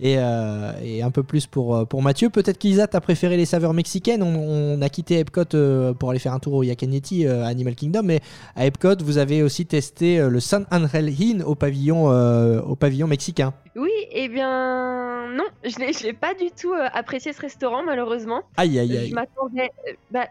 [0.00, 2.30] Et, euh, et un peu plus pour, euh, pour Mathieu.
[2.30, 4.22] Peut-être qu'Isa, t'as préféré les saveurs mexicaines.
[4.22, 4.34] On,
[4.78, 7.74] on a quitté Epcot euh, pour aller faire un tour au Yakanyeti euh, à Animal
[7.74, 8.02] Kingdom.
[8.04, 8.20] Mais
[8.54, 13.08] à Epcot, vous avez aussi testé le San Angel Inn au pavillon, euh, au pavillon
[13.08, 13.54] mexicain.
[13.74, 18.42] Oui, eh bien non, je je l'ai pas du tout apprécié ce restaurant malheureusement.
[18.56, 19.12] Aïe, aïe, Je aïe.
[19.12, 20.26] m'attendais, euh, bah,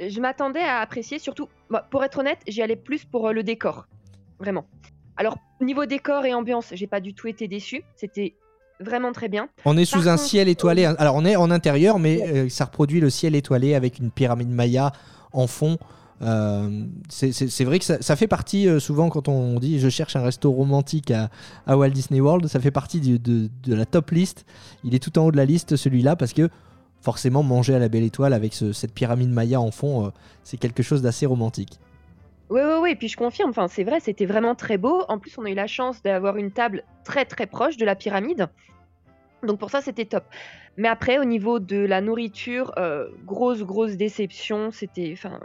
[0.00, 1.48] je m'attendais à apprécier surtout.
[1.70, 3.86] bah, pour être honnête, j'y allais plus pour le décor,
[4.38, 4.66] vraiment.
[5.16, 7.82] Alors niveau décor et ambiance, j'ai pas du tout été déçu.
[7.96, 8.34] C'était
[8.80, 9.48] vraiment très bien.
[9.64, 10.84] On est sous Par un contre, ciel étoilé.
[10.84, 14.50] Alors, on est en intérieur, mais euh, ça reproduit le ciel étoilé avec une pyramide
[14.50, 14.92] Maya
[15.32, 15.78] en fond.
[16.22, 20.14] Euh, c'est- vrai que ça, ça fait partie euh, souvent quand on dit je cherche
[20.14, 21.28] un resto romantique à,
[21.66, 24.46] à Walt Disney World, ça fait partie du- de, de la top liste.
[24.84, 26.48] Il est tout en haut de la liste celui-là parce que
[27.00, 30.12] forcément manger à la belle étoile avec ce- cette pyramide Maya en fond,
[30.44, 31.78] c'est quelque chose d'assez romantique.
[32.50, 35.02] Oui, oui, oui, puis je confirme, enfin, c'est vrai, c'était vraiment très beau.
[35.08, 37.94] En plus, on a eu la chance d'avoir une table très très proche de la
[37.94, 38.48] pyramide.
[39.42, 40.24] Donc pour ça, c'était top.
[40.76, 44.70] Mais après, au niveau de la nourriture, euh, grosse, grosse déception.
[44.72, 45.12] C'était.
[45.12, 45.38] Enfin.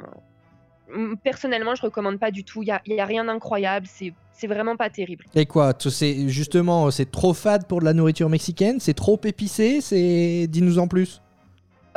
[1.23, 2.63] Personnellement, je recommande pas du tout.
[2.63, 3.85] Il n'y a, rien d'incroyable.
[3.87, 5.25] C'est vraiment pas terrible.
[5.35, 9.81] Et quoi C'est justement c'est trop fade pour de la nourriture mexicaine, c'est trop épicé,
[9.81, 11.21] c'est dis-nous en plus.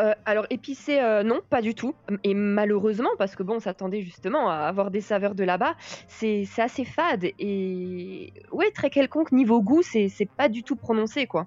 [0.02, 1.94] Euh, alors épicé, euh, non, pas du tout.
[2.24, 5.74] Et malheureusement, parce que bon, on s'attendait justement à avoir des saveurs de là-bas,
[6.08, 7.24] c'est c'est assez fade.
[7.38, 11.46] Et ouais, très quelconque niveau goût, c'est pas du tout prononcé, quoi.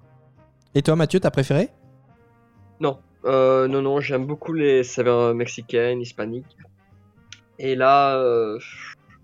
[0.74, 1.68] Et toi Mathieu, t'as préféré?
[2.80, 6.56] Non, euh, non, non, j'aime beaucoup les saveurs mexicaines, hispaniques.
[7.58, 8.58] Et là, euh,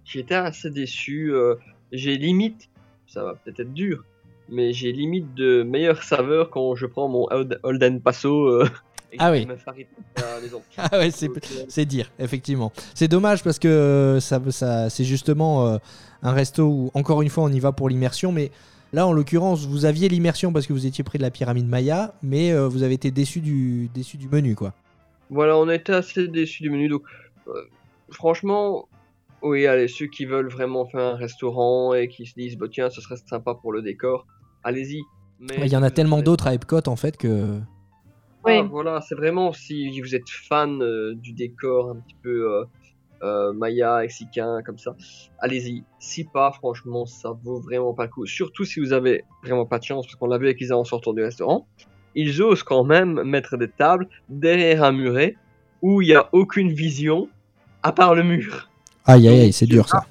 [0.05, 1.33] j'étais assez déçu.
[1.33, 1.55] euh,
[1.91, 2.69] j'ai limite,
[3.07, 4.05] ça va peut-être être dur,
[4.49, 8.47] mais j'ai limite de meilleures saveurs quand je prends mon Old- Holden Paso.
[8.47, 8.69] euh,
[9.13, 9.47] et Ah oui.
[10.77, 12.73] Ah ouais, c'est Donc, euh, C'est dire, effectivement.
[12.95, 15.79] C'est dommage parce que euh, ça, ça, c'est justement euh,
[16.23, 18.33] un resto où, encore une fois, on y va pour l'immersion.
[18.33, 18.51] Mais
[18.93, 22.15] là, en l'occurrence, vous aviez l'immersion parce que vous étiez près de la pyramide Maya,
[22.23, 24.73] mais euh, vous avez été déçu du, déçu du menu, quoi.
[25.31, 26.89] Voilà, on a été assez déçus du menu.
[26.89, 27.03] Donc,
[27.49, 27.53] euh,
[28.11, 28.89] franchement,
[29.43, 32.91] oui, allez, ceux qui veulent vraiment faire un restaurant et qui se disent, bah, tiens,
[32.91, 34.27] ce serait sympa pour le décor,
[34.63, 35.01] allez-y.
[35.41, 37.59] Mais Il y en a tellement d'autres à Epcot, en fait, que.
[38.45, 38.55] Oui.
[38.59, 42.65] Ah, voilà, c'est vraiment si vous êtes fan euh, du décor un petit peu euh,
[43.23, 44.97] euh, maya, mexicain, comme ça,
[45.39, 45.85] allez-y.
[46.01, 48.27] Si pas, franchement, ça vaut vraiment pas le coup.
[48.27, 50.85] Surtout si vous avez vraiment pas de chance, parce qu'on l'a vu avec Isa en
[50.85, 51.67] sortant du restaurant.
[52.15, 55.37] Ils osent quand même mettre des tables derrière un muret
[55.81, 57.29] où il n'y a aucune vision
[57.83, 58.69] à part le mur.
[59.07, 60.05] Aïe, aïe, aïe, c'est dur ça.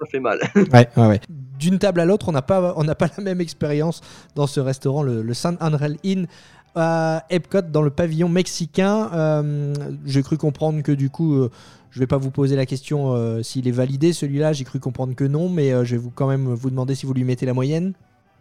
[0.00, 0.38] Ça fait mal.
[0.72, 1.20] Ouais, ouais, ouais.
[1.58, 4.00] D'une table à l'autre, on n'a pas, on n'a pas la même expérience
[4.36, 6.26] dans ce restaurant, le, le San Inn
[6.74, 9.10] à Epcot, dans le pavillon mexicain.
[9.12, 9.74] Euh,
[10.04, 11.50] J'ai cru comprendre que du coup, euh,
[11.90, 14.52] je vais pas vous poser la question euh, s'il est validé celui-là.
[14.52, 17.06] J'ai cru comprendre que non, mais euh, je vais vous quand même vous demander si
[17.06, 17.94] vous lui mettez la moyenne.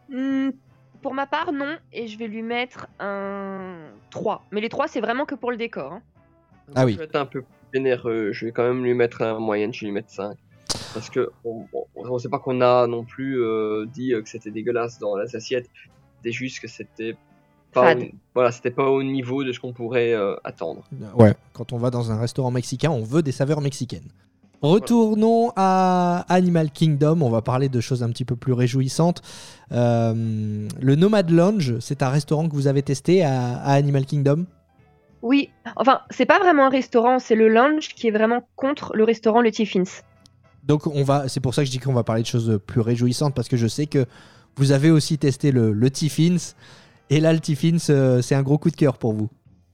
[0.09, 0.49] Hmm,
[1.01, 1.75] pour ma part, non.
[1.93, 3.75] Et je vais lui mettre un
[4.11, 4.45] 3.
[4.51, 5.93] Mais les 3, c'est vraiment que pour le décor.
[5.93, 6.01] hein.
[6.75, 6.93] Ah oui.
[6.93, 8.31] Je vais être un peu plus généreux.
[8.33, 10.37] Je vais quand même lui mettre un moyenne, je vais lui mettre 5.
[10.93, 14.99] Parce que on, on sait pas qu'on a non plus euh, dit que c'était dégueulasse
[14.99, 15.69] dans les assiettes.
[16.17, 17.15] C'était juste que c'était
[17.81, 20.83] pas, au, voilà, c'était pas au niveau de ce qu'on pourrait euh, attendre.
[21.15, 21.33] Ouais.
[21.53, 24.09] Quand on va dans un restaurant mexicain, on veut des saveurs mexicaines.
[24.61, 27.21] Retournons à Animal Kingdom.
[27.21, 29.21] On va parler de choses un petit peu plus réjouissantes.
[29.71, 34.45] Euh, le Nomad Lounge, c'est un restaurant que vous avez testé à, à Animal Kingdom?
[35.21, 35.49] Oui.
[35.75, 39.41] Enfin, c'est pas vraiment un restaurant, c'est le lounge qui est vraiment contre le restaurant
[39.41, 40.01] Le Tiffins.
[40.63, 42.81] Donc on va, c'est pour ça que je dis qu'on va parler de choses plus
[42.81, 44.05] réjouissantes parce que je sais que
[44.55, 46.53] vous avez aussi testé le, le Tiffins.
[47.09, 49.29] Et là, le Tiffins, euh, c'est un gros coup de cœur pour vous.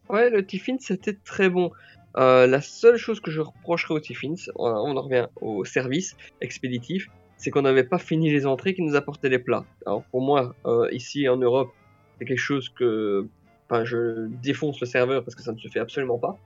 [0.09, 1.71] Ouais, le Tiffin c'était très bon.
[2.17, 7.09] Euh, la seule chose que je reprocherais au Tiffins, on, en revient au service expéditif,
[7.37, 9.65] c'est qu'on n'avait pas fini les entrées qui nous apportaient les plats.
[9.87, 11.73] Alors pour moi, euh, ici en Europe,
[12.19, 13.27] c'est quelque chose que
[13.67, 16.37] enfin, je défonce le serveur parce que ça ne se fait absolument pas.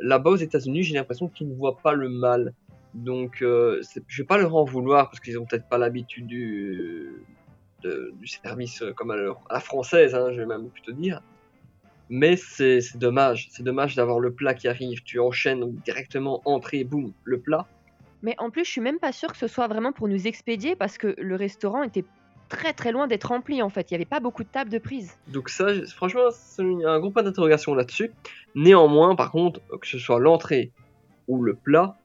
[0.00, 2.52] Là-bas aux États-Unis, j'ai l'impression qu'ils ne voient pas le mal.
[2.92, 3.82] Donc je
[4.18, 7.24] vais pas leur en vouloir parce qu'ils ont peut-être pas l'habitude du,
[7.82, 11.20] de- du service euh, comme à, la française, hein, je vais même plutôt dire.
[12.10, 17.12] Mais c'est dommage, c'est dommage d'avoir le plat qui arrive, tu enchaînes directement entrée, boum,
[17.24, 17.66] le plat.
[18.22, 20.74] Mais en plus, je suis même pas sûre que ce soit vraiment pour nous expédier
[20.74, 22.04] parce que le restaurant était
[22.48, 23.90] très très loin d'être rempli en fait.
[23.90, 25.16] Il y avait pas beaucoup de tables de prise.
[25.28, 28.10] Donc ça, franchement, c'est un gros point d'interrogation là-dessus.
[28.54, 30.72] Néanmoins, par contre, que ce soit l'entrée
[31.28, 31.96] où le plat,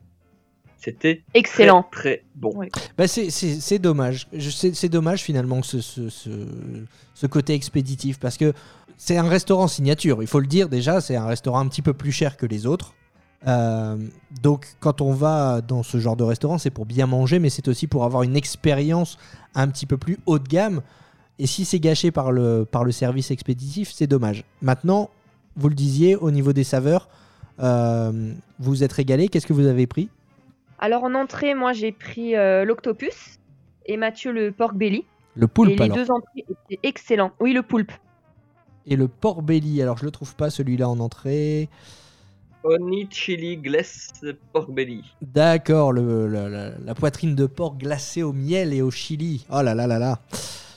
[0.84, 1.86] c'était très, Excellent.
[1.92, 2.54] très bon.
[2.98, 4.28] Bah, c'est- dommage.
[4.40, 6.30] C'est c'est dommage finalement ce, ce, ce-
[7.14, 8.54] ce côté expéditif parce que
[8.98, 10.22] c'est un restaurant signature.
[10.22, 12.66] Il faut le dire déjà, c'est un restaurant un petit peu plus cher que les
[12.66, 12.94] autres.
[13.46, 13.98] Euh,
[14.42, 17.68] donc quand on va dans ce genre de restaurant, c'est pour bien manger, mais c'est
[17.68, 19.18] aussi pour avoir une expérience
[19.56, 20.82] un petit peu plus haut de gamme.
[21.40, 24.44] Et si c'est gâché par le, par le service expéditif, c'est dommage.
[24.62, 25.10] Maintenant,
[25.58, 27.10] vous le disiez, au niveau des saveurs,
[27.60, 28.12] euh,
[28.60, 29.28] vous vous êtes régalé.
[29.28, 30.10] Qu'est-ce que vous avez pris?
[30.80, 33.40] Alors en entrée, moi j'ai pris euh, l'octopus
[33.86, 35.06] et Mathieu le pork belly.
[35.36, 35.98] Le et poulpe les alors.
[35.98, 37.32] deux entrées étaient excellents.
[37.40, 37.92] Oui, le poulpe.
[38.86, 41.70] Et le porc belly, alors je le trouve pas celui-là en entrée.
[42.66, 44.10] Honey chili glace
[44.54, 45.04] pork belly.
[45.22, 49.46] D'accord, le, la, la- la poitrine de porc glacée au miel et au chili.
[49.52, 50.20] Oh là là là là,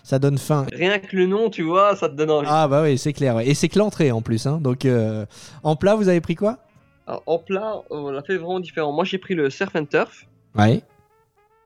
[0.03, 0.67] ça donne faim.
[0.73, 2.49] Rien que le nom, tu vois, ça te donne envie.
[2.51, 3.39] Ah bah oui, c'est clair.
[3.41, 4.47] Et c'est que l'entrée en plus.
[4.47, 4.59] hein.
[4.61, 5.27] Donc euh,
[5.63, 6.59] en plat, vous avez pris quoi?
[7.07, 8.93] Alors, en plat, on l'a fait vraiment différent.
[8.93, 10.27] Moi, j'ai pris le surf and turf,
[10.57, 10.83] Ouais.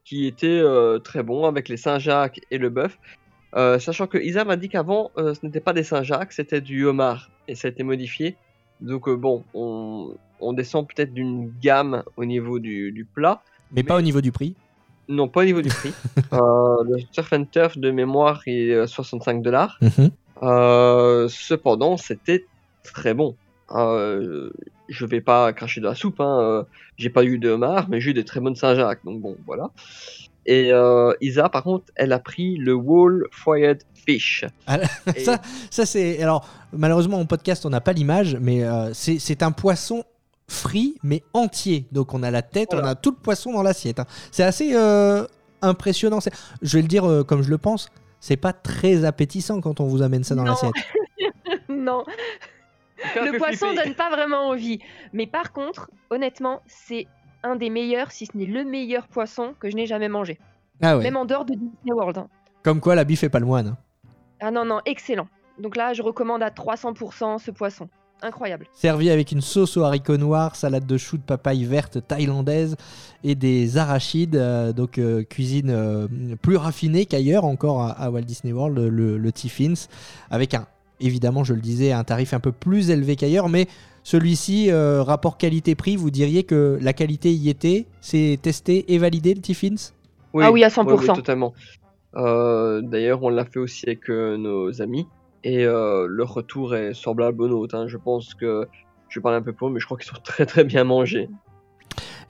[0.04, 2.98] qui était euh, très bon avec les Saint-Jacques et le bœuf.
[3.56, 6.84] Euh, sachant que Isa m'a dit qu'avant, euh, ce n'était pas des Saint-Jacques, c'était du
[6.84, 7.30] homard.
[7.48, 8.36] Et ça a été modifié.
[8.80, 13.42] Donc bon, on, on descend peut-être d'une gamme au niveau du, du plat.
[13.72, 14.54] Mais, pas au niveau du prix.
[15.08, 15.92] Non, pas au niveau du prix.
[16.32, 19.78] Euh, le surf and turf de mémoire est euh, 65 dollars.
[19.82, 20.10] Mhm.
[20.42, 22.46] Euh, cependant, c'était
[22.84, 23.34] très bon.
[23.72, 24.50] Euh,
[24.88, 26.20] je vais pas cracher de la soupe.
[26.20, 26.40] Hein.
[26.40, 26.62] euh,
[26.96, 29.04] J'ai pas eu de homard, mais j'ai eu des très bonnes Saint-Jacques.
[29.04, 29.70] Donc bon, voilà.
[30.46, 34.44] Et euh, Isa, par contre, elle a pris le wall fried fish.
[34.66, 34.78] Ah,
[35.14, 35.40] Et- Ça,
[35.70, 36.20] ça c'est.
[36.22, 40.02] Alors, malheureusement, en podcast, on n'a pas l'image, mais euh, c'est un poisson
[40.48, 41.86] frit, mais entier.
[41.92, 44.00] Donc, on a la tête, on a tout le poisson dans l'assiette.
[44.00, 44.06] hein.
[44.32, 45.24] C'est assez euh,
[45.62, 46.18] impressionnant.
[46.62, 47.88] Je vais le dire euh, comme je le pense.
[48.18, 50.72] C'est pas très appétissant quand on vous amène ça dans l'assiette.
[51.68, 52.02] non,
[53.16, 53.84] le poisson flipper.
[53.84, 54.78] donne pas vraiment envie.
[55.12, 57.06] Mais par contre, honnêtement, c'est
[57.42, 60.38] un des meilleurs, si ce n'est le meilleur poisson que je n'ai jamais mangé.
[60.82, 61.02] Ah ouais.
[61.04, 62.18] Même en dehors de Disney World.
[62.18, 62.28] hein.
[62.62, 63.68] Comme quoi, la bif est pas le moine.
[63.68, 63.76] hein.
[64.40, 65.28] Ah non, non, excellent.
[65.58, 67.88] Donc là, je recommande à 300% ce poisson.
[68.22, 68.66] Incroyable.
[68.74, 72.76] Servi avec une sauce aux haricots noirs, salade de choux de papaye verte thaïlandaise
[73.24, 76.06] et des arachides, euh, donc euh, cuisine euh,
[76.42, 79.72] plus raffinée qu'ailleurs encore à, à Walt Disney World, le, le Tiffins,
[80.30, 80.66] avec un,
[81.00, 83.66] évidemment, je le disais, un tarif un peu plus élevé qu'ailleurs, mais
[84.02, 89.34] celui-ci, euh, rapport qualité-prix, vous diriez que la qualité y était, c'est testé et validé
[89.34, 89.92] le Tiffins
[90.38, 90.98] Ah oui, à oui, 100%.
[91.00, 91.52] oui, totalement.
[92.16, 95.06] Euh, D'ailleurs, on l'a fait aussi avec euh, nos amis.
[95.44, 97.74] Et euh, leur retour est semblable au nôtre.
[97.74, 97.86] hein.
[97.88, 98.66] Je pense que.
[99.08, 100.84] Je vais parler un peu pour eux, mais je crois qu'ils sont très très bien
[100.84, 101.28] mangés.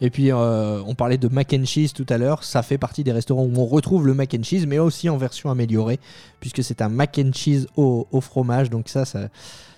[0.00, 2.44] Et puis, euh, on parlait de mac and cheese tout à l'heure.
[2.44, 5.16] Ça fait partie des restaurants où on retrouve le mac and cheese, mais aussi en
[5.16, 6.00] version améliorée,
[6.40, 8.70] puisque c'est un mac and cheese au, au fromage.
[8.70, 9.28] Donc ça, ça,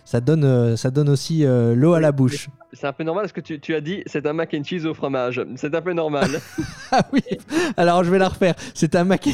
[0.04, 2.48] ça donne, euh, ça donne aussi euh, l'eau à la bouche.
[2.72, 4.86] C'est un peu normal parce que tu, tu as dit c'est un mac and cheese
[4.86, 5.44] au fromage.
[5.56, 6.40] C'est un peu normal.
[6.94, 7.22] Ah oui.
[7.78, 8.54] Alors, je vais la refaire.
[8.74, 9.26] C'est un mac.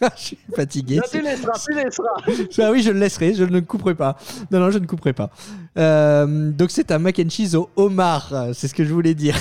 [0.16, 0.96] je suis fatigué.
[0.96, 2.44] Non, tu laisseras, tu laisseras.
[2.66, 3.34] Ah oui, je le laisserai.
[3.34, 4.16] Je ne couperai pas.
[4.50, 5.30] Non, non, je ne couperai pas.
[5.78, 8.50] Euh, donc, c'est un mac and cheese au homard.
[8.54, 9.36] C'est ce que je voulais dire.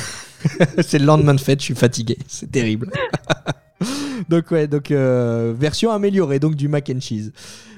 [0.81, 1.59] c'est le lendemain de fête.
[1.59, 2.17] Je suis fatigué.
[2.27, 2.91] C'est terrible.
[4.29, 7.31] donc ouais, donc euh, version améliorée donc du mac and cheese.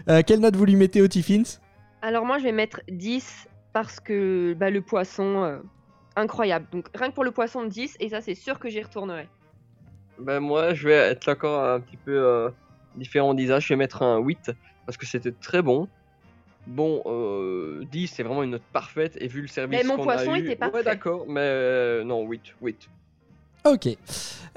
[0.10, 1.60] Euh, quelle note vous lui mettez au Tiffins?
[2.02, 5.58] Alors moi, je vais mettre 10 parce que bah, le poisson, euh,
[6.16, 6.68] incroyable.
[6.72, 7.98] Donc rien que pour le poisson, 10.
[7.99, 9.28] Et ça, c'est sûr que j'y retournerai.
[10.20, 12.49] Ben moi, je vais être encore un petit peu
[12.98, 13.60] euh, différent d'Isa.
[13.60, 14.52] Je vais mettre un 8
[14.86, 15.88] parce que c'était très bon.
[16.65, 20.03] Bon, euh, 10 c'est vraiment une note parfaite et vu le service Mais mon qu'on
[20.03, 20.78] poisson a eu, était parfait.
[20.78, 22.90] Ouais, d'accord, mais euh, non, 8, 8.
[23.65, 23.90] Ok.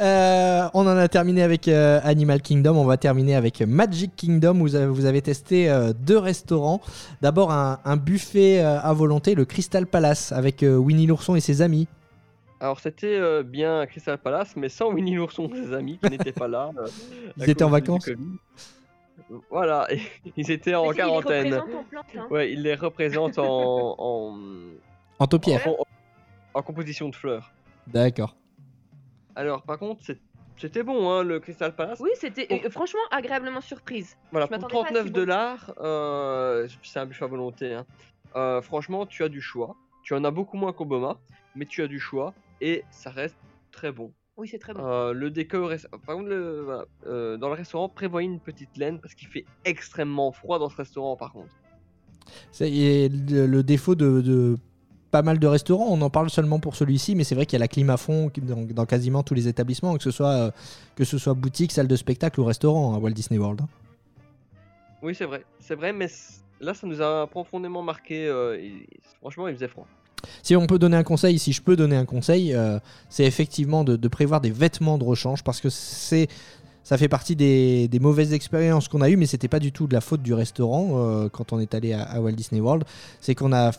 [0.01, 2.77] Euh, on en a terminé avec euh, Animal Kingdom.
[2.77, 4.55] On va terminer avec Magic Kingdom.
[4.55, 6.81] Vous avez, vous avez testé euh, deux restaurants.
[7.21, 11.41] D'abord un, un buffet euh, à volonté, le Crystal Palace, avec euh, Winnie l'ourson et
[11.41, 11.87] ses amis.
[12.61, 16.49] Alors c'était euh, bien Crystal Palace, mais sans Winnie l'ourson, ses amis qui n'étaient pas
[16.49, 16.71] là.
[16.79, 16.89] euh,
[17.39, 18.09] Ils étaient en vacances.
[19.51, 20.01] Voilà, et
[20.37, 21.55] ils étaient en si, il les quarantaine.
[21.55, 22.27] représente en plante, hein.
[22.31, 24.39] Ouais, ils les représentent en, en,
[25.19, 25.67] En taupière.
[25.67, 25.77] en-
[26.55, 27.53] en composition de fleurs.
[27.87, 28.37] D'accord.
[29.37, 30.03] Alors par contre,
[30.57, 32.01] c'était bon, hein, le Crystal Palace.
[32.01, 34.17] Oui, c'était euh, franchement agréablement surprise.
[34.33, 35.13] Voilà, Je pour m'attendais pas à si 39 bon.
[35.21, 37.75] dollars, euh, c'est un buffet à volonté.
[37.75, 37.87] hein.
[38.37, 39.77] Euh, franchement, tu as du choix.
[40.03, 41.19] Tu en as beaucoup moins qu'au Boma,
[41.55, 43.37] mais tu as du choix et ça reste
[43.73, 44.13] très bon.
[44.37, 44.85] Oui, c'est très bon.
[44.85, 45.71] Euh, le décor,
[46.07, 50.33] par contre, le- euh, dans le restaurant, prévoyez une petite laine parce qu'il fait extrêmement
[50.33, 51.17] froid dans ce restaurant.
[51.17, 51.51] Par contre,
[52.53, 54.57] C'est et le, le défaut de, de
[55.11, 55.89] pas mal de restaurants.
[55.91, 57.97] On en parle seulement pour celui-ci, mais c'est vrai qu'il y a la clim à
[57.97, 60.51] fond dans, dans quasiment tous les établissements, que ce soit euh,
[60.95, 63.61] que ce soit boutique, salle de spectacle ou restaurant à Walt Disney World.
[63.63, 63.69] hein.
[65.03, 66.09] oui, c'est vrai, c'est vrai, mais
[66.61, 68.27] là, ça nous a profondément marqué.
[68.27, 68.87] euh, et-
[69.21, 69.87] Franchement, il faisait froid.
[70.43, 72.79] Si on peut donner un conseil, si je peux donner un conseil, euh,
[73.09, 76.29] c'est effectivement de, prévoir des vêtements de rechange parce que c'est
[76.83, 79.95] ça fait partie des, mauvaises expériences qu'on a eues, mais c'était pas du tout de
[79.95, 82.85] la faute du restaurant euh, quand on est allé à, Walt Disney World.
[83.21, 83.73] C'est qu'on a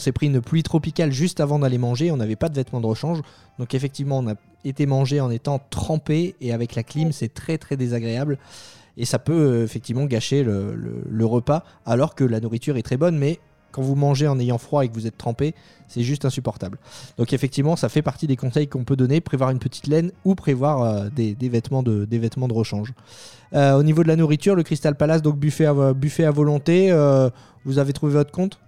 [0.00, 2.86] s'est pris une pluie tropicale juste avant d'aller manger, on n'avait pas de vêtements de
[2.86, 3.20] rechange.
[3.58, 4.34] Donc effectivement, on a
[4.64, 8.38] été mangé en étant trempé et avec la clim, c'est très très désagréable.
[8.96, 12.82] Et ça peut euh, effectivement gâcher le, le- le repas, alors que la nourriture est
[12.82, 13.38] très bonne, mais
[13.74, 15.54] quand vous mangez en ayant froid et que vous êtes trempé,
[15.88, 16.78] c'est juste insupportable.
[17.18, 20.34] Donc effectivement, ça fait partie des conseils qu'on peut donner, prévoir une petite laine ou
[20.34, 22.92] prévoir euh, des, des vêtements de, des vêtements de rechange.
[23.52, 26.90] Euh, au niveau de la nourriture, le Crystal Palace, donc buffet à, buffet à volonté,
[26.90, 27.28] euh,
[27.64, 28.60] vous avez trouvé votre compte?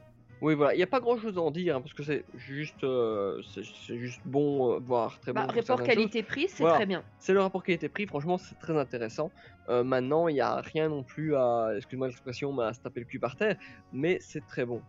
[0.43, 2.25] Oui, voilà, il n'y a pas grand chose à en dire hein, parce que c'est
[2.37, 3.41] juste, euh,
[3.87, 5.55] c'est juste bon, euh, voire très Bah, bon.
[5.55, 6.77] rapport qualité-prix, c'est Voilà.
[6.77, 7.03] très bien.
[7.19, 9.31] C'est le rapport qualité-prix, franchement, c'est très intéressant.
[9.71, 13.01] Euh, maintenant, il n'y a rien non plus à, excuse-moi l'expression, mais à se taper
[13.01, 13.57] le cul par terre,
[13.95, 14.83] mais c'est très bon.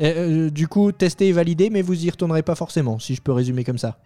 [0.00, 3.22] Et, euh, Du coup, testé et validé, mais vous y retournerez pas forcément, si je
[3.22, 3.98] peux résumer comme ça.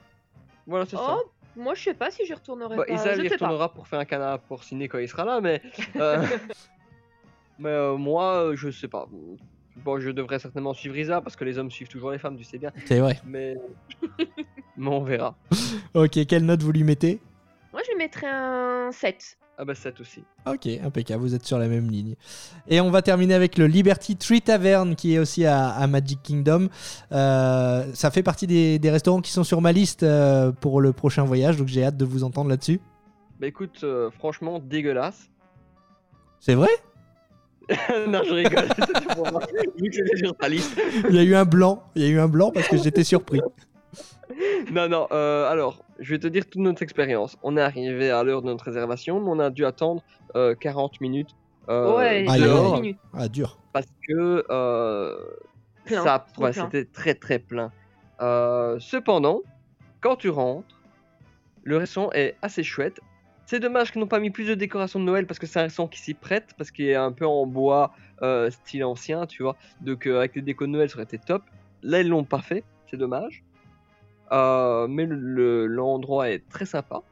[0.67, 1.17] Voilà, c'est ça.
[1.19, 2.93] Oh, moi je sais pas si j'y retournerai Bah, pas.
[2.95, 3.35] Isaac je sais pas.
[3.47, 5.61] retournera pour faire un canard pour ciné quand il sera là, mais.
[5.97, 6.25] euh,
[7.59, 9.07] mais euh, moi, euh, je sais pas.
[9.77, 12.45] Bon, je devrais certainement suivre Isa parce que les hommes suivent toujours les femmes, tu
[12.45, 12.71] sais bien.
[12.87, 13.19] C'est vrai.
[13.27, 13.57] Mais.
[14.77, 15.37] mais on verra.
[15.95, 17.21] Ok, quelle note vous lui mettez?
[17.73, 19.37] Moi je lui mettrais un 7.
[19.63, 20.25] Ah bah, 7 aussi.
[20.47, 22.15] Ok, impeccable, vous êtes sur la même ligne.
[22.67, 26.19] Et on va terminer avec le Liberty Tree Tavern qui est aussi à, à Magic
[26.23, 26.69] Kingdom.
[27.13, 30.95] Euh, ça fait partie des, des restaurants qui sont sur ma liste euh, pour le
[30.95, 32.81] prochain voyage, donc j'ai hâte de vous entendre là-dessus.
[33.39, 35.29] Bah écoute, euh, franchement, dégueulasse.
[36.41, 36.71] C'est vrai?
[38.09, 38.67] Non, je rigole.
[39.93, 40.81] c'était sur ta liste.
[41.11, 43.05] Il y a eu un blanc, il y a eu un blanc parce que j'étais
[43.05, 43.43] surpris.
[44.73, 47.37] Non, non, alors, je vais te dire toute notre expérience.
[47.43, 50.03] On est arrivé à l'heure de notre réservation, mais on a dû attendre
[50.35, 51.37] euh, 40 minutes.
[51.69, 52.81] euh, ouais, dehors.
[52.81, 52.99] minutes.
[53.13, 53.59] Ah, dur.
[53.73, 55.17] parce que euh,
[55.85, 57.71] Plein, ça, ouais, c'était très très plein.
[58.21, 59.43] Euh, cependant,
[60.01, 60.81] quand tu rentres,
[61.63, 63.01] le restaurant est assez chouette.
[63.47, 65.65] C'est dommage qu'ils n'ont pas mis plus de décoration de Noël parce que c'est un
[65.65, 69.43] restaurant qui s'y prête parce qu'il est un peu en bois euh, style ancien, tu
[69.43, 69.57] vois.
[69.81, 71.43] Donc euh, avec les décos de Noël, ça aurait été top.
[71.83, 73.43] Là, ils l'ont pas fait, c'est dommage.
[74.33, 77.03] Euh, mais le- le- l'endroit est très sympa,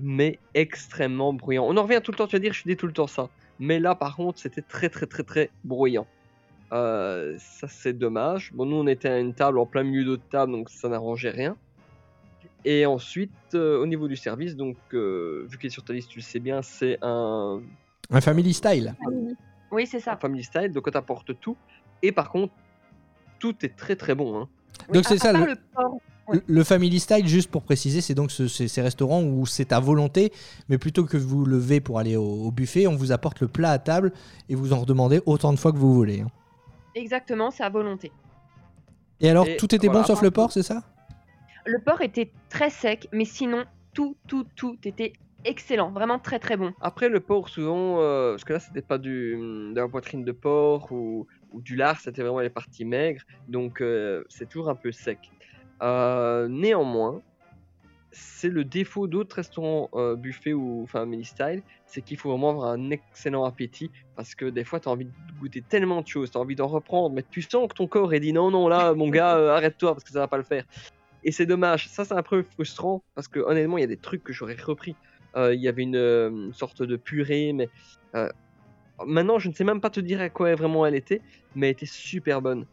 [0.00, 1.64] mais extrêmement bruyant.
[1.68, 3.28] On en revient tout le temps, tu vas dire, je dis tout le temps ça.
[3.60, 6.06] Mais là, par contre, c'était très très très très bruyant.
[6.72, 8.52] Euh, ça c'est dommage.
[8.54, 11.30] Bon, nous on était à une table en plein milieu d'autres tables, donc ça n'arrangeait
[11.30, 11.56] rien.
[12.64, 16.10] Et ensuite, euh, au niveau du service, donc euh, vu qu'il est sur ta liste,
[16.10, 17.60] tu le sais bien, c'est un,
[18.10, 18.94] Un family style.
[19.70, 20.16] Oui, c'est un ça.
[20.16, 21.56] family style, donc on t'apporte tout.
[22.02, 22.52] Et par contre,
[23.38, 24.38] tout est très très bon.
[24.40, 24.48] Hein.
[24.92, 26.00] Donc c'est ça le, le porc.
[26.28, 26.40] Ouais.
[26.46, 29.80] le family style, juste pour préciser, c'est donc ce- ces ces restaurants où c'est à
[29.80, 30.30] volonté,
[30.68, 33.70] mais plutôt que vous levez pour aller au, au buffet, on vous apporte le plat
[33.70, 34.12] à table
[34.48, 36.20] et vous en redemandez autant de fois que vous voulez.
[36.20, 36.28] hein.
[36.94, 38.12] Exactement, c'est à volonté.
[39.20, 40.00] Et alors, Et tout était voilà.
[40.02, 40.82] bon sauf le porc, c'est ça?
[41.64, 43.64] Le porc était très sec, mais sinon,
[43.94, 45.12] tout, tout, tout était
[45.44, 45.90] excellent.
[45.92, 46.72] Vraiment très, très bon.
[46.80, 50.32] Après le porc, souvent, euh, parce que là c'était pas du, de la poitrine de
[50.32, 54.74] porc ou, ou du lard, c'était vraiment les parties maigres, donc euh, c'est toujours un
[54.74, 55.18] peu sec.
[55.82, 57.22] Euh, néanmoins,
[58.10, 62.70] c'est le défaut d'autres restaurants euh, buffet ou family style, c'est qu'il faut vraiment avoir
[62.70, 66.30] un excellent appétit parce que des fois tu as envie de goûter tellement de choses,
[66.30, 68.68] tu as envie d'en reprendre, mais tu sens que ton corps est dit non, non,
[68.68, 70.64] là mon gars, euh, arrête-toi parce que ça va pas le faire.
[71.24, 73.96] Et c'est dommage, ça c'est un peu frustrant parce que honnêtement il y a des
[73.96, 74.96] trucs que j'aurais repris.
[75.36, 77.68] Euh, Il y avait une, sorte de purée, mais
[79.06, 81.20] maintenant je ne sais même pas te dire à quoi vraiment elle était,
[81.54, 82.66] mais elle était super bonne.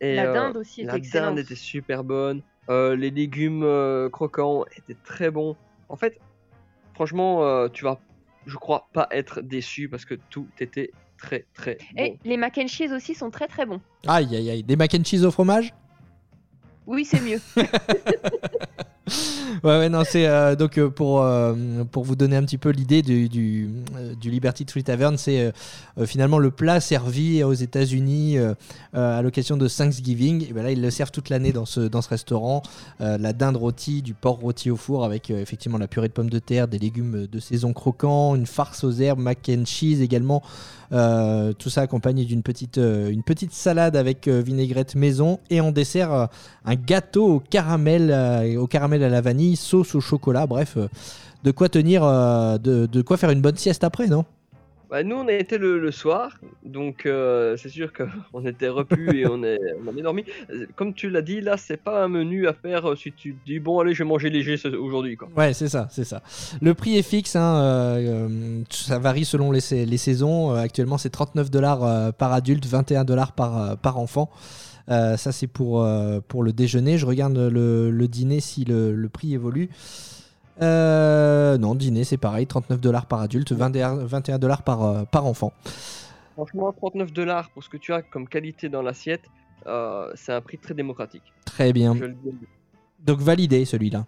[0.00, 1.34] Et, la euh, dinde aussi était la excellente.
[1.36, 2.42] dinde était super bonne.
[2.68, 5.56] Euh, les légumes euh, croquants étaient très bons.
[5.88, 6.20] En fait,
[6.94, 7.98] franchement, euh, tu vas,
[8.46, 12.02] je crois, pas être déçu parce que tout était très très bon.
[12.02, 13.80] Et les mac and cheese aussi sont très, très bons.
[14.06, 14.62] Aïe, aïe, aïe.
[14.62, 15.72] Des mac and cheese au fromage
[16.86, 17.40] Oui, c'est mieux.
[19.64, 21.54] Ouais, ouais, non, c'est euh, donc euh, pour, euh,
[21.90, 23.70] pour vous donner un petit peu l'idée du, du,
[24.22, 25.52] Liberty Tree Tavern, c'est
[26.04, 28.36] finalement le plat servi aux États-Unis
[28.92, 30.46] à l'occasion de Thanksgiving.
[30.48, 32.62] Et ben là, ils le servent toute l'année dans ce, dans ce restaurant.
[33.00, 36.38] La dinde rôtie, du porc rôti au four avec effectivement la purée de pommes de
[36.38, 40.42] terre, des légumes de saison croquants, une farce aux herbes, mac and cheese également.
[40.90, 46.28] Tout ça accompagné d'une petite, une petite salade avec vinaigrette maison et en dessert
[46.64, 50.46] un gâteau au caramel, au caramel à la vanille, sauce au chocolat.
[50.46, 50.88] Bref, euh,
[51.44, 54.24] de quoi tenir, euh, de, de quoi faire une bonne sieste après, non?
[54.90, 59.18] Bah, nous, on a été le, le soir, donc euh, c'est sûr qu'on était repus
[59.18, 60.24] et on, est, on dormi.
[60.76, 63.44] Comme tu l'as dit, là, c'est pas un menu à faire euh, si tu te
[63.44, 65.18] dis bon, allez, je vais manger léger aujourd'hui.
[65.36, 66.22] Ouais, c'est ça, c'est ça.
[66.62, 70.52] Le prix est fixe, hein, euh, ça varie selon les, sa- les saisons.
[70.54, 74.30] Actuellement, c'est 39 dollars par adulte, 21 dollars par, par enfant.
[74.90, 76.98] Euh, ça, c'est pour, euh, pour le déjeuner.
[76.98, 79.68] Je regarde le, le dîner si le, le prix évolue.
[80.60, 85.52] Euh, non, dîner, c'est pareil, 39 dollars par adulte, 21 21 dollars par, par enfant.
[86.34, 89.22] Franchement, 39 dollars pour ce que tu as comme qualité dans l'assiette,
[90.14, 91.22] c'est un prix très démocratique.
[91.44, 91.94] Très bien.
[91.94, 92.46] Je le dis.
[93.04, 94.06] Donc validé celui-là.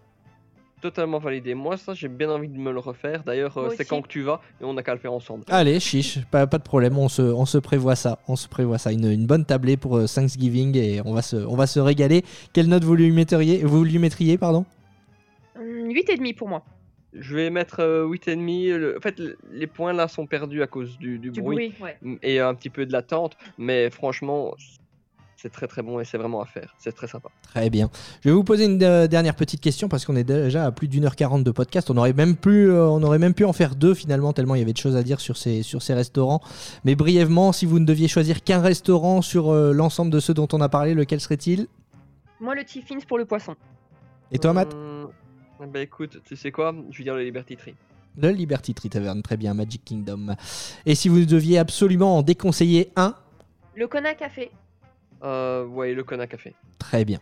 [0.81, 1.53] Totalement validé.
[1.53, 3.23] Moi, ça, j'ai bien envie de me le refaire.
[3.23, 5.43] D'ailleurs, euh, c'est quand que tu vas et on n'a qu'à le faire ensemble.
[5.49, 8.17] Allez, chiche, pas, pas de problème, on se, on se prévoit ça.
[8.27, 8.91] On se prévoit ça.
[8.91, 12.23] Une, une bonne tablée pour euh, Thanksgiving et on va se, on va se régaler.
[12.53, 14.65] Quelle note vous lui mettriez, vous lui mettriez pardon?
[15.55, 16.63] Hum, 8,5 pour moi.
[17.13, 18.75] Je vais mettre euh, 8,5.
[18.77, 18.97] Le...
[18.97, 21.73] En fait, le- les points là sont perdus à cause du, du Du bruit, bruit,
[21.83, 21.97] ouais.
[22.03, 23.37] m- et un petit peu de l'attente.
[23.57, 24.55] Mais franchement,
[25.41, 26.75] c'est très très bon et c'est vraiment à faire.
[26.77, 27.29] C'est très sympa.
[27.41, 27.89] Très bien.
[28.23, 30.87] Je vais vous poser une euh, dernière petite question parce qu'on est déjà à plus
[30.87, 31.89] d'une heure quarante de podcast.
[31.89, 34.59] On aurait même pu, euh, on aurait même pu en faire deux finalement tellement il
[34.59, 36.41] y avait de choses à dire sur ces, sur ces restaurants.
[36.85, 40.47] Mais brièvement, si vous ne deviez choisir qu'un restaurant sur euh, l'ensemble de ceux dont
[40.53, 41.67] on a parlé, lequel serait-il?
[42.39, 43.55] Moi, le Tiffins pour le poisson.
[44.31, 44.73] Et toi, Matt?
[44.73, 45.09] Hum,
[45.73, 46.75] Bah écoute, tu sais quoi?
[46.91, 47.75] Je vais dire le Liberty Tree.
[48.17, 50.35] Le Liberty Tree Tavern, très bien, Magic Kingdom.
[50.85, 53.15] Et si vous deviez absolument en déconseiller un,
[53.75, 54.51] Le Kona Café.
[55.23, 56.53] Euh, ouais, le Kona Café.
[56.79, 57.19] Très bien.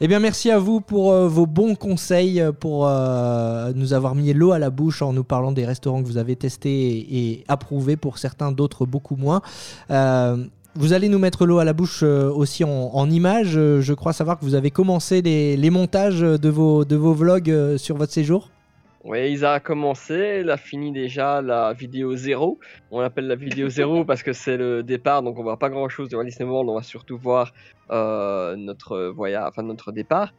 [0.00, 4.14] Eh bien, merci à vous pour euh, vos bons conseils, euh, pour euh, nous avoir
[4.14, 7.44] mis l'eau à la bouche en nous parlant des restaurants que vous avez testés et,
[7.46, 9.40] approuvés, pour certains, d'autres beaucoup moins.
[10.76, 13.52] Vous allez nous mettre l'eau à la bouche aussi en, images.
[13.52, 17.76] Je crois savoir que vous avez commencé les, les montages de vos, de vos vlogs
[17.76, 18.50] sur votre séjour.
[19.04, 22.58] Ouais, Isa a commencé, elle a fini déjà la vidéo 0.
[22.90, 25.90] On l'appelle la vidéo 0 parce que c'est le départ, donc on voit pas grand
[25.90, 27.52] chose de Walt Disney World, on va surtout voir
[27.90, 30.32] euh, notre voyage, enfin notre départ.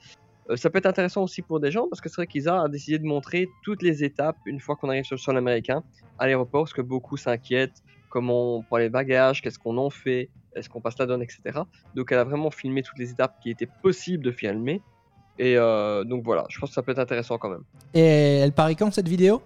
[0.50, 2.68] Euh, ça peut être intéressant aussi pour des gens parce que c'est vrai qu'Isa a
[2.68, 5.84] décidé de montrer toutes les étapes une fois qu'on arrive sur le sol américain
[6.18, 10.32] à l'aéroport, parce que beaucoup s'inquiètent comment on prend les bagages, qu'est-ce qu'on en fait,
[10.56, 11.60] est-ce qu'on passe la donne, etc.
[11.94, 14.82] Donc elle a vraiment filmé toutes les étapes qui étaient possibles de filmer.
[15.38, 17.64] Et euh, donc voilà, je pense que ça peut être intéressant quand même.
[17.94, 18.02] Et
[18.38, 19.42] elle paraît quand cette vidéo?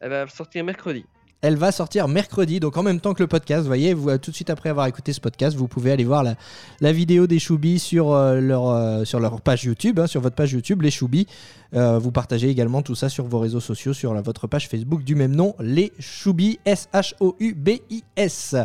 [0.00, 1.04] Elle va sortir mercredi.
[1.42, 3.62] Elle va sortir mercredi, donc en même temps que le podcast.
[3.62, 6.04] Vous voyez, vous, euh, tout de suite après avoir écouté ce podcast, vous pouvez aller
[6.04, 6.34] voir la,
[6.82, 10.36] la vidéo des Choubis sur, euh, leur, euh, sur leur page YouTube, hein, sur votre
[10.36, 11.26] page YouTube, les Choubis.
[11.72, 15.02] Euh, vous partagez également tout ça sur vos réseaux sociaux, sur la- votre page Facebook
[15.02, 18.56] du même nom, les Choubis, S-H-O-U-B-I-S.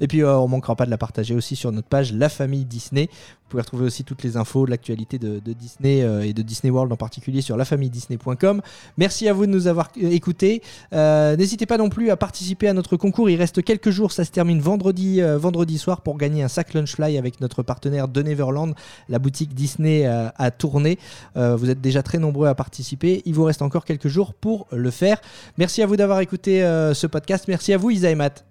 [0.00, 3.08] Et puis, on manquera pas de la partager aussi sur notre page La Famille Disney.
[3.44, 6.70] Vous pouvez retrouver aussi toutes les infos, l'actualité de, de Disney euh, et de Disney
[6.70, 8.62] World en particulier sur lafamilledisney.com.
[8.96, 10.62] Merci à vous de nous avoir euh, écoutés.
[10.92, 13.28] Euh, N'hésitez pas non plus à participer à notre concours.
[13.30, 16.72] Il reste quelques jours, ça se termine vendredi, euh, vendredi soir pour gagner un sac
[16.74, 18.74] Lunchfly avec notre partenaire de Neverland,
[19.10, 20.98] la boutique Disney euh, à tourner.
[21.36, 23.22] Euh, vous êtes déjà très nombreux à participer.
[23.26, 25.20] Il vous reste encore quelques jours pour le faire.
[25.58, 27.44] Merci à vous d'avoir écouté euh, ce podcast.
[27.46, 28.44] Merci à vous, Isa et Matt.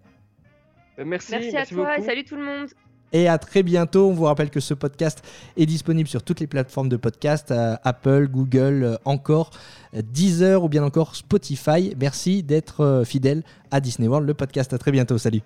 [0.99, 2.01] Euh, Merci, Merci, à toi beaucoup.
[2.03, 2.67] et salut tout le monde.
[3.13, 4.09] Et à très bientôt.
[4.09, 5.23] On vous rappelle que ce podcast
[5.55, 9.51] est disponible sur toutes les plateformes de podcast euh, Apple, Google, euh, encore
[9.95, 11.93] euh, Deezer ou bien encore Spotify.
[11.99, 14.73] Merci d'être fidèle à Disney World, le podcast.
[14.73, 15.17] À très bientôt.
[15.19, 15.41] Salut.